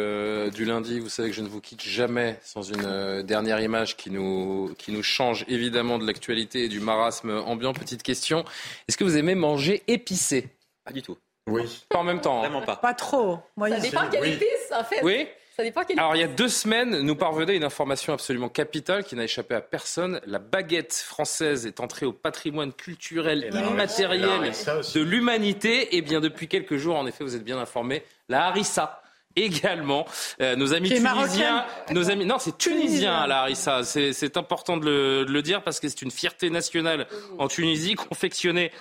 du, 0.54 0.64
lundi. 0.64 1.00
Vous 1.00 1.08
savez 1.08 1.30
que 1.30 1.34
je 1.34 1.42
ne 1.42 1.48
vous 1.48 1.60
quitte 1.60 1.82
jamais 1.82 2.38
sans 2.42 2.62
une 2.62 3.22
dernière 3.22 3.60
image 3.60 3.96
qui 3.96 4.10
nous, 4.10 4.72
qui 4.78 4.92
nous 4.92 5.02
change 5.02 5.44
évidemment 5.48 5.98
de 5.98 6.06
l'actualité 6.06 6.64
et 6.64 6.68
du 6.68 6.78
marasme 6.78 7.30
ambiant. 7.30 7.72
Petite 7.72 8.04
question 8.04 8.44
est-ce 8.86 8.96
que 8.96 9.02
vous 9.02 9.16
aimez 9.16 9.34
manger 9.34 9.82
épicé? 9.88 10.50
Pas 10.84 10.92
du 10.92 11.02
tout. 11.02 11.16
Oui. 11.46 11.84
Pas 11.88 11.98
en 11.98 12.04
même 12.04 12.20
temps. 12.20 12.40
Vraiment 12.40 12.62
pas. 12.62 12.76
Pas 12.76 12.94
trop. 12.94 13.38
ça 13.58 13.80
dépend 13.80 14.08
quelle 14.10 14.26
épice, 14.26 14.72
en 14.72 14.84
fait. 14.84 15.02
Oui. 15.02 15.26
Ça 15.56 15.62
dépend 15.62 15.84
quelle 15.84 15.98
Alors, 16.00 16.16
il 16.16 16.20
y 16.20 16.24
a 16.24 16.28
deux 16.28 16.48
semaines, 16.48 16.98
nous 17.00 17.14
parvenait 17.14 17.56
une 17.56 17.64
information 17.64 18.12
absolument 18.12 18.48
capitale 18.48 19.04
qui 19.04 19.14
n'a 19.14 19.24
échappé 19.24 19.54
à 19.54 19.60
personne. 19.60 20.20
La 20.26 20.40
baguette 20.40 20.94
française 20.94 21.66
est 21.66 21.80
entrée 21.80 22.06
au 22.06 22.12
patrimoine 22.12 22.72
culturel 22.72 23.50
immatériel 23.52 24.52
de 24.52 25.00
l'humanité. 25.00 25.96
Et 25.96 26.02
bien, 26.02 26.20
depuis 26.20 26.48
quelques 26.48 26.76
jours, 26.76 26.96
en 26.96 27.06
effet, 27.06 27.22
vous 27.22 27.36
êtes 27.36 27.44
bien 27.44 27.58
informés, 27.58 28.02
la 28.28 28.46
harissa 28.46 29.02
également. 29.36 30.06
Euh, 30.40 30.56
nos 30.56 30.74
amis 30.74 30.88
tunisiens, 30.88 31.66
nos 31.90 32.10
amis, 32.10 32.24
non, 32.24 32.38
c'est 32.38 32.56
tunisien 32.56 33.26
la 33.26 33.42
harissa. 33.42 33.82
C'est 33.84 34.36
important 34.36 34.76
de 34.76 34.86
le, 34.86 35.24
de 35.24 35.32
le, 35.32 35.42
dire 35.42 35.62
parce 35.62 35.78
que 35.78 35.88
c'est 35.88 36.02
une 36.02 36.10
fierté 36.10 36.50
nationale 36.50 37.06
en 37.38 37.48
Tunisie, 37.48 37.94
confectionnée, 37.94 38.72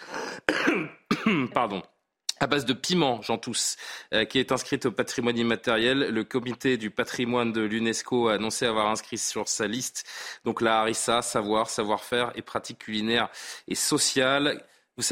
pardon, 1.53 1.81
à 2.43 2.47
base 2.47 2.65
de 2.65 2.73
piment, 2.73 3.21
j'en 3.21 3.37
tous, 3.37 3.77
euh, 4.13 4.25
qui 4.25 4.37
est 4.37 4.51
inscrite 4.51 4.85
au 4.85 4.91
patrimoine 4.91 5.37
immatériel. 5.37 6.09
Le 6.09 6.23
comité 6.25 6.77
du 6.77 6.91
patrimoine 6.91 7.53
de 7.53 7.61
l'UNESCO 7.61 8.27
a 8.27 8.33
annoncé 8.33 8.65
avoir 8.65 8.87
inscrit 8.87 9.17
sur 9.17 9.47
sa 9.47 9.65
liste 9.65 10.05
donc 10.43 10.61
la 10.61 10.81
harissa, 10.81 11.21
savoir, 11.21 11.69
savoir-faire 11.69 12.31
et 12.35 12.41
pratiques 12.41 12.79
culinaires 12.79 13.29
et 13.67 13.75
sociales. 13.75 14.61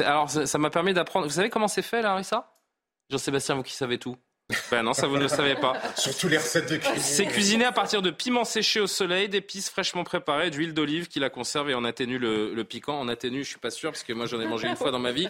alors 0.00 0.28
ça 0.28 0.58
m'a 0.58 0.70
permis 0.70 0.92
d'apprendre. 0.92 1.26
Vous 1.26 1.32
savez 1.32 1.48
comment 1.48 1.68
c'est 1.68 1.82
fait 1.82 2.02
la 2.02 2.12
harissa? 2.12 2.52
Jean-Sébastien, 3.10 3.54
vous 3.54 3.62
qui 3.62 3.74
savez 3.74 3.98
tout. 3.98 4.16
Ben 4.70 4.82
non, 4.82 4.92
ça 4.92 5.06
vous 5.06 5.16
ne 5.16 5.22
le 5.22 5.28
savez 5.28 5.54
pas. 5.54 5.72
Surtout 5.96 6.28
les 6.28 6.36
recettes 6.36 6.70
de 6.70 6.76
cuisine. 6.76 7.00
C'est 7.00 7.26
cuisiné 7.26 7.64
à 7.64 7.72
partir 7.72 8.02
de 8.02 8.10
piments 8.10 8.44
séchés 8.44 8.80
au 8.80 8.86
soleil, 8.86 9.30
d'épices 9.30 9.70
fraîchement 9.70 10.04
préparées, 10.04 10.50
d'huile 10.50 10.74
d'olive 10.74 11.08
qui 11.08 11.20
la 11.20 11.30
conserve 11.30 11.70
et 11.70 11.74
en 11.74 11.84
atténue 11.84 12.18
le, 12.18 12.52
le 12.54 12.64
piquant. 12.64 12.98
En 12.98 13.08
atténue, 13.08 13.44
je 13.44 13.48
suis 13.48 13.58
pas 13.58 13.70
sûr 13.70 13.90
parce 13.90 14.02
que 14.02 14.12
moi 14.12 14.26
j'en 14.26 14.40
ai 14.40 14.46
mangé 14.46 14.68
une 14.68 14.76
fois 14.76 14.90
dans 14.90 14.98
ma 14.98 15.12
vie 15.12 15.28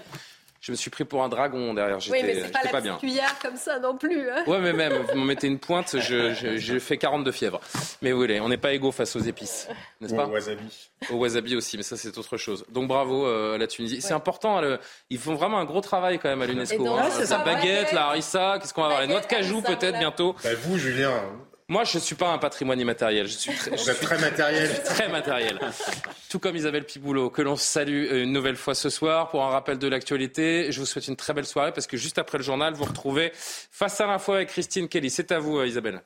je 0.63 0.71
me 0.71 0.77
suis 0.77 0.91
pris 0.91 1.05
pour 1.05 1.25
un 1.25 1.29
dragon 1.29 1.75
derrière. 1.75 1.99
J'étais, 1.99 2.19
oui, 2.19 2.23
mais 2.25 2.41
c'est 2.41 2.53
pas 2.53 2.61
la 2.73 2.81
bien. 2.81 2.97
cuillère 2.97 3.37
comme 3.41 3.57
ça 3.57 3.81
non 3.81 3.97
plus. 3.97 4.31
Hein. 4.31 4.45
Ouais, 4.47 4.61
mais 4.61 4.73
même, 4.73 4.93
vous 5.11 5.19
m'en 5.19 5.25
mettez 5.25 5.49
une 5.49 5.59
pointe, 5.59 5.99
je, 5.99 6.57
je, 6.57 6.79
fais 6.79 6.97
40 6.97 7.25
de 7.25 7.33
fièvre. 7.33 7.61
Mais 8.01 8.13
vous 8.13 8.19
voulez, 8.19 8.41
on 8.41 8.49
n'est 8.49 8.57
pas 8.57 8.73
égaux 8.73 8.93
face 8.93 9.17
aux 9.17 9.21
épices, 9.21 9.67
n'est-ce 10.01 10.15
pas 10.15 10.27
Au 10.27 10.31
wasabi. 10.31 10.91
Au 11.11 11.17
wasabi 11.17 11.57
aussi, 11.57 11.77
mais 11.77 11.83
ça 11.83 11.97
c'est 11.97 12.17
autre 12.17 12.37
chose. 12.37 12.65
Donc 12.71 12.87
bravo 12.87 13.27
euh, 13.27 13.57
à 13.57 13.59
la 13.59 13.67
Tunisie. 13.67 14.01
C'est 14.01 14.15
important, 14.15 14.61
ils 15.11 15.19
font 15.19 15.35
vraiment 15.35 15.59
un 15.59 15.65
gros 15.65 15.81
travail 15.81 16.21
quand 16.21 16.29
même 16.29 16.43
à 16.43 16.47
l'UNESCO. 16.47 16.87
Hein. 16.87 17.09
La 17.29 17.39
baguette, 17.39 17.93
la 17.93 18.07
harissa, 18.07 18.59
qu'est-ce 18.61 18.73
qu'on 18.73 18.83
va 18.83 18.87
avoir 18.89 19.03
Les 19.03 19.09
noix 19.09 19.21
de 19.21 19.27
cajou 19.27 19.63
peut-être 19.63 19.99
bientôt. 19.99 20.37
Bah, 20.45 20.51
vous, 20.63 20.79
Julien, 20.79 21.25
moi, 21.73 21.85
je 21.85 21.97
ne 21.97 22.03
suis 22.03 22.15
pas 22.15 22.29
un 22.29 22.37
patrimoine 22.37 22.79
immatériel. 22.79 23.27
Je 23.27 23.33
suis 23.33 23.55
très, 23.55 23.79
je 23.79 23.93
très 23.93 24.19
matériel. 24.19 24.83
très 24.85 25.09
matériel. 25.09 25.59
Tout 26.29 26.39
comme 26.39 26.55
Isabelle 26.55 26.85
Piboulot, 26.85 27.31
que 27.31 27.41
l'on 27.41 27.57
salue 27.57 28.13
une 28.13 28.31
nouvelle 28.31 28.57
fois 28.57 28.75
ce 28.75 28.91
soir 28.91 29.31
pour 29.31 29.43
un 29.43 29.49
rappel 29.49 29.79
de 29.79 29.89
l'actualité. 29.89 30.71
Je 30.71 30.81
vous 30.81 30.87
souhaite 30.87 31.09
une 31.09 31.17
très 31.17 31.33
belle 31.33 31.47
soirée 31.47 31.73
parce 31.73 31.87
que 31.87 31.97
juste 31.97 32.19
après 32.19 32.37
le 32.37 32.45
journal, 32.45 32.75
vous 32.75 32.85
retrouvez 32.85 33.33
Face 33.35 33.99
à 34.03 34.07
l'info 34.07 34.35
avec 34.35 34.51
Christine 34.51 34.87
Kelly. 34.87 35.09
C'est 35.09 35.33
à 35.33 35.39
vous, 35.39 35.61
euh, 35.61 35.67
Isabelle. 35.67 36.03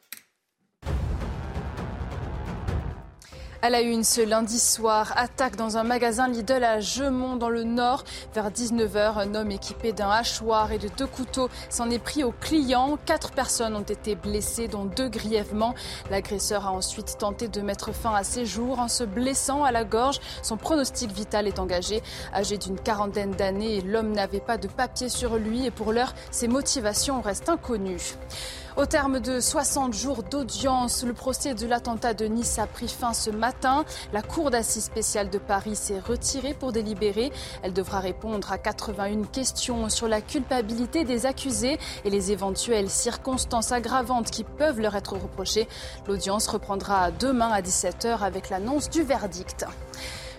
À 3.63 3.71
la 3.71 3.81
une 3.81 4.05
ce 4.05 4.21
lundi 4.21 4.59
soir, 4.59 5.15
attaque 5.17 5.57
dans 5.57 5.79
un 5.79 5.83
magasin 5.83 6.29
Lidl 6.29 6.63
à 6.63 6.79
Gemont 6.79 7.37
dans 7.37 7.49
le 7.49 7.65
Nord. 7.65 8.05
Vers 8.35 8.51
19h, 8.51 9.19
un 9.19 9.35
homme 9.35 9.51
équipé 9.51 9.93
d'un 9.93 10.11
hachoir 10.11 10.73
et 10.73 10.79
de 10.79 10.89
deux 10.99 11.07
couteaux 11.07 11.49
s'en 11.71 11.89
est 11.89 11.99
pris 11.99 12.23
au 12.23 12.33
client. 12.33 12.99
Quatre 13.07 13.33
personnes 13.33 13.75
ont 13.75 13.81
été 13.81 14.15
blessées, 14.15 14.69
dont 14.69 14.85
deux 14.85 15.09
grièvement. 15.09 15.75
L'agresseur 16.11 16.67
a 16.67 16.71
ensuite 16.71 17.17
tenté 17.19 17.49
de 17.49 17.63
mettre 17.63 17.93
fin 17.93 18.15
à 18.15 18.25
ses 18.25 18.45
jours 18.45 18.79
en 18.79 18.89
se 18.89 19.05
blessant 19.05 19.65
à 19.65 19.73
la 19.73 19.85
gorge. 19.85 20.21
Son 20.43 20.59
pronostic 20.59 21.11
vital 21.11 21.47
est 21.47 21.59
engagé. 21.59 22.03
Âgé 22.35 22.59
d'une 22.59 22.79
quarantaine 22.79 23.31
d'années, 23.31 23.81
l'homme 23.81 24.13
n'avait 24.13 24.41
pas 24.41 24.59
de 24.59 24.69
papier 24.69 25.09
sur 25.09 25.37
lui 25.37 25.65
et 25.65 25.71
pour 25.71 25.95
l'heure, 25.95 26.15
ses 26.31 26.47
motivations 26.47 27.23
restent 27.23 27.49
inconnues. 27.49 28.17
Au 28.77 28.85
terme 28.85 29.21
de 29.21 29.41
60 29.41 29.95
jours 29.95 30.23
d'audience, 30.23 31.03
le 31.03 31.15
procès 31.15 31.55
de 31.55 31.67
l'attentat 31.67 32.13
de 32.13 32.27
Nice 32.27 32.59
a 32.59 32.67
pris 32.67 32.89
fin 32.89 33.15
ce 33.15 33.31
matin. 33.31 33.87
La 34.13 34.21
Cour 34.21 34.51
d'assises 34.51 34.85
spéciale 34.85 35.31
de 35.31 35.39
Paris 35.39 35.77
s'est 35.77 35.99
retirée 35.99 36.53
pour 36.53 36.73
délibérer. 36.73 37.33
Elle 37.63 37.73
devra 37.73 38.01
répondre 38.01 38.53
à 38.53 38.59
81 38.59 39.23
questions 39.33 39.89
sur 39.89 40.09
la 40.09 40.21
culpabilité 40.21 41.05
des 41.05 41.25
accusés 41.25 41.79
et 42.05 42.11
les 42.11 42.33
éventuelles 42.33 42.91
circonstances 42.91 43.73
aggravantes 43.73 44.31
qui 44.31 44.45
peuvent 44.45 44.79
leur 44.79 44.95
être 44.95 45.15
reprochées. 45.15 45.69
L'audience 46.07 46.47
reprendra 46.47 47.11
demain 47.13 47.49
à 47.49 47.63
17h 47.63 48.19
avec 48.19 48.51
l'annonce 48.51 48.91
du 48.91 49.03
verdict. 49.03 49.65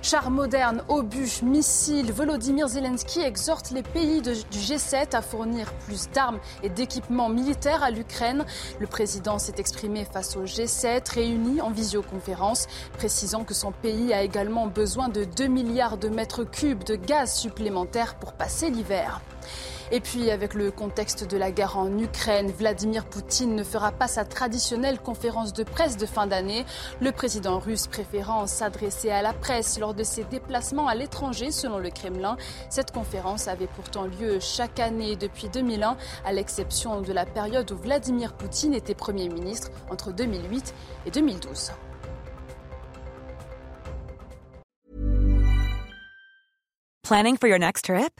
Chars 0.01 0.29
modernes, 0.29 0.83
obus, 0.87 1.41
missiles, 1.41 2.11
Volodymyr 2.11 2.67
Zelensky 2.67 3.19
exhorte 3.19 3.71
les 3.71 3.81
pays 3.81 4.21
du 4.21 4.31
G7 4.31 5.15
à 5.15 5.21
fournir 5.21 5.73
plus 5.85 6.09
d'armes 6.11 6.39
et 6.63 6.69
d'équipements 6.69 7.29
militaires 7.29 7.83
à 7.83 7.89
l'Ukraine. 7.89 8.45
Le 8.79 8.87
président 8.87 9.39
s'est 9.39 9.55
exprimé 9.57 10.05
face 10.05 10.37
au 10.37 10.43
G7 10.43 11.13
réuni 11.13 11.61
en 11.61 11.71
visioconférence, 11.71 12.67
précisant 12.97 13.43
que 13.43 13.53
son 13.53 13.71
pays 13.71 14.13
a 14.13 14.21
également 14.21 14.67
besoin 14.67 15.09
de 15.09 15.23
2 15.23 15.47
milliards 15.47 15.97
de 15.97 16.09
mètres 16.09 16.43
cubes 16.43 16.83
de 16.83 16.95
gaz 16.95 17.35
supplémentaires 17.35 18.15
pour 18.15 18.33
passer 18.33 18.69
l'hiver. 18.69 19.21
Et 19.89 20.01
puis, 20.01 20.29
avec 20.31 20.53
le 20.53 20.69
contexte 20.69 21.23
de 21.23 21.37
la 21.37 21.49
guerre 21.49 21.77
en 21.77 21.97
Ukraine, 21.97 22.51
Vladimir 22.51 23.05
Poutine 23.05 23.55
ne 23.55 23.63
fera 23.63 23.93
pas 23.93 24.09
sa 24.09 24.25
traditionnelle 24.25 24.99
conférence 24.99 25.53
de 25.53 25.63
presse 25.63 25.95
de 25.95 26.05
fin 26.05 26.27
d'année. 26.27 26.65
Le 26.99 27.13
président 27.13 27.57
russe 27.59 27.87
préférant 27.87 28.47
s'adresser 28.47 29.11
à 29.11 29.21
la 29.21 29.31
presse 29.31 29.79
lors 29.79 29.93
de 29.93 30.03
ses 30.03 30.25
déplacements 30.25 30.89
à 30.89 30.95
l'étranger, 30.95 31.51
selon 31.51 31.77
le 31.77 31.89
Kremlin. 31.89 32.35
Cette 32.69 32.91
conférence 32.91 33.47
avait 33.47 33.67
pourtant 33.67 34.05
lieu 34.05 34.39
chaque 34.41 34.79
année 34.79 35.15
depuis 35.15 35.47
2001, 35.47 35.95
à 36.25 36.33
l'exception 36.33 36.99
de 37.01 37.13
la 37.13 37.25
période 37.25 37.71
où 37.71 37.77
Vladimir 37.77 38.33
Poutine 38.33 38.73
était 38.73 38.93
Premier 38.93 39.29
ministre 39.29 39.69
entre 39.89 40.11
2008 40.11 40.73
et 41.05 41.11
2012. 41.11 41.71
Planning 47.03 47.37
for 47.37 47.47
your 47.47 47.57
next 47.57 47.85
trip? 47.85 48.19